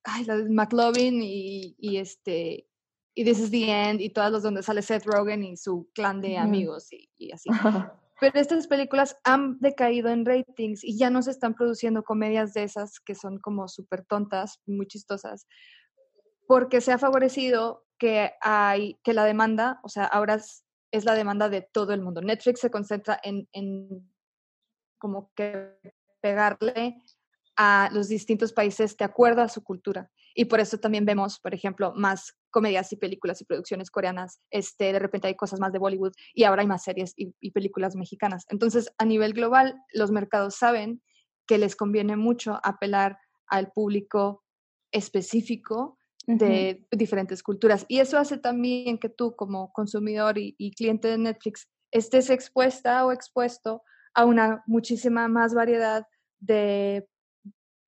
ay, 0.09 0.25
las 0.25 0.45
de 0.45 0.51
McLovin 0.51 1.23
y, 1.23 1.77
y, 1.79 1.99
este, 1.99 2.69
y 3.15 3.25
This 3.25 3.41
is 3.41 3.51
the 3.51 3.71
End 3.71 4.01
y 4.01 4.11
todas 4.11 4.33
las 4.33 4.43
donde 4.43 4.63
sale 4.63 4.83
Seth 4.83 5.05
Rogen 5.05 5.45
y 5.45 5.57
su 5.57 5.91
clan 5.95 6.21
de 6.21 6.39
amigos 6.39 6.89
y, 6.91 7.33
así. 7.33 7.49
Pero 8.21 8.41
estas 8.41 8.67
películas 8.67 9.17
han 9.23 9.61
decaído 9.61 10.09
en 10.09 10.27
ratings 10.27 10.83
y 10.83 10.99
ya 10.99 11.09
no 11.09 11.23
se 11.23 11.31
están 11.31 11.55
produciendo 11.55 12.03
comedias 12.03 12.53
de 12.53 12.65
esas 12.65 12.99
que 12.99 13.15
son 13.15 13.39
como 13.39 13.69
súper 13.69 14.05
tontas, 14.05 14.61
muy 14.67 14.89
chistosas, 14.89 15.47
porque 16.49 16.81
se 16.81 16.91
ha 16.91 16.99
favorecido 16.99 17.85
que 17.97 18.33
hay, 18.41 18.99
que 19.05 19.13
la 19.13 19.25
demanda, 19.25 19.79
o 19.85 19.89
sea, 19.89 20.05
ahora 20.05 20.35
es, 20.35 20.65
es 20.91 21.05
la 21.05 21.15
demanda 21.15 21.49
de 21.49 21.63
todo 21.63 21.93
el 21.93 22.03
mundo. 22.03 22.21
Netflix 22.21 22.61
se 22.61 22.71
concentra 22.71 23.21
en, 23.23 23.49
en 23.53 24.13
como 24.99 25.31
que 25.37 25.79
pegarle 26.21 27.01
a 27.59 27.91
los 27.93 28.09
distintos 28.09 28.53
países 28.53 28.97
de 28.97 29.05
acuerdo 29.05 29.43
a 29.43 29.49
su 29.49 29.65
cultura. 29.65 30.09
Y 30.33 30.45
por 30.45 30.61
eso 30.61 30.79
también 30.79 31.05
vemos, 31.05 31.41
por 31.41 31.53
ejemplo, 31.53 31.93
más 31.97 32.39
comedias 32.51 32.93
y 32.93 32.97
películas 32.97 33.41
y 33.41 33.45
producciones 33.45 33.91
coreanas, 33.91 34.41
este, 34.51 34.93
de 34.93 34.99
repente 35.01 35.27
hay 35.27 35.35
cosas 35.35 35.59
más 35.59 35.73
de 35.73 35.81
Bollywood 35.81 36.13
y 36.33 36.45
ahora 36.45 36.63
hay 36.63 36.69
más 36.69 36.85
series 36.85 37.13
y, 37.17 37.51
películas 37.51 37.97
mexicanas. 37.97 38.47
Entonces, 38.49 38.93
a 38.97 39.05
nivel 39.05 39.33
global, 39.33 39.75
los 39.93 40.13
mercados 40.13 40.55
saben 40.55 41.03
que 41.49 41.59
les 41.59 41.75
conviene 41.75 42.17
mucho 42.17 42.61
apelar 42.63 43.19
al 43.49 43.73
público 43.73 44.45
específico 44.93 45.99
de 46.27 46.87
diferentes 46.93 47.43
culturas. 47.43 47.85
Y 47.89 47.99
eso 47.99 48.19
hace 48.19 48.39
también 48.39 48.99
que 48.99 49.09
tú 49.09 49.35
como 49.35 49.73
consumidor 49.73 50.39
y, 50.39 50.55
y 50.59 50.71
cliente 50.71 51.09
de 51.09 51.19
Netflix 51.19 51.67
estés 51.91 52.31
expuesta 52.31 53.05
o 53.05 53.11
expuesto 53.11 53.83
a 54.15 54.25
una 54.25 54.63
muchísima 54.67 55.27
más 55.27 55.55
variedad 55.55 56.07
de 56.39 57.09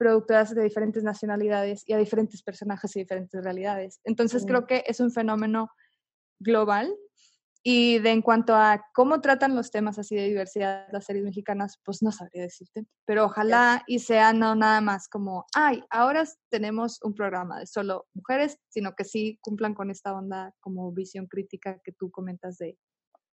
productoras 0.00 0.54
de 0.54 0.62
diferentes 0.62 1.04
nacionalidades 1.04 1.84
y 1.86 1.92
a 1.92 1.98
diferentes 1.98 2.42
personajes 2.42 2.96
y 2.96 3.00
diferentes 3.00 3.44
realidades. 3.44 4.00
Entonces 4.04 4.46
creo 4.46 4.66
que 4.66 4.82
es 4.86 4.98
un 4.98 5.12
fenómeno 5.12 5.68
global 6.38 6.90
y 7.62 7.98
de 7.98 8.12
en 8.12 8.22
cuanto 8.22 8.54
a 8.54 8.82
cómo 8.94 9.20
tratan 9.20 9.54
los 9.54 9.70
temas 9.70 9.98
así 9.98 10.16
de 10.16 10.26
diversidad 10.26 10.86
las 10.90 11.04
series 11.04 11.26
mexicanas, 11.26 11.78
pues 11.84 12.02
no 12.02 12.12
sabría 12.12 12.44
decirte, 12.44 12.86
pero 13.04 13.26
ojalá 13.26 13.82
y 13.86 13.98
sea 13.98 14.32
no 14.32 14.54
nada 14.54 14.80
más 14.80 15.06
como, 15.06 15.44
ay, 15.54 15.84
ahora 15.90 16.24
tenemos 16.50 16.98
un 17.02 17.12
programa 17.14 17.60
de 17.60 17.66
solo 17.66 18.06
mujeres, 18.14 18.58
sino 18.70 18.94
que 18.94 19.04
sí 19.04 19.38
cumplan 19.42 19.74
con 19.74 19.90
esta 19.90 20.14
onda 20.14 20.54
como 20.60 20.90
visión 20.92 21.26
crítica 21.26 21.78
que 21.84 21.92
tú 21.92 22.10
comentas 22.10 22.56
de, 22.56 22.78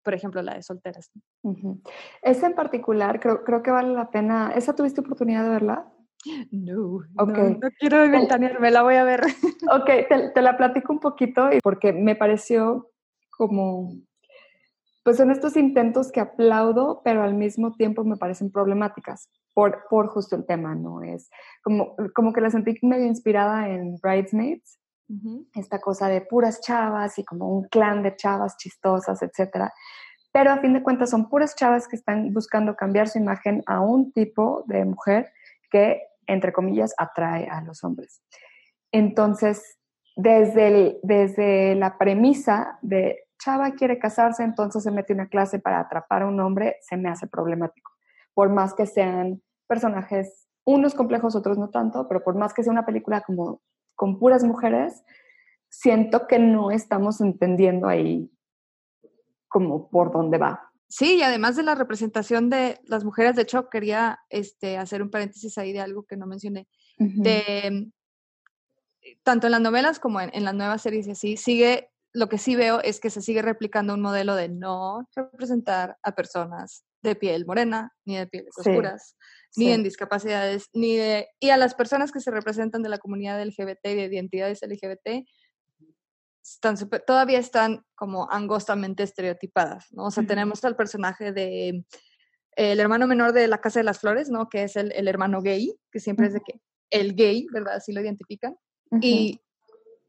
por 0.03 0.15
ejemplo, 0.15 0.43
la 0.43 0.55
de 0.55 0.65
solteras. 0.65 1.13
Esa 2.23 2.49
en 2.49 2.57
particular, 2.57 3.21
creo, 3.21 3.45
creo 3.45 3.63
que 3.63 3.71
vale 3.71 3.95
la 3.95 4.11
pena, 4.11 4.51
¿esa 4.53 4.75
tuviste 4.75 5.01
oportunidad 5.03 5.45
de 5.45 5.51
verla? 5.51 5.93
No, 6.51 7.01
okay. 7.19 7.55
no, 7.55 7.69
quiero 7.79 8.09
ventanearme, 8.11 8.71
la 8.71 8.83
voy 8.83 8.97
a 8.97 9.05
ver. 9.05 9.23
Ok, 9.71 9.91
te, 10.35 10.43
la 10.43 10.57
platico 10.57 10.93
un 10.93 11.01
poquito 11.01 11.49
porque 11.63 11.93
me 11.93 12.15
pareció 12.15 12.91
como, 13.31 13.95
pues 15.03 15.17
son 15.17 15.31
estos 15.31 15.57
intentos 15.57 16.13
que 16.13 16.21
aplaudo, 16.21 17.03
pero 17.05 17.23
al 17.23 17.35
mismo 17.35 17.73
tiempo 17.73 18.05
me 18.05 18.17
parecen 18.17 18.51
problemáticas 18.51 19.29
por, 19.55 19.85
por 19.91 20.09
justo 20.09 20.37
el 20.37 20.47
tema, 20.47 20.75
¿no? 20.75 21.03
Es 21.03 21.31
como, 21.63 21.97
como 22.15 22.33
que 22.33 22.41
la 22.41 22.51
sentí 22.51 22.79
medio 22.83 23.07
inspirada 23.07 23.69
en 23.69 23.97
Bridesmaids, 24.03 24.79
esta 25.55 25.81
cosa 25.81 26.09
de 26.09 26.21
puras 26.21 26.61
chavas 26.61 27.19
y 27.19 27.25
como 27.25 27.49
un 27.49 27.69
clan 27.69 28.03
de 28.03 28.17
chavas 28.17 28.57
chistosas, 28.57 29.23
etcétera 29.23 29.73
pero 30.37 30.53
a 30.53 30.59
fin 30.59 30.75
de 30.75 30.83
cuentas 30.83 31.09
son 31.09 31.31
puras 31.31 31.57
chavas 31.57 31.89
que 31.89 31.97
están 31.97 32.31
buscando 32.35 32.77
cambiar 32.77 33.09
su 33.09 33.17
imagen 33.17 33.63
a 33.65 33.81
un 33.81 34.13
tipo 34.13 34.65
de 34.67 34.85
mujer 34.85 35.33
que 35.71 36.03
entre 36.27 36.53
comillas, 36.53 36.95
atrae 36.99 37.49
a 37.49 37.61
los 37.63 37.85
hombres. 37.85 38.23
Entonces, 38.93 39.79
desde, 40.17 40.99
desde 41.03 41.75
la 41.75 41.99
premisa 41.99 42.79
de 42.83 43.25
Chava 43.39 43.73
quiere 43.73 43.99
casarse, 43.99 44.43
entonces 44.43 44.83
se 44.83 44.91
mete 44.91 45.13
una 45.13 45.29
clase 45.29 45.59
para 45.59 45.81
atrapar 45.81 46.23
a 46.23 46.27
un 46.27 46.41
hombre, 46.41 46.77
se 46.81 46.97
me 46.97 47.09
hace 47.09 47.27
problemático. 47.27 47.93
Por 48.35 48.49
más 48.51 48.75
que 48.75 48.87
sean 48.87 49.43
personajes, 49.67 50.49
unos 50.65 50.95
complejos, 50.95 51.37
otros 51.37 51.59
no 51.59 51.71
tanto, 51.71 52.09
pero 52.09 52.25
por 52.25 52.35
más 52.35 52.55
que 52.55 52.63
sea 52.63 52.73
una 52.73 52.87
película 52.87 53.21
como 53.21 53.61
con 53.95 54.19
puras 54.19 54.43
mujeres, 54.43 55.05
siento 55.69 56.27
que 56.27 56.39
no 56.39 56.71
estamos 56.71 57.21
entendiendo 57.21 57.89
ahí 57.89 58.31
como 59.49 59.89
por 59.89 60.13
dónde 60.13 60.39
va. 60.39 60.71
Sí, 60.89 61.17
y 61.17 61.23
además 61.23 61.57
de 61.57 61.65
la 61.65 61.75
representación 61.75 62.49
de 62.49 62.79
las 62.85 63.05
mujeres, 63.05 63.35
de 63.35 63.43
hecho, 63.43 63.69
quería 63.69 64.21
este, 64.31 64.79
hacer 64.79 65.03
un 65.03 65.11
paréntesis 65.11 65.59
ahí 65.59 65.73
de 65.73 65.81
algo 65.81 66.05
que 66.05 66.17
no 66.17 66.27
mencioné. 66.27 66.69
De 66.99 67.91
tanto 69.23 69.47
en 69.47 69.53
las 69.53 69.61
novelas 69.61 69.99
como 69.99 70.21
en, 70.21 70.45
las 70.45 70.55
nuevas 70.55 70.83
series 70.83 71.07
y 71.07 71.13
así, 71.13 71.37
sigue, 71.37 71.91
lo 72.13 72.29
que 72.29 72.39
sí 72.39 72.57
veo 72.57 72.81
es 72.83 73.01
que 73.01 73.11
se 73.11 73.23
sigue 73.23 73.43
replicando 73.43 73.95
un 73.95 74.01
modelo 74.01 74.35
de 74.35 74.49
no 74.49 75.09
representar 75.15 75.97
a 76.03 76.15
personas 76.15 76.85
de 77.03 77.15
piel 77.15 77.47
morena, 77.47 77.93
ni 78.05 78.17
de 78.17 78.27
pieles 78.27 78.55
oscuras, 78.57 79.17
ni 79.57 79.71
en 79.71 79.83
discapacidades, 79.83 80.69
ni 80.73 80.97
de, 80.97 81.29
y 81.41 81.51
a 81.51 81.57
las 81.57 81.75
personas 81.75 82.11
que 82.11 82.21
se 82.21 82.31
representan 82.31 82.83
de 82.83 82.89
la 82.89 82.99
comunidad 82.99 83.41
LGBT 83.45 83.85
y 83.85 83.95
de 83.95 84.05
identidades 84.05 84.61
LGBT, 84.63 85.27
están 86.55 86.77
todavía 87.07 87.39
están 87.39 87.85
como 87.95 88.31
angostamente 88.31 89.03
estereotipadas, 89.03 89.87
¿no? 89.91 90.07
O 90.07 90.11
sea, 90.11 90.25
tenemos 90.27 90.65
al 90.65 90.77
personaje 90.77 91.33
de 91.33 91.85
el 92.57 92.81
hermano 92.81 93.07
menor 93.07 93.33
de 93.33 93.49
la 93.49 93.61
Casa 93.61 93.81
de 93.81 93.85
las 93.85 93.99
Flores, 93.99 94.31
¿no? 94.31 94.49
Que 94.49 94.63
es 94.63 94.77
el, 94.77 94.93
el 94.93 95.09
hermano 95.09 95.43
gay, 95.43 95.79
que 95.91 96.01
siempre 96.01 96.27
es 96.27 96.33
de 96.33 96.41
que 96.41 96.61
el 96.91 97.15
gay, 97.15 97.47
¿verdad? 97.53 97.75
Así 97.75 97.93
lo 97.93 98.01
identifican. 98.01 98.57
y, 99.01 99.41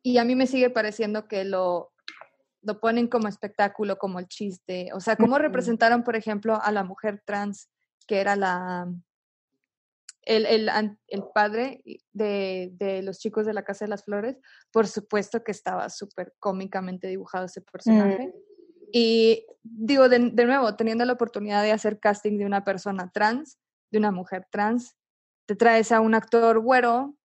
y, 0.03 0.17
a 0.17 0.23
mí 0.23 0.35
me 0.35 0.47
sigue 0.47 0.69
pareciendo 0.69 1.27
que 1.27 1.43
lo, 1.43 1.91
lo 2.61 2.79
ponen 2.79 3.07
como 3.07 3.27
espectáculo, 3.27 3.97
como 3.97 4.19
el 4.19 4.27
chiste. 4.27 4.89
O 4.93 4.99
sea, 4.99 5.15
cómo 5.15 5.39
representaron, 5.39 6.03
por 6.03 6.15
ejemplo, 6.15 6.61
a 6.61 6.71
la 6.71 6.83
mujer 6.83 7.21
trans, 7.25 7.69
que 8.07 8.19
era 8.19 8.35
la, 8.35 8.87
el, 10.27 10.45
el, 10.45 10.69
el, 11.07 11.23
padre 11.33 11.81
de, 12.11 12.71
de, 12.73 13.01
los 13.01 13.19
chicos 13.19 13.45
de 13.45 13.53
la 13.53 13.63
Casa 13.63 13.85
de 13.85 13.89
las 13.89 14.03
Flores, 14.03 14.37
por 14.71 14.87
supuesto 14.87 15.43
que 15.43 15.51
estaba 15.51 15.89
súper 15.89 16.33
cómicamente 16.39 17.07
dibujado 17.07 17.45
ese 17.45 17.61
personaje. 17.61 18.27
Mm. 18.27 18.31
Y 18.91 19.45
digo, 19.63 20.09
de, 20.09 20.19
de, 20.31 20.45
nuevo, 20.45 20.75
teniendo 20.75 21.05
la 21.05 21.13
oportunidad 21.13 21.63
de 21.63 21.71
hacer 21.71 21.99
casting 21.99 22.37
de 22.37 22.45
una 22.45 22.65
persona 22.65 23.09
trans, 23.11 23.57
de 23.89 23.99
una 23.99 24.11
mujer 24.11 24.45
trans, 24.51 24.97
te 25.45 25.55
traes 25.55 25.93
a 25.93 26.01
un 26.01 26.13
actor 26.13 26.59
güero, 26.59 27.15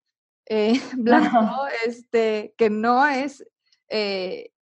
eh, 0.46 0.74
blanco, 0.96 1.66
este, 1.84 2.54
que 2.56 2.70
no 2.70 3.06
es, 3.06 3.44
eh, 3.88 4.52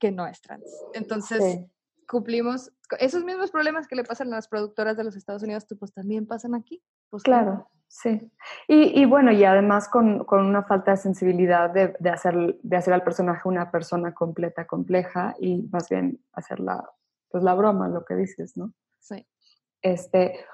que 0.00 0.10
no 0.10 0.26
es 0.26 0.40
trans. 0.40 0.64
Entonces, 0.94 1.60
cumplimos 2.08 2.72
esos 2.98 3.24
mismos 3.24 3.50
problemas 3.50 3.86
que 3.86 3.96
le 3.96 4.04
pasan 4.04 4.28
a 4.32 4.36
las 4.36 4.48
productoras 4.48 4.96
de 4.96 5.04
los 5.04 5.16
Estados 5.16 5.42
Unidos, 5.42 5.64
pues 5.78 5.92
también 5.92 6.26
pasan 6.26 6.54
aquí. 6.54 6.82
Pues, 7.10 7.22
claro, 7.22 7.68
sí. 7.88 8.30
Y, 8.68 9.00
y, 9.00 9.04
bueno, 9.04 9.32
y 9.32 9.44
además 9.44 9.88
con, 9.88 10.24
con, 10.24 10.44
una 10.44 10.64
falta 10.64 10.92
de 10.92 10.96
sensibilidad 10.96 11.70
de, 11.70 11.94
de, 11.98 12.10
hacer, 12.10 12.58
de 12.62 12.76
hacer 12.76 12.92
al 12.92 13.02
personaje 13.02 13.48
una 13.48 13.70
persona 13.70 14.14
completa, 14.14 14.66
compleja, 14.66 15.34
y 15.38 15.68
más 15.70 15.88
bien 15.88 16.20
hacer 16.32 16.60
la, 16.60 16.90
pues 17.30 17.42
la 17.44 17.54
broma, 17.54 17.88
lo 17.88 18.04
que 18.04 18.14
dices, 18.14 18.56
¿no? 18.56 18.72
Sí. 19.00 19.26
Este, 19.82 20.44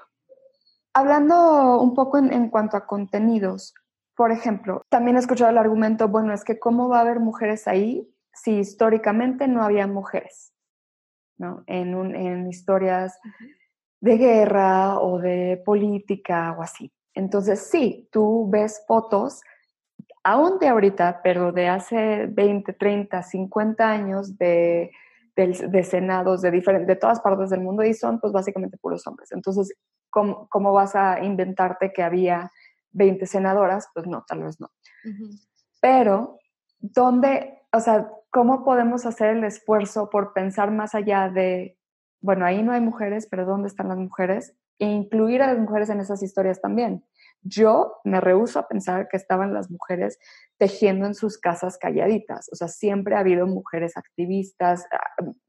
hablando 0.93 1.79
un 1.81 1.93
poco 1.93 2.17
en, 2.17 2.31
en 2.31 2.49
cuanto 2.49 2.77
a 2.77 2.85
contenidos, 2.85 3.73
por 4.15 4.31
ejemplo, 4.31 4.85
también 4.89 5.17
he 5.17 5.19
escuchado 5.19 5.49
el 5.49 5.57
argumento, 5.57 6.07
bueno, 6.07 6.33
es 6.33 6.43
que 6.43 6.59
cómo 6.59 6.89
va 6.89 6.99
a 6.99 7.01
haber 7.01 7.19
mujeres 7.19 7.67
ahí 7.67 8.07
si 8.33 8.59
históricamente 8.59 9.47
no 9.47 9.63
había 9.63 9.87
mujeres, 9.87 10.53
¿no? 11.37 11.63
En, 11.67 11.95
un, 11.95 12.15
en 12.15 12.47
historias 12.47 13.19
de 14.01 14.17
guerra 14.17 14.99
o 14.99 15.19
de 15.19 15.61
política 15.63 16.55
o 16.57 16.63
así. 16.63 16.91
Entonces, 17.13 17.69
sí, 17.69 18.09
tú 18.11 18.49
ves 18.49 18.83
fotos, 18.87 19.41
aún 20.23 20.59
de 20.59 20.67
ahorita, 20.67 21.21
pero 21.23 21.51
de 21.51 21.67
hace 21.67 22.25
20, 22.27 22.73
30, 22.73 23.21
50 23.21 23.89
años 23.89 24.37
de, 24.37 24.91
de, 25.35 25.83
senados 25.83 26.41
de, 26.41 26.51
de 26.51 26.95
todas 26.95 27.19
partes 27.21 27.49
del 27.51 27.61
mundo 27.61 27.83
y 27.83 27.93
son 27.93 28.19
pues 28.19 28.33
básicamente 28.33 28.77
puros 28.77 29.05
hombres. 29.07 29.31
Entonces, 29.31 29.73
¿cómo, 30.09 30.47
¿cómo, 30.49 30.73
vas 30.73 30.95
a 30.95 31.23
inventarte 31.23 31.93
que 31.93 32.03
había 32.03 32.51
20 32.91 33.25
senadoras? 33.27 33.87
Pues 33.93 34.07
no, 34.07 34.23
tal 34.27 34.43
vez 34.43 34.59
no. 34.59 34.71
Pero, 35.79 36.39
¿dónde, 36.79 37.59
o 37.71 37.79
sea, 37.79 38.09
cómo 38.31 38.63
podemos 38.63 39.05
hacer 39.05 39.35
el 39.37 39.43
esfuerzo 39.43 40.09
por 40.09 40.33
pensar 40.33 40.71
más 40.71 40.95
allá 40.95 41.29
de, 41.29 41.77
bueno, 42.21 42.45
ahí 42.45 42.61
no 42.61 42.71
hay 42.71 42.81
mujeres, 42.81 43.27
pero 43.29 43.45
¿dónde 43.45 43.67
están 43.67 43.89
las 43.89 43.97
mujeres? 43.97 44.55
E 44.79 44.85
incluir 44.85 45.41
a 45.41 45.47
las 45.47 45.59
mujeres 45.59 45.89
en 45.89 45.99
esas 45.99 46.21
historias 46.23 46.61
también. 46.61 47.03
Yo 47.41 47.95
me 48.03 48.21
rehuso 48.21 48.59
a 48.59 48.67
pensar 48.67 49.07
que 49.09 49.17
estaban 49.17 49.53
las 49.53 49.71
mujeres 49.71 50.19
tejiendo 50.57 51.07
en 51.07 51.15
sus 51.15 51.39
casas 51.39 51.77
calladitas. 51.79 52.47
O 52.51 52.55
sea, 52.55 52.67
siempre 52.67 53.15
ha 53.15 53.19
habido 53.19 53.47
mujeres 53.47 53.97
activistas, 53.97 54.85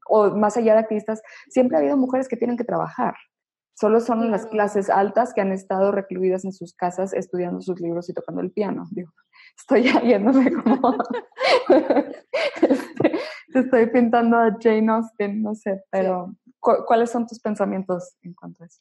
o 0.07 0.31
más 0.31 0.57
allá 0.57 0.73
de 0.73 0.79
activistas, 0.79 1.21
siempre 1.49 1.77
ha 1.77 1.81
habido 1.81 1.97
mujeres 1.97 2.27
que 2.27 2.37
tienen 2.37 2.57
que 2.57 2.63
trabajar. 2.63 3.13
Solo 3.75 3.99
son 3.99 4.31
las 4.31 4.45
clases 4.47 4.89
altas 4.89 5.33
que 5.33 5.41
han 5.41 5.51
estado 5.51 5.91
recluidas 5.91 6.45
en 6.45 6.53
sus 6.53 6.73
casas 6.73 7.13
estudiando 7.13 7.61
sus 7.61 7.79
libros 7.79 8.09
y 8.09 8.13
tocando 8.13 8.41
el 8.41 8.51
piano. 8.51 8.85
Digo, 8.91 9.11
estoy 9.57 9.83
yéndome 10.03 10.51
como... 10.51 10.97
Este, 12.61 13.19
estoy 13.53 13.87
pintando 13.87 14.37
a 14.37 14.57
Jane 14.59 14.91
Austen, 14.91 15.41
no 15.41 15.55
sé, 15.55 15.83
pero 15.91 16.35
¿cuáles 16.63 17.11
son 17.11 17.27
tus 17.27 17.39
pensamientos 17.39 18.15
en 18.21 18.33
cuanto 18.33 18.63
a 18.63 18.67
eso? 18.67 18.79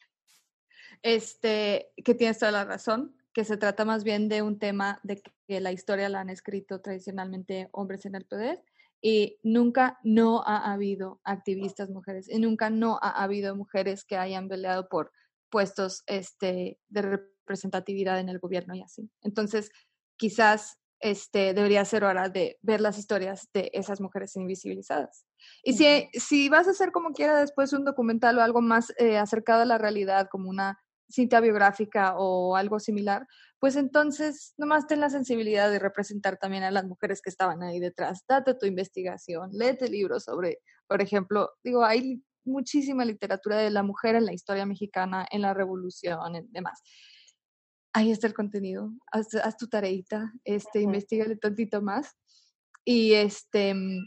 Este, 1.03 1.93
que 2.05 2.15
tienes 2.15 2.39
toda 2.39 2.53
la 2.53 2.65
razón, 2.65 3.17
que 3.33 3.45
se 3.45 3.57
trata 3.57 3.85
más 3.85 4.05
bien 4.05 4.29
de 4.29 4.43
un 4.43 4.59
tema 4.59 5.01
de 5.03 5.23
que 5.49 5.61
la 5.61 5.73
historia 5.73 6.09
la 6.09 6.21
han 6.21 6.31
escrito 6.31 6.81
tradicionalmente 6.81 7.69
hombres 7.73 8.07
en 8.07 8.15
el 8.15 8.25
poder 8.25 8.63
y 9.01 9.39
nunca 9.43 9.99
no 10.05 10.43
ha 10.47 10.73
habido 10.73 11.21
activistas 11.25 11.91
mujeres 11.91 12.29
y 12.29 12.39
nunca 12.39 12.71
no 12.71 12.99
ha 13.03 13.23
habido 13.23 13.57
mujeres 13.57 14.05
que 14.05 14.17
hayan 14.17 14.49
peleado 14.49 14.89
por 14.89 15.11
puestos 15.51 16.05
este, 16.07 16.79
de 16.89 17.03
representatividad 17.03 18.21
en 18.21 18.29
el 18.29 18.39
gobierno 18.39 18.75
y 18.75 18.83
así. 18.83 19.11
Entonces, 19.23 19.71
quizás 20.17 20.79
este, 21.03 21.53
debería 21.53 21.85
ser 21.85 22.05
hora 22.05 22.29
de 22.29 22.59
ver 22.63 22.81
las 22.81 22.97
historias 22.97 23.49
de 23.53 23.71
esas 23.75 24.01
mujeres 24.01 24.37
invisibilizadas. 24.37 25.27
Y 25.65 25.75
si, 25.75 26.09
si 26.13 26.49
vas 26.49 26.69
a 26.69 26.71
hacer 26.71 26.93
como 26.93 27.11
quiera 27.11 27.41
después 27.41 27.73
un 27.73 27.85
documental 27.85 28.39
o 28.39 28.43
algo 28.43 28.63
más 28.63 28.93
eh, 28.99 29.19
acercado 29.19 29.63
a 29.63 29.67
la 29.67 29.79
realidad, 29.79 30.29
como 30.31 30.49
una 30.49 30.79
cinta 31.09 31.41
biográfica 31.41 32.15
o 32.17 32.57
algo 32.57 32.79
similar, 32.79 33.27
pues 33.59 33.77
entonces 33.77 34.55
nomás 34.57 34.87
ten 34.87 35.01
la 35.01 35.11
sensibilidad 35.11 35.71
de 35.71 35.79
representar 35.79 36.39
también 36.39 36.63
a 36.63 36.71
las 36.71 36.85
mujeres 36.87 37.21
que 37.21 37.31
estaban 37.31 37.63
ahí 37.63 37.81
detrás. 37.81 38.25
Date 38.27 38.55
tu 38.55 38.67
investigación, 38.67 39.51
léete 39.53 39.89
libros 39.89 40.25
sobre, 40.25 40.59
por 40.87 41.03
ejemplo, 41.03 41.51
digo, 41.63 41.85
hay 41.85 42.23
muchísima 42.45 43.05
literatura 43.05 43.59
de 43.59 43.71
la 43.71 43.83
mujer 43.83 44.15
en 44.15 44.25
la 44.25 44.33
historia 44.33 44.67
mexicana, 44.67 45.27
en 45.31 45.43
la 45.43 45.53
revolución, 45.53 46.37
en 46.37 46.51
demás 46.51 46.83
ahí 47.93 48.11
está 48.11 48.27
el 48.27 48.35
contenido, 48.35 48.93
haz, 49.11 49.57
tu 49.57 49.69
tareita, 49.69 50.33
este, 50.45 50.81
investigale 50.81 51.37
tantito 51.37 51.83
más. 51.83 52.17
Y 52.85 53.13
este, 53.15 53.75
mm, 53.75 54.05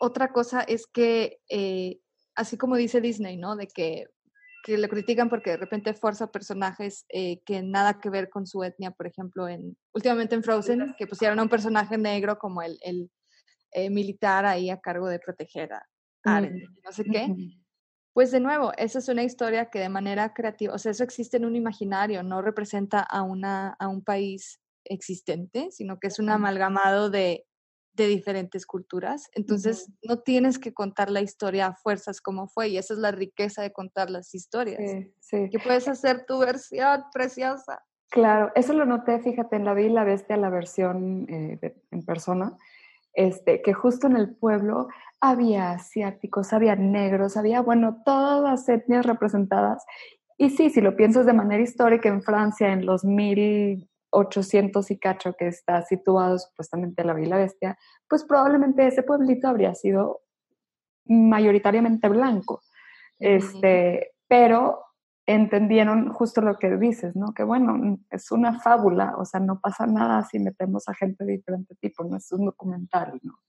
otra 0.00 0.32
cosa 0.32 0.62
es 0.62 0.86
que, 0.86 1.38
eh, 1.48 1.98
así 2.34 2.56
como 2.56 2.76
dice 2.76 3.00
Disney, 3.00 3.36
¿no? 3.36 3.56
De 3.56 3.66
que, 3.66 4.06
que 4.62 4.78
lo 4.78 4.88
critican 4.88 5.28
porque 5.28 5.50
de 5.50 5.56
repente 5.58 5.94
fuerza 5.94 6.30
personajes 6.30 7.06
eh, 7.08 7.40
que 7.44 7.62
nada 7.62 8.00
que 8.00 8.10
ver 8.10 8.30
con 8.30 8.46
su 8.46 8.62
etnia, 8.62 8.90
por 8.90 9.06
ejemplo, 9.06 9.48
en, 9.48 9.76
últimamente 9.92 10.34
en 10.34 10.42
Frozen, 10.42 10.94
que 10.98 11.06
pusieron 11.06 11.38
a 11.38 11.42
un 11.42 11.48
personaje 11.48 11.98
negro 11.98 12.38
como 12.38 12.62
el, 12.62 12.78
el 12.82 13.10
eh, 13.72 13.90
militar 13.90 14.46
ahí 14.46 14.70
a 14.70 14.80
cargo 14.80 15.08
de 15.08 15.18
proteger 15.18 15.72
a 15.72 15.86
Aren, 16.24 16.62
no 16.84 16.92
sé 16.92 17.04
qué. 17.04 17.28
Pues 18.16 18.30
de 18.30 18.40
nuevo, 18.40 18.72
esa 18.78 18.98
es 18.98 19.10
una 19.10 19.24
historia 19.24 19.66
que 19.66 19.78
de 19.78 19.90
manera 19.90 20.32
creativa, 20.32 20.72
o 20.72 20.78
sea, 20.78 20.92
eso 20.92 21.04
existe 21.04 21.36
en 21.36 21.44
un 21.44 21.54
imaginario, 21.54 22.22
no 22.22 22.40
representa 22.40 23.00
a, 23.00 23.20
una, 23.20 23.76
a 23.78 23.88
un 23.88 24.02
país 24.02 24.58
existente, 24.84 25.70
sino 25.70 25.98
que 25.98 26.06
es 26.06 26.18
un 26.18 26.30
amalgamado 26.30 27.10
de, 27.10 27.44
de 27.92 28.06
diferentes 28.06 28.64
culturas. 28.64 29.28
Entonces, 29.34 29.92
no 30.02 30.20
tienes 30.20 30.58
que 30.58 30.72
contar 30.72 31.10
la 31.10 31.20
historia 31.20 31.66
a 31.66 31.74
fuerzas 31.74 32.22
como 32.22 32.48
fue, 32.48 32.68
y 32.68 32.78
esa 32.78 32.94
es 32.94 33.00
la 33.00 33.10
riqueza 33.10 33.60
de 33.60 33.74
contar 33.74 34.08
las 34.08 34.34
historias. 34.34 34.80
Sí, 34.90 35.12
sí. 35.20 35.50
Que 35.50 35.58
puedes 35.58 35.86
hacer 35.86 36.24
tu 36.24 36.38
versión 36.38 37.04
preciosa. 37.12 37.84
Claro, 38.08 38.50
eso 38.54 38.72
lo 38.72 38.86
noté, 38.86 39.18
fíjate, 39.18 39.56
en 39.56 39.66
la 39.66 39.74
vi 39.74 39.90
la 39.90 40.04
bestia, 40.04 40.38
la 40.38 40.48
versión 40.48 41.26
eh, 41.28 41.76
en 41.90 42.02
persona, 42.06 42.56
este, 43.16 43.62
que 43.62 43.72
justo 43.72 44.06
en 44.06 44.16
el 44.16 44.36
pueblo 44.36 44.88
había 45.20 45.72
asiáticos, 45.72 46.52
había 46.52 46.76
negros, 46.76 47.36
había, 47.36 47.62
bueno, 47.62 48.02
todas 48.04 48.42
las 48.42 48.68
etnias 48.68 49.06
representadas. 49.06 49.84
Y 50.36 50.50
sí, 50.50 50.68
si 50.70 50.82
lo 50.82 50.94
piensas 50.96 51.24
de 51.26 51.32
manera 51.32 51.62
histórica, 51.62 52.10
en 52.10 52.22
Francia, 52.22 52.72
en 52.72 52.84
los 52.84 53.04
1800 53.04 54.90
y 54.90 54.98
cacho 54.98 55.32
que 55.32 55.48
está 55.48 55.82
situado 55.82 56.38
supuestamente 56.38 57.04
la 57.04 57.14
Villa 57.14 57.38
Bestia, 57.38 57.78
pues 58.08 58.22
probablemente 58.24 58.86
ese 58.86 59.02
pueblito 59.02 59.48
habría 59.48 59.74
sido 59.74 60.20
mayoritariamente 61.06 62.08
blanco. 62.10 62.60
Este, 63.18 64.12
pero 64.28 64.80
entendieron 65.26 66.12
justo 66.12 66.40
lo 66.40 66.56
que 66.56 66.76
dices, 66.76 67.16
¿no? 67.16 67.34
Que 67.34 67.42
bueno, 67.42 67.98
es 68.10 68.30
una 68.30 68.60
fábula, 68.60 69.16
o 69.18 69.24
sea, 69.24 69.40
no 69.40 69.60
pasa 69.60 69.86
nada 69.86 70.24
si 70.24 70.38
metemos 70.38 70.88
a 70.88 70.94
gente 70.94 71.24
de 71.24 71.32
diferente 71.32 71.74
tipo, 71.80 72.04
no 72.04 72.16
es 72.16 72.30
un 72.32 72.46
documental, 72.46 73.18
¿no? 73.22 73.40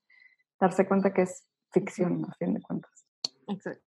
Darse 0.60 0.88
cuenta 0.88 1.14
que 1.14 1.24
es 1.24 1.46
ficción, 1.72 2.26
a 2.28 2.34
fin 2.34 2.56
de 2.56 2.62
cuentas. 2.62 3.06
Exacto. 3.48 3.84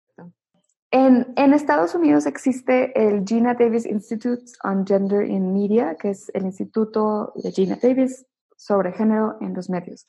En, 0.90 1.32
en, 1.36 1.52
Estados 1.52 1.94
Unidos 1.94 2.26
existe 2.26 2.92
el 2.96 3.24
Gina 3.24 3.54
Davis 3.54 3.86
Institute 3.86 4.44
on 4.64 4.86
Gender 4.86 5.28
in 5.28 5.52
Media, 5.52 5.96
que 5.96 6.10
es 6.10 6.30
el 6.32 6.44
instituto 6.44 7.32
de 7.36 7.52
Gina 7.52 7.76
Davis 7.80 8.24
sobre 8.56 8.92
género 8.92 9.36
en 9.40 9.52
los 9.54 9.68
medios. 9.68 10.06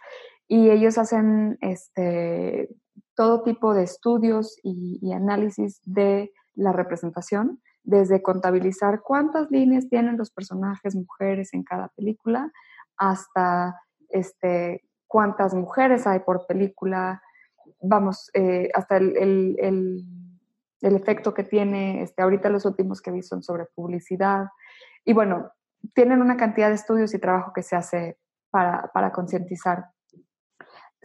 Y 0.47 0.69
ellos 0.69 0.97
hacen 0.97 1.57
este, 1.61 2.69
todo 3.15 3.43
tipo 3.43 3.73
de 3.73 3.84
estudios 3.84 4.57
y, 4.63 4.99
y 5.01 5.11
análisis 5.13 5.82
de 5.84 6.32
la 6.55 6.71
representación, 6.71 7.61
desde 7.88 8.21
contabilizar 8.21 9.01
cuántas 9.01 9.49
líneas 9.49 9.88
tienen 9.88 10.17
los 10.17 10.29
personajes 10.29 10.93
mujeres 10.93 11.53
en 11.53 11.63
cada 11.63 11.88
película, 11.95 12.51
hasta 12.97 13.79
este, 14.09 14.83
cuántas 15.07 15.53
mujeres 15.53 16.05
hay 16.05 16.19
por 16.19 16.45
película, 16.45 17.21
vamos, 17.81 18.29
eh, 18.33 18.69
hasta 18.73 18.97
el, 18.97 19.55
efecto 20.81 21.33
que 21.33 21.43
tiene, 21.45 22.03
este, 22.03 22.21
ahorita 22.21 22.49
los 22.49 22.65
últimos 22.65 23.01
que 23.01 23.11
vi 23.11 23.21
son 23.21 23.41
sobre 23.41 23.67
publicidad. 23.73 24.47
Y 25.05 25.13
bueno, 25.13 25.51
tienen 25.93 26.21
una 26.21 26.35
cantidad 26.35 26.67
de 26.67 26.75
estudios 26.75 27.13
y 27.13 27.19
trabajo 27.19 27.53
que 27.53 27.63
se 27.63 27.77
hace 27.77 28.17
para, 28.49 28.91
para 28.93 29.13
concientizar. 29.13 29.91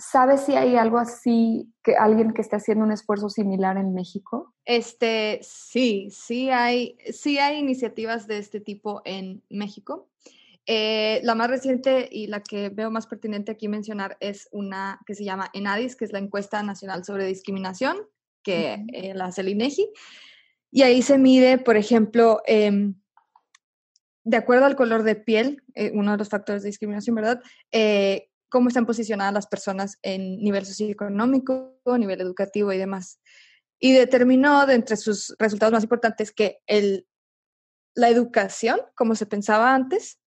¿Sabes 0.05 0.40
si 0.40 0.57
hay 0.57 0.74
algo 0.74 0.98
así, 0.98 1.72
que 1.84 1.94
alguien 1.94 2.32
que 2.32 2.42
esté 2.42 2.57
haciendo 2.57 2.84
un 2.84 2.90
esfuerzo 2.90 3.28
similar 3.28 3.76
en 3.76 3.94
México? 3.94 4.53
Este, 4.64 5.38
sí, 5.42 6.09
sí 6.11 6.50
hay, 6.50 6.98
sí 7.12 7.38
hay 7.38 7.59
iniciativas 7.59 8.26
de 8.26 8.38
este 8.38 8.59
tipo 8.59 9.03
en 9.05 9.44
México. 9.48 10.09
Eh, 10.66 11.20
la 11.22 11.36
más 11.36 11.48
reciente 11.48 12.09
y 12.11 12.26
la 12.26 12.42
que 12.42 12.68
veo 12.70 12.90
más 12.90 13.07
pertinente 13.07 13.53
aquí 13.53 13.68
mencionar 13.68 14.16
es 14.18 14.48
una 14.50 14.98
que 15.07 15.14
se 15.14 15.24
llama 15.24 15.50
ENADIS, 15.53 15.94
que 15.94 16.05
es 16.05 16.12
la 16.12 16.18
Encuesta 16.18 16.64
Nacional 16.64 17.05
sobre 17.05 17.26
Discriminación, 17.26 17.96
que 18.42 18.84
eh, 18.92 19.14
la 19.14 19.26
hace 19.26 19.42
el 19.42 19.50
INEGI. 19.50 19.88
Y 20.72 20.82
ahí 20.82 21.03
se 21.03 21.16
mide, 21.16 21.59
por 21.59 21.76
ejemplo, 21.76 22.42
em, 22.46 22.96
de 24.24 24.36
acuerdo 24.36 24.64
al 24.64 24.74
color 24.74 25.05
de 25.05 25.14
piel, 25.14 25.62
eh, 25.74 25.92
uno 25.94 26.11
de 26.11 26.18
los 26.18 26.28
factores 26.28 26.62
de 26.64 26.70
discriminación, 26.70 27.14
¿verdad? 27.14 27.40
Cómo 28.53 28.68
están 28.68 28.84
posicionadas 28.84 29.32
las 29.32 29.46
personas 29.46 29.98
en 30.03 30.38
nivel 30.38 30.66
socioeconómico, 30.66 31.80
nivel 31.86 32.20
educativo 32.20 32.70
y 32.72 32.78
demás. 32.78 33.18
Y 33.80 33.92
determinó 33.92 34.66
de 34.66 34.74
entre 34.74 34.96
sus 34.96 35.34
resultados 35.38 35.72
más 35.72 35.82
importantes 35.82 36.30
que 36.32 36.59
el, 36.66 37.09
la 37.94 38.11
educación, 38.11 38.78
como 38.94 39.14
se 39.14 39.24
pensaba 39.24 39.74
antes, 39.74 40.20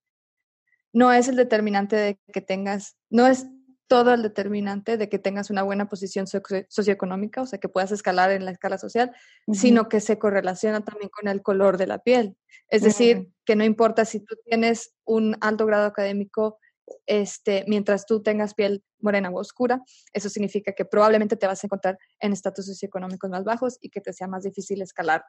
no 0.92 1.14
es 1.14 1.28
el 1.28 1.36
determinante 1.36 1.96
de 1.96 2.20
que 2.34 2.42
tengas, 2.42 2.98
no 3.12 3.28
es 3.28 3.46
todo 3.88 4.12
el 4.14 4.24
determinante 4.24 4.98
de 4.98 5.08
que 5.08 5.20
tengas 5.20 5.52
una 5.52 5.62
buena 5.62 5.88
posición 5.88 6.26
socioeconómica, 6.28 7.44
o 7.44 7.46
sea, 7.46 7.60
que 7.60 7.70
puedas 7.70 7.92
escalar 7.92 8.32
en 8.32 8.44
la 8.44 8.52
escala 8.52 8.80
social, 8.80 9.12
sino 9.52 9.88
que 9.88 10.00
se 10.00 10.18
correlaciona 10.18 10.84
también 10.84 11.10
con 11.10 11.28
el 11.28 11.44
color 11.44 11.78
de 11.78 11.86
la 11.86 12.00
piel. 12.00 12.36
Es 12.70 12.82
decir, 12.82 13.30
que 13.46 13.56
no 13.56 13.64
importa 13.64 14.04
si 14.04 14.20
tú 14.20 14.36
tienes 14.46 14.96
un 15.06 15.38
alto 15.42 15.68
grado 15.68 15.86
académico, 15.86 16.58
este, 17.06 17.66
mientras 17.68 18.06
tú 18.06 18.22
tengas 18.22 18.54
piel 18.54 18.84
morena 19.00 19.30
o 19.30 19.40
oscura, 19.40 19.82
eso 20.14 20.30
significa 20.30 20.74
que 20.74 20.86
probablemente 20.86 21.36
te 21.36 21.48
vas 21.48 21.64
a 21.64 21.68
encontrar 21.68 21.98
en 22.20 22.34
estatus 22.34 22.66
socioeconómicos 22.68 23.30
más 23.30 23.44
bajos 23.44 23.78
y 23.82 23.90
que 23.90 24.02
te 24.02 24.14
sea 24.14 24.28
más 24.28 24.44
difícil 24.44 24.82
escalar 24.82 25.24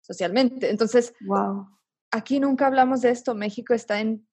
socialmente. 0.00 0.70
Entonces, 0.70 1.12
wow. 1.26 1.66
aquí 2.10 2.40
nunca 2.40 2.66
hablamos 2.66 3.00
de 3.00 3.10
esto. 3.10 3.34
México 3.34 3.74
está 3.74 4.00
en 4.00 4.26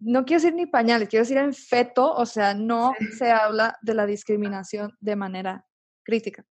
no 0.00 0.24
quiero 0.24 0.42
decir 0.42 0.54
ni 0.54 0.66
pañales, 0.66 1.08
quiero 1.08 1.24
decir 1.24 1.38
en 1.38 1.54
feto, 1.54 2.12
o 2.12 2.26
sea, 2.26 2.54
no 2.54 2.92
se 3.16 3.30
habla 3.30 3.78
de 3.82 3.94
la 3.94 4.06
discriminación 4.06 4.96
de 5.00 5.16
manera 5.16 5.66
crítica. 6.04 6.44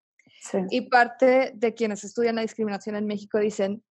Y 0.69 0.89
parte 0.89 1.51
de 1.55 1.73
quienes 1.73 2.03
estudian 2.03 2.36
la 2.36 2.41
discriminación 2.41 2.95
en 2.95 3.05
México 3.05 3.39
dicen, 3.39 3.84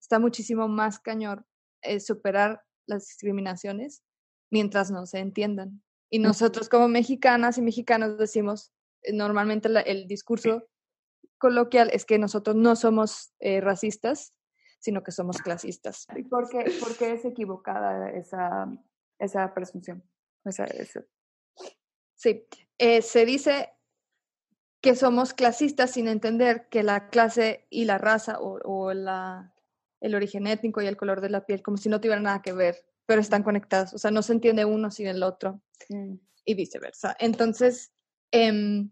está 0.00 0.18
muchísimo 0.18 0.68
más 0.68 1.00
cañón 1.00 1.44
eh, 1.82 2.00
superar 2.00 2.62
las 2.86 3.06
discriminaciones 3.06 4.02
mientras 4.50 4.90
no 4.90 5.06
se 5.06 5.18
entiendan. 5.18 5.82
Y 6.10 6.18
nosotros 6.18 6.68
como 6.68 6.88
mexicanas 6.88 7.58
y 7.58 7.62
mexicanos 7.62 8.18
decimos, 8.18 8.72
eh, 9.02 9.12
normalmente 9.12 9.68
el 9.86 10.06
discurso 10.06 10.68
coloquial 11.38 11.90
es 11.92 12.04
que 12.04 12.18
nosotros 12.18 12.56
no 12.56 12.76
somos 12.76 13.32
eh, 13.40 13.60
racistas, 13.60 14.34
sino 14.80 15.02
que 15.02 15.12
somos 15.12 15.38
clasistas. 15.38 16.06
¿Y 16.16 16.24
por 16.24 16.48
qué, 16.48 16.64
por 16.80 16.96
qué 16.96 17.12
es 17.12 17.24
equivocada 17.24 18.10
esa, 18.10 18.68
esa 19.18 19.52
presunción. 19.54 20.02
Sí, 22.14 22.46
eh, 22.78 23.02
se 23.02 23.24
dice 23.24 23.70
que 24.80 24.94
somos 24.94 25.34
clasistas 25.34 25.90
sin 25.90 26.08
entender 26.08 26.68
que 26.68 26.82
la 26.82 27.08
clase 27.08 27.66
y 27.70 27.84
la 27.84 27.98
raza 27.98 28.38
o, 28.40 28.92
la, 28.94 29.54
el 30.00 30.14
origen 30.14 30.46
étnico 30.46 30.80
y 30.80 30.86
el 30.86 30.96
color 30.96 31.20
de 31.20 31.30
la 31.30 31.44
piel, 31.46 31.62
como 31.62 31.76
si 31.76 31.88
no 31.88 32.00
tuvieran 32.00 32.22
nada 32.24 32.42
que 32.42 32.52
ver, 32.52 32.76
pero 33.08 33.22
están 33.22 33.42
conectados. 33.42 33.94
O 33.94 33.98
sea, 33.98 34.10
no 34.10 34.20
se 34.20 34.34
entiende 34.34 34.66
uno 34.66 34.90
sin 34.90 35.06
el 35.06 35.22
otro 35.22 35.62
mm. 35.88 36.16
y 36.44 36.54
viceversa. 36.54 37.16
Entonces, 37.18 37.90
em, 38.32 38.90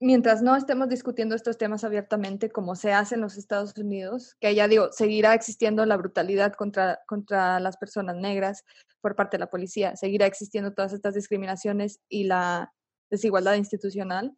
mientras 0.00 0.40
no 0.40 0.56
estemos 0.56 0.88
discutiendo 0.88 1.34
estos 1.34 1.58
temas 1.58 1.84
abiertamente, 1.84 2.50
como 2.50 2.74
se 2.74 2.94
hace 2.94 3.16
en 3.16 3.20
los 3.20 3.36
Estados 3.36 3.76
Unidos, 3.76 4.34
que 4.40 4.54
ya 4.54 4.66
digo, 4.66 4.90
seguirá 4.92 5.34
existiendo 5.34 5.84
la 5.84 5.98
brutalidad 5.98 6.54
contra, 6.54 7.00
contra 7.06 7.60
las 7.60 7.76
personas 7.76 8.16
negras 8.16 8.64
por 9.02 9.14
parte 9.14 9.36
de 9.36 9.40
la 9.40 9.50
policía, 9.50 9.94
seguirá 9.94 10.24
existiendo 10.24 10.72
todas 10.72 10.94
estas 10.94 11.12
discriminaciones 11.14 12.00
y 12.08 12.24
la 12.24 12.72
desigualdad 13.10 13.56
institucional. 13.56 14.34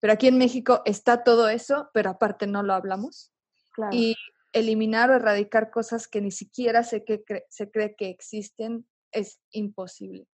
Pero 0.00 0.12
aquí 0.12 0.28
en 0.28 0.36
México 0.36 0.82
está 0.84 1.24
todo 1.24 1.48
eso, 1.48 1.88
pero 1.94 2.10
aparte 2.10 2.46
no 2.46 2.62
lo 2.62 2.74
hablamos. 2.74 3.32
Y 3.90 4.16
eliminar 4.52 5.10
o 5.10 5.14
erradicar 5.14 5.70
cosas 5.70 6.08
que 6.08 6.20
ni 6.20 6.30
siquiera 6.30 6.84
se, 6.84 7.04
que 7.04 7.24
se 7.48 7.70
cree 7.70 7.94
que 7.96 8.08
existen 8.08 8.86
es 9.10 9.40
imposible. 9.50 10.26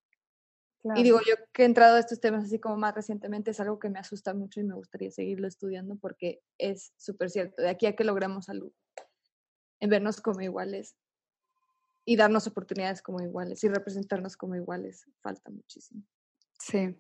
Y 0.95 1.03
digo, 1.03 1.19
yo 1.27 1.35
que 1.53 1.63
he 1.63 1.67
entrado 1.67 1.97
a 1.97 1.99
estos 1.99 2.21
temas 2.21 2.45
así 2.45 2.61
como 2.61 2.77
más 2.77 2.95
recientemente, 2.95 3.51
es 3.51 3.59
algo 3.59 3.79
que 3.81 3.91
me 3.91 3.99
asusta 3.99 4.35
mucho 4.35 4.61
y 4.61 4.65
me 4.65 4.75
gustaría 4.75 5.11
seguirlo 5.11 5.49
estudiando 5.49 5.97
porque 5.97 6.41
es 6.59 6.93
súper 6.97 7.31
cierto. 7.31 7.61
De 7.61 7.69
aquí 7.69 7.87
a 7.87 7.97
que 7.97 8.05
logremos 8.05 8.49
algo, 8.49 8.71
en 9.81 9.91
vernos 9.91 10.21
como 10.21 10.43
iguales 10.43 10.95
y 12.05 12.17
darnos 12.17 12.47
oportunidades 12.47 13.03
como 13.03 13.21
iguales 13.21 13.65
y 13.65 13.69
representarnos 13.69 14.37
como 14.37 14.55
iguales, 14.55 15.07
falta 15.23 15.51
muchísimo. 15.51 16.05
Sí, 16.59 16.97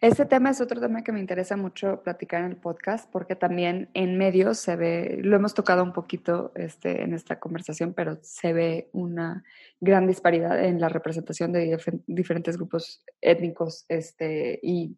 este 0.00 0.24
tema 0.24 0.50
es 0.50 0.60
otro 0.60 0.80
tema 0.80 1.04
que 1.04 1.12
me 1.12 1.20
interesa 1.20 1.56
mucho 1.56 2.02
platicar 2.02 2.42
en 2.42 2.50
el 2.50 2.56
podcast 2.56 3.08
porque 3.10 3.36
también 3.36 3.90
en 3.94 4.16
medios 4.16 4.58
se 4.58 4.76
ve, 4.76 5.18
lo 5.22 5.36
hemos 5.36 5.54
tocado 5.54 5.82
un 5.82 5.92
poquito 5.92 6.52
este, 6.54 7.02
en 7.02 7.12
esta 7.12 7.38
conversación, 7.38 7.92
pero 7.92 8.18
se 8.22 8.52
ve 8.52 8.88
una 8.92 9.44
gran 9.78 10.06
disparidad 10.06 10.64
en 10.64 10.80
la 10.80 10.88
representación 10.88 11.52
de 11.52 11.78
diferentes 12.06 12.56
grupos 12.56 13.04
étnicos 13.20 13.84
este, 13.88 14.58
y, 14.62 14.96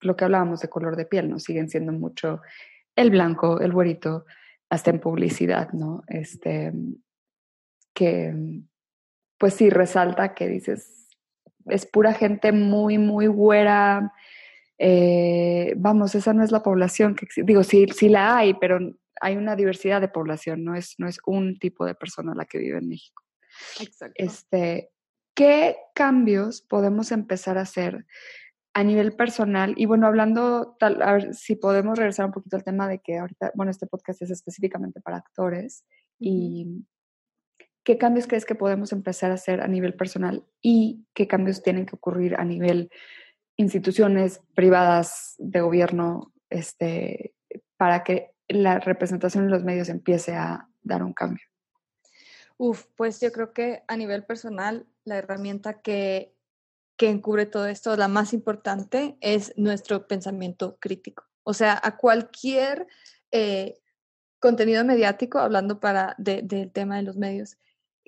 lo 0.00 0.16
que 0.16 0.24
hablábamos 0.24 0.60
de 0.60 0.68
color 0.68 0.96
de 0.96 1.06
piel, 1.06 1.30
¿no? 1.30 1.38
Siguen 1.38 1.70
siendo 1.70 1.90
mucho 1.90 2.42
el 2.94 3.10
blanco, 3.10 3.60
el 3.60 3.72
güerito, 3.72 4.26
hasta 4.68 4.90
en 4.90 5.00
publicidad, 5.00 5.72
¿no? 5.72 6.04
Este, 6.08 6.72
que 7.94 8.34
pues 9.38 9.54
sí 9.54 9.70
resalta 9.70 10.34
que 10.34 10.48
dices, 10.48 11.03
es 11.66 11.86
pura 11.86 12.12
gente 12.12 12.52
muy, 12.52 12.98
muy 12.98 13.26
güera. 13.26 14.12
Eh, 14.78 15.74
vamos, 15.76 16.14
esa 16.14 16.32
no 16.32 16.42
es 16.42 16.50
la 16.50 16.62
población 16.62 17.14
que 17.14 17.26
digo, 17.42 17.62
sí, 17.62 17.86
sí 17.94 18.08
la 18.08 18.36
hay, 18.36 18.54
pero 18.54 18.78
hay 19.20 19.36
una 19.36 19.56
diversidad 19.56 20.00
de 20.00 20.08
población, 20.08 20.64
no 20.64 20.74
es, 20.74 20.94
no 20.98 21.08
es 21.08 21.18
un 21.26 21.58
tipo 21.58 21.86
de 21.86 21.94
persona 21.94 22.34
la 22.34 22.44
que 22.44 22.58
vive 22.58 22.78
en 22.78 22.88
México. 22.88 23.22
Exacto. 23.80 24.14
Este, 24.16 24.90
¿Qué 25.34 25.76
cambios 25.94 26.62
podemos 26.62 27.10
empezar 27.12 27.58
a 27.58 27.62
hacer 27.62 28.06
a 28.72 28.84
nivel 28.84 29.14
personal? 29.16 29.74
Y 29.76 29.86
bueno, 29.86 30.06
hablando, 30.06 30.76
tal, 30.78 31.02
a 31.02 31.14
ver 31.14 31.34
si 31.34 31.56
podemos 31.56 31.98
regresar 31.98 32.26
un 32.26 32.32
poquito 32.32 32.56
al 32.56 32.64
tema 32.64 32.88
de 32.88 33.00
que 33.00 33.18
ahorita, 33.18 33.52
bueno, 33.54 33.70
este 33.70 33.86
podcast 33.86 34.22
es 34.22 34.30
específicamente 34.30 35.00
para 35.00 35.18
actores 35.18 35.84
y 36.18 36.84
¿Qué 37.84 37.98
cambios 37.98 38.26
crees 38.26 38.46
que 38.46 38.54
podemos 38.54 38.92
empezar 38.92 39.30
a 39.30 39.34
hacer 39.34 39.60
a 39.60 39.68
nivel 39.68 39.94
personal 39.94 40.44
y 40.62 41.04
qué 41.14 41.28
cambios 41.28 41.62
tienen 41.62 41.84
que 41.84 41.96
ocurrir 41.96 42.34
a 42.36 42.44
nivel 42.44 42.90
instituciones 43.56 44.40
privadas 44.54 45.34
de 45.38 45.60
gobierno 45.60 46.32
este, 46.48 47.34
para 47.76 48.02
que 48.02 48.32
la 48.48 48.80
representación 48.80 49.44
en 49.44 49.50
los 49.50 49.64
medios 49.64 49.88
empiece 49.88 50.34
a 50.34 50.68
dar 50.82 51.02
un 51.02 51.12
cambio? 51.12 51.44
Uf, 52.56 52.86
pues 52.96 53.20
yo 53.20 53.32
creo 53.32 53.52
que 53.52 53.82
a 53.86 53.96
nivel 53.96 54.24
personal 54.24 54.86
la 55.04 55.18
herramienta 55.18 55.82
que, 55.82 56.34
que 56.96 57.10
encubre 57.10 57.46
todo 57.46 57.66
esto, 57.66 57.96
la 57.96 58.08
más 58.08 58.32
importante, 58.32 59.18
es 59.20 59.52
nuestro 59.56 60.06
pensamiento 60.06 60.78
crítico. 60.78 61.24
O 61.42 61.52
sea, 61.52 61.78
a 61.82 61.96
cualquier 61.96 62.86
eh, 63.30 63.74
contenido 64.38 64.84
mediático, 64.84 65.38
hablando 65.38 65.80
para 65.80 66.14
del 66.18 66.70
tema 66.70 66.96
de 66.96 67.02
los 67.02 67.16
medios, 67.16 67.58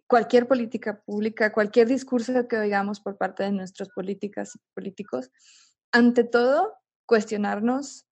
cualquier 0.07 0.47
política 0.47 1.03
pública, 1.03 1.53
cualquier 1.53 1.89
discurso 1.89 2.47
que 2.49 2.59
oigamos 2.59 3.01
por 3.01 3.17
parte 3.17 3.43
de 3.43 3.53
nuestros 3.53 3.89
políticas 3.91 4.55
y 4.55 4.59
políticos, 4.75 5.31
ante 5.93 6.25
todo, 6.25 6.75
cuestionarnos 7.07 8.07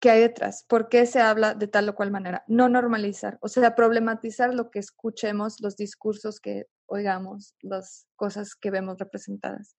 qué 0.00 0.10
hay 0.10 0.20
detrás, 0.20 0.64
por 0.68 0.88
qué 0.88 1.06
se 1.06 1.20
habla 1.20 1.54
de 1.54 1.68
tal 1.68 1.88
o 1.88 1.94
cual 1.94 2.10
manera, 2.10 2.44
no 2.48 2.68
normalizar, 2.68 3.38
o 3.40 3.48
sea, 3.48 3.74
problematizar 3.74 4.52
lo 4.52 4.70
que 4.70 4.80
escuchemos, 4.80 5.60
los 5.60 5.76
discursos 5.76 6.40
que 6.40 6.66
oigamos, 6.86 7.54
las 7.60 8.08
cosas 8.16 8.54
que 8.56 8.70
vemos 8.70 8.98
representadas. 8.98 9.76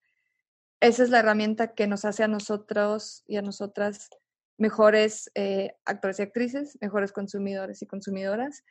Esa 0.80 1.02
es 1.02 1.10
la 1.10 1.20
herramienta 1.20 1.74
que 1.74 1.86
nos 1.86 2.04
hace 2.04 2.24
a 2.24 2.28
nosotros 2.28 3.22
y 3.26 3.36
a 3.36 3.42
nosotras 3.42 4.08
mejores 4.56 5.30
eh, 5.34 5.74
actores 5.84 6.18
y 6.18 6.22
actrices, 6.22 6.78
mejores 6.80 7.12
consumidores 7.12 7.82
y 7.82 7.86
consumidoras, 7.86 8.64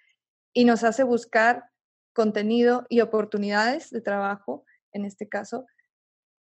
y 0.54 0.66
nos 0.66 0.84
hace 0.84 1.04
buscar 1.04 1.66
contenido 2.14 2.86
y 2.90 3.02
oportunidades 3.02 3.90
de 3.90 4.02
trabajo, 4.02 4.66
en 4.92 5.06
este 5.06 5.28
caso, 5.28 5.66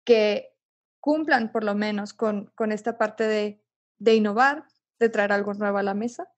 que 0.04 0.52
cumplan 1.00 1.52
por 1.52 1.64
lo 1.64 1.74
menos 1.74 2.14
con, 2.14 2.52
con 2.54 2.72
esta 2.72 2.98
parte 2.98 3.24
de, 3.24 3.62
de 3.98 4.14
innovar, 4.14 4.64
de 4.98 5.08
traer 5.08 5.32
algo 5.32 5.54
nuevo 5.54 5.78
a 5.78 5.82
la 5.82 5.94
mesa. 5.94 6.28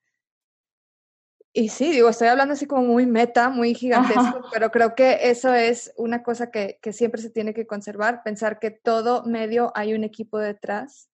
Y 1.52 1.70
sí, 1.70 1.90
digo, 1.90 2.08
estoy 2.08 2.28
hablando 2.28 2.54
así 2.54 2.66
como 2.66 2.82
muy 2.82 3.06
meta, 3.06 3.48
muy 3.48 3.74
gigantesco, 3.74 4.42
pero 4.52 4.70
creo 4.70 4.94
que 4.94 5.30
eso 5.30 5.54
es 5.54 5.92
una 5.96 6.22
cosa 6.22 6.50
que, 6.50 6.78
que, 6.82 6.92
siempre 6.92 7.20
se 7.20 7.30
tiene 7.30 7.54
que 7.54 7.66
conservar, 7.66 8.22
pensar 8.22 8.58
que 8.58 8.70
todo 8.70 9.24
medio 9.24 9.72
hay 9.74 9.94
un 9.94 10.04
equipo 10.04 10.38
detrás 10.38 11.08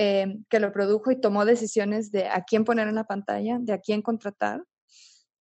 eh, 0.00 0.38
que 0.48 0.60
lo 0.60 0.72
produjo 0.72 1.10
y 1.10 1.20
tomó 1.20 1.44
decisiones 1.44 2.12
de 2.12 2.28
a 2.28 2.44
quién 2.44 2.64
poner 2.64 2.86
en 2.86 2.94
la 2.94 3.08
pantalla, 3.08 3.58
de 3.60 3.72
a 3.72 3.80
quién 3.80 4.00
contratar. 4.00 4.62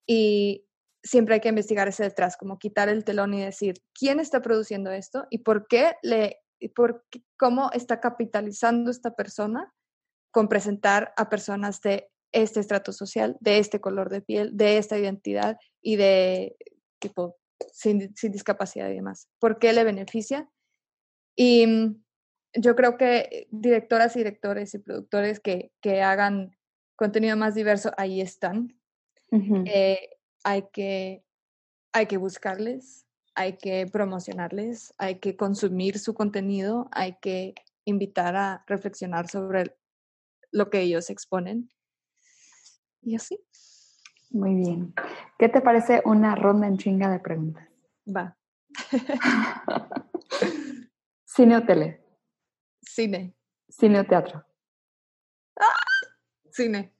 Y 0.08 0.67
siempre 1.08 1.36
hay 1.36 1.42
que 1.42 1.50
investigar 1.50 1.88
ese 1.88 2.04
detrás, 2.04 2.38
como 2.38 2.60
quitar 2.60 2.90
el 2.90 3.04
telón 3.04 3.34
y 3.34 3.44
decir 3.44 3.76
quién 3.94 4.20
está 4.20 4.42
produciendo 4.42 4.92
esto 4.92 5.26
y 5.30 5.40
por 5.40 5.68
qué 5.68 5.96
le, 6.04 6.40
y 6.60 6.70
por 6.70 7.06
qué, 7.10 7.24
cómo 7.38 7.72
está 7.72 8.00
capitalizando 8.00 8.92
esta 8.92 9.16
persona 9.16 9.74
con 10.32 10.50
presentar 10.50 11.14
a 11.18 11.30
personas 11.30 11.82
de 11.82 12.10
este 12.32 12.60
estrato 12.60 12.92
social, 12.92 13.38
de 13.40 13.58
este 13.60 13.80
color 13.80 14.10
de 14.10 14.22
piel, 14.22 14.56
de 14.56 14.78
esta 14.78 14.98
identidad 14.98 15.58
y 15.82 15.96
de 15.96 16.56
tipo 17.00 17.38
sin, 17.72 18.16
sin 18.16 18.32
discapacidad 18.32 18.90
y 18.90 18.96
demás. 18.96 19.30
¿Por 19.40 19.60
qué 19.60 19.74
le 19.74 19.84
beneficia? 19.84 20.50
Y 21.36 21.66
mm, 21.66 22.04
yo 22.56 22.76
creo 22.76 22.98
que 22.98 23.48
directoras 23.50 24.16
y 24.16 24.20
directores 24.20 24.74
y 24.74 24.80
productores 24.80 25.40
que, 25.40 25.72
que 25.82 26.02
hagan 26.02 26.58
contenido 26.96 27.38
más 27.38 27.56
diverso, 27.56 27.92
ahí 27.98 28.22
están. 28.22 28.80
eh, 29.32 30.10
hay, 30.48 30.70
que, 30.72 31.26
hay 31.92 32.06
que 32.06 32.16
buscarles, 32.16 33.06
hay 33.36 33.58
que 33.58 33.86
promocionarles, 33.86 34.94
hay 34.98 35.20
que 35.20 35.36
consumir 35.36 36.00
su 36.00 36.14
contenido, 36.14 36.88
hay 36.94 37.18
que 37.20 37.54
invitar 37.84 38.38
a 38.38 38.64
reflexionar 38.66 39.28
sobre 39.28 39.78
lo 40.52 40.70
que 40.70 40.80
ellos 40.80 41.10
exponen 41.10 41.70
y 43.02 43.16
así. 43.16 43.44
Muy 44.30 44.56
bien. 44.56 44.94
¿Qué 45.38 45.50
te 45.50 45.60
parece 45.60 46.02
una 46.06 46.34
ronda 46.36 46.66
en 46.68 46.78
chinga 46.78 47.12
de 47.12 47.20
preguntas? 47.20 47.68
Va. 48.08 48.38
¿Cine 51.26 51.58
o 51.58 51.66
tele? 51.66 52.02
Cine. 52.82 53.36
¿Cine 53.68 54.00
o 54.00 54.06
teatro? 54.06 54.46
Cine. 56.52 56.94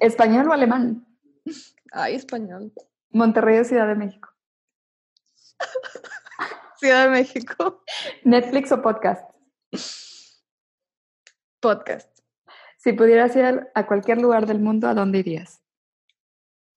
¿Español 0.00 0.48
o 0.48 0.52
alemán? 0.52 1.07
Ay, 1.92 2.14
español. 2.14 2.72
¿Monterrey 3.10 3.58
o 3.58 3.64
Ciudad 3.64 3.86
de 3.88 3.94
México? 3.94 4.28
Ciudad 6.78 7.04
de 7.04 7.10
México. 7.10 7.82
¿Netflix 8.24 8.72
o 8.72 8.82
podcast? 8.82 9.28
Podcast. 11.60 12.18
Si 12.76 12.92
pudieras 12.92 13.34
ir 13.34 13.68
a 13.74 13.86
cualquier 13.86 14.20
lugar 14.20 14.46
del 14.46 14.60
mundo, 14.60 14.88
¿a 14.88 14.94
dónde 14.94 15.18
irías? 15.18 15.60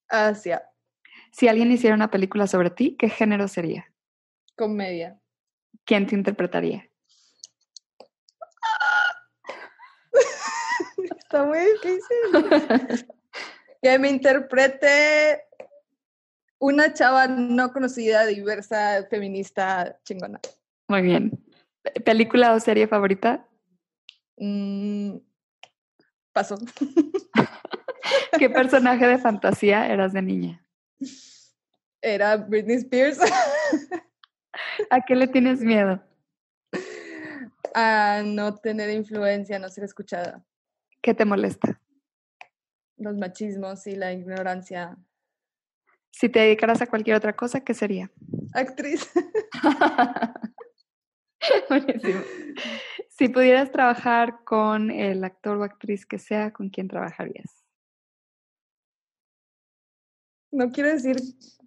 Asia. 0.09 0.67
Si 1.31 1.47
alguien 1.47 1.71
hiciera 1.71 1.95
una 1.95 2.09
película 2.09 2.47
sobre 2.47 2.71
ti, 2.71 2.97
¿qué 2.97 3.09
género 3.09 3.47
sería? 3.47 3.85
Comedia. 4.57 5.21
¿Quién 5.85 6.07
te 6.07 6.15
interpretaría? 6.15 6.89
Está 11.17 11.45
muy 11.45 11.59
difícil. 11.59 13.07
Que 13.81 13.97
me 13.99 14.09
interprete 14.09 15.43
una 16.59 16.93
chava 16.93 17.27
no 17.27 17.73
conocida, 17.73 18.25
diversa, 18.25 19.07
feminista, 19.09 19.99
chingona. 20.03 20.39
Muy 20.87 21.01
bien. 21.01 21.43
¿Película 22.05 22.53
o 22.53 22.59
serie 22.59 22.87
favorita? 22.87 23.47
Mm, 24.37 25.17
paso. 26.31 26.57
¿Qué 28.37 28.49
personaje 28.49 29.07
de 29.07 29.17
fantasía 29.17 29.87
eras 29.87 30.13
de 30.13 30.21
niña? 30.21 30.65
Era 32.01 32.37
Britney 32.37 32.77
Spears. 32.77 33.19
¿A 34.89 35.01
qué 35.01 35.15
le 35.15 35.27
tienes 35.27 35.61
miedo? 35.61 36.03
A 37.73 38.21
no 38.23 38.55
tener 38.57 38.89
influencia, 38.91 39.57
no 39.57 39.69
ser 39.69 39.83
escuchada. 39.83 40.43
¿Qué 41.01 41.13
te 41.13 41.25
molesta? 41.25 41.79
Los 43.01 43.17
machismos 43.17 43.87
y 43.87 43.95
la 43.95 44.13
ignorancia. 44.13 44.95
Si 46.11 46.29
te 46.29 46.37
dedicaras 46.37 46.83
a 46.83 46.85
cualquier 46.85 47.15
otra 47.15 47.35
cosa, 47.35 47.61
¿qué 47.61 47.73
sería? 47.73 48.11
Actriz. 48.53 49.11
Buenísimo. 51.69 52.21
Si 53.09 53.29
pudieras 53.29 53.71
trabajar 53.71 54.43
con 54.43 54.91
el 54.91 55.23
actor 55.23 55.57
o 55.57 55.63
actriz 55.63 56.05
que 56.05 56.19
sea, 56.19 56.53
¿con 56.53 56.69
quién 56.69 56.87
trabajarías? 56.87 57.65
No 60.51 60.71
quiero 60.71 60.91
decir 60.91 61.17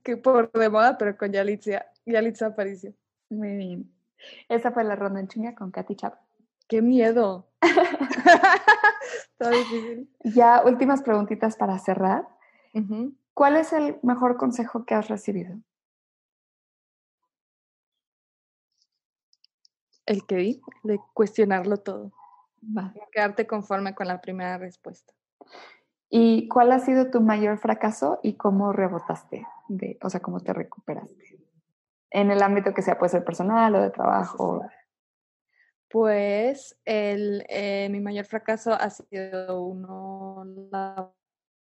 que 0.05 0.16
por 0.16 0.53
de 0.53 0.68
moda, 0.68 0.97
pero 0.97 1.16
con 1.16 1.32
Yalitza, 1.32 1.85
Yalitza 2.07 2.47
Aparicio. 2.47 2.95
Muy 3.28 3.57
bien. 3.57 3.93
Esa 4.49 4.70
fue 4.70 4.85
la 4.85 4.95
ronda 4.95 5.18
en 5.18 5.26
chinga 5.26 5.57
con 5.57 5.72
Katy 5.72 5.97
Chap. 5.97 6.14
¡Qué 6.68 6.80
miedo! 6.80 7.51
Está 9.39 9.51
difícil. 9.51 10.11
Ya, 10.24 10.62
últimas 10.64 11.03
preguntitas 11.03 11.57
para 11.57 11.78
cerrar. 11.78 12.28
¿Cuál 13.35 13.57
es 13.57 13.72
el 13.72 13.99
mejor 14.03 14.37
consejo 14.37 14.85
que 14.85 14.95
has 14.95 15.09
recibido? 15.09 15.57
El 20.07 20.26
que 20.26 20.37
di, 20.37 20.62
de 20.82 21.01
cuestionarlo 21.14 21.78
todo. 21.78 22.12
Va. 22.76 22.93
No 22.95 23.09
quedarte 23.11 23.47
conforme 23.47 23.95
con 23.95 24.07
la 24.07 24.20
primera 24.20 24.59
respuesta. 24.59 25.12
¿Y 26.09 26.47
cuál 26.49 26.70
ha 26.72 26.78
sido 26.78 27.11
tu 27.11 27.20
mayor 27.20 27.59
fracaso 27.59 28.20
y 28.22 28.37
cómo 28.37 28.72
rebotaste? 28.72 29.47
De, 29.68 29.99
o 30.03 30.11
sea, 30.11 30.20
cómo 30.20 30.41
te 30.41 30.53
recuperaste. 30.53 31.41
En 32.11 32.30
el 32.30 32.43
ámbito 32.43 32.72
que 32.72 32.82
sea, 32.82 32.99
puede 32.99 33.11
ser 33.11 33.24
personal 33.24 33.74
o 33.74 33.80
de 33.80 33.91
trabajo. 33.91 34.62
Pues 35.95 36.76
el, 36.84 37.47
eh, 37.49 37.88
mi 37.88 38.01
mayor 38.01 38.26
fracaso 38.26 38.72
ha 38.72 38.90
sido 38.90 39.62
uno 39.62 40.45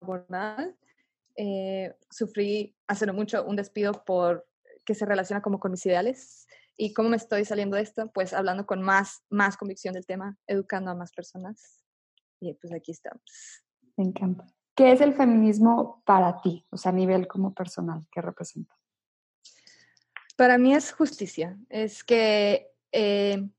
laboral. 0.02 0.76
Eh, 1.38 1.96
sufrí 2.10 2.76
hace 2.86 3.06
no 3.06 3.14
mucho 3.14 3.46
un 3.46 3.56
despido 3.56 4.04
por 4.04 4.46
que 4.84 4.94
se 4.94 5.06
relaciona 5.06 5.42
como 5.42 5.58
con 5.58 5.72
mis 5.72 5.86
ideales. 5.86 6.50
¿Y 6.76 6.94
cómo 6.94 7.08
me 7.08 7.16
estoy 7.16 7.46
saliendo 7.46 7.78
de 7.78 7.84
esto? 7.84 8.12
Pues 8.12 8.34
hablando 8.34 8.66
con 8.66 8.82
más, 8.82 9.24
más 9.30 9.56
convicción 9.56 9.94
del 9.94 10.06
tema, 10.06 10.38
educando 10.48 10.92
a 10.92 10.96
más 10.96 11.14
personas. 11.14 11.86
Y 12.42 12.54
pues 12.56 12.74
aquí 12.74 12.92
estamos. 12.92 13.24
Me 13.96 14.04
encanta. 14.04 14.46
¿Qué 14.76 14.92
es 14.92 15.00
el 15.00 15.14
feminismo 15.14 16.04
para 16.06 16.42
ti? 16.42 16.66
O 16.72 16.78
sea, 16.78 16.92
a 16.92 16.96
nivel 16.96 17.26
como 17.26 17.54
personal, 17.54 18.06
¿qué 18.12 18.20
representa? 18.20 18.76
Para 20.36 20.58
mí 20.58 20.76
es 20.76 20.92
justicia. 20.92 21.58
Es 21.70 22.04
que 22.04 22.74
eh, 22.92 23.50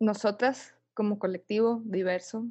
nosotras, 0.00 0.74
como 0.94 1.18
colectivo 1.18 1.82
diverso, 1.84 2.46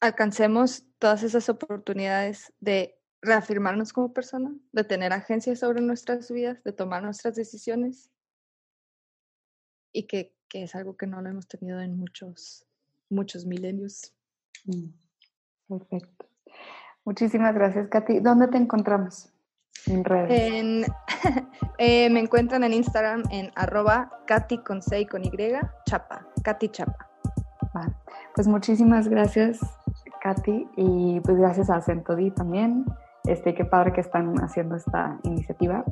alcancemos 0.00 0.84
todas 0.98 1.22
esas 1.22 1.48
oportunidades 1.48 2.52
de 2.60 2.98
reafirmarnos 3.20 3.92
como 3.92 4.12
persona, 4.12 4.54
de 4.72 4.84
tener 4.84 5.12
agencia 5.12 5.56
sobre 5.56 5.82
nuestras 5.82 6.30
vidas, 6.30 6.62
de 6.62 6.72
tomar 6.72 7.02
nuestras 7.02 7.34
decisiones 7.34 8.10
y 9.92 10.06
que, 10.06 10.34
que 10.48 10.62
es 10.62 10.74
algo 10.74 10.96
que 10.96 11.06
no 11.06 11.20
lo 11.20 11.28
hemos 11.28 11.48
tenido 11.48 11.80
en 11.80 11.98
muchos, 11.98 12.66
muchos 13.08 13.44
milenios. 13.44 14.14
Mm, 14.64 14.90
Perfecto. 15.68 16.26
Muchísimas 17.04 17.54
gracias, 17.54 17.88
Katy. 17.88 18.20
¿Dónde 18.20 18.48
te 18.48 18.56
encontramos? 18.56 19.32
En 19.86 20.04
redes. 20.04 20.30
En, 20.30 20.84
eh, 21.78 22.10
me 22.10 22.20
encuentran 22.20 22.64
en 22.64 22.72
Instagram 22.72 23.22
en 23.30 23.50
arroba 23.54 24.10
Katy 24.26 24.58
con 24.58 24.82
C 24.82 25.00
y 25.00 25.06
con 25.06 25.24
Y, 25.24 25.30
Chapa, 25.86 26.26
Katy 26.42 26.68
Chapa. 26.68 27.08
Va. 27.76 27.92
Pues 28.34 28.48
muchísimas 28.48 29.08
gracias, 29.08 29.60
Katy, 30.22 30.68
y 30.76 31.20
pues 31.20 31.36
gracias 31.38 31.70
a 31.70 31.80
Centodi 31.80 32.30
también. 32.30 32.84
Este, 33.24 33.54
qué 33.54 33.64
padre 33.64 33.92
que 33.92 34.00
están 34.00 34.36
haciendo 34.42 34.76
esta 34.76 35.18
iniciativa. 35.24 35.84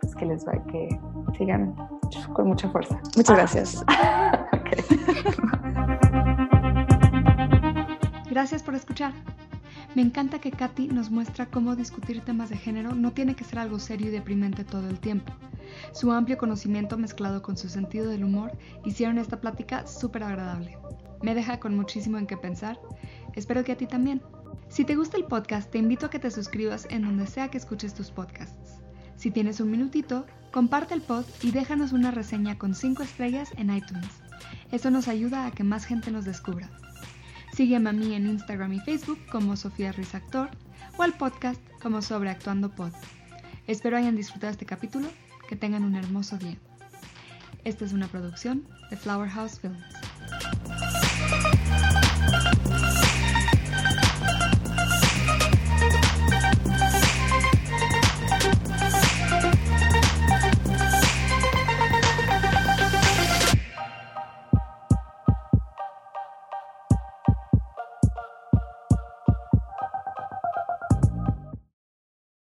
Pues 0.00 0.14
que 0.14 0.26
les 0.26 0.46
va, 0.46 0.52
que 0.66 0.88
sigan 1.38 1.74
con 2.34 2.48
mucha 2.48 2.68
fuerza. 2.70 3.00
Muchas 3.16 3.30
Ah, 3.30 3.34
gracias. 3.34 3.84
Gracias 8.32 8.62
por 8.62 8.74
escuchar. 8.74 9.12
Me 9.94 10.00
encanta 10.00 10.40
que 10.40 10.50
Katy 10.50 10.88
nos 10.88 11.10
muestra 11.10 11.46
cómo 11.46 11.76
discutir 11.76 12.22
temas 12.22 12.48
de 12.48 12.56
género 12.56 12.94
no 12.94 13.12
tiene 13.12 13.36
que 13.36 13.44
ser 13.44 13.58
algo 13.58 13.78
serio 13.78 14.08
y 14.08 14.10
deprimente 14.10 14.64
todo 14.64 14.88
el 14.88 14.98
tiempo. 14.98 15.34
Su 15.92 16.12
amplio 16.12 16.38
conocimiento 16.38 16.96
mezclado 16.96 17.42
con 17.42 17.58
su 17.58 17.68
sentido 17.68 18.08
del 18.08 18.24
humor 18.24 18.52
hicieron 18.86 19.18
esta 19.18 19.40
plática 19.40 19.86
súper 19.86 20.22
agradable. 20.22 20.78
Me 21.20 21.34
deja 21.34 21.60
con 21.60 21.76
muchísimo 21.76 22.16
en 22.16 22.26
qué 22.26 22.38
pensar. 22.38 22.80
Espero 23.34 23.64
que 23.64 23.72
a 23.72 23.76
ti 23.76 23.86
también. 23.86 24.22
Si 24.68 24.86
te 24.86 24.96
gusta 24.96 25.18
el 25.18 25.26
podcast, 25.26 25.70
te 25.70 25.76
invito 25.76 26.06
a 26.06 26.10
que 26.10 26.18
te 26.18 26.30
suscribas 26.30 26.86
en 26.88 27.02
donde 27.02 27.26
sea 27.26 27.48
que 27.48 27.58
escuches 27.58 27.92
tus 27.92 28.10
podcasts. 28.10 28.80
Si 29.16 29.30
tienes 29.30 29.60
un 29.60 29.70
minutito, 29.70 30.24
comparte 30.52 30.94
el 30.94 31.02
pod 31.02 31.26
y 31.42 31.50
déjanos 31.50 31.92
una 31.92 32.10
reseña 32.10 32.56
con 32.56 32.74
5 32.74 33.02
estrellas 33.02 33.50
en 33.58 33.74
iTunes. 33.74 34.08
Eso 34.70 34.90
nos 34.90 35.06
ayuda 35.06 35.44
a 35.44 35.50
que 35.50 35.64
más 35.64 35.84
gente 35.84 36.10
nos 36.10 36.24
descubra. 36.24 36.70
Sígueme 37.54 37.90
a 37.90 37.92
mí 37.92 38.14
en 38.14 38.26
Instagram 38.26 38.72
y 38.72 38.80
Facebook 38.80 39.18
como 39.30 39.56
Sofía 39.56 39.92
Ruiz 39.92 40.14
Actor 40.14 40.48
o 40.96 41.02
al 41.02 41.12
podcast 41.12 41.60
como 41.82 42.00
Sobreactuando 42.00 42.70
Pod. 42.70 42.92
Espero 43.66 43.98
hayan 43.98 44.16
disfrutado 44.16 44.52
este 44.52 44.64
capítulo, 44.64 45.08
que 45.50 45.56
tengan 45.56 45.84
un 45.84 45.94
hermoso 45.94 46.38
día. 46.38 46.56
Esta 47.64 47.84
es 47.84 47.92
una 47.92 48.08
producción 48.08 48.66
de 48.88 48.96
Flower 48.96 49.28
House 49.28 49.60
Films. 49.60 49.84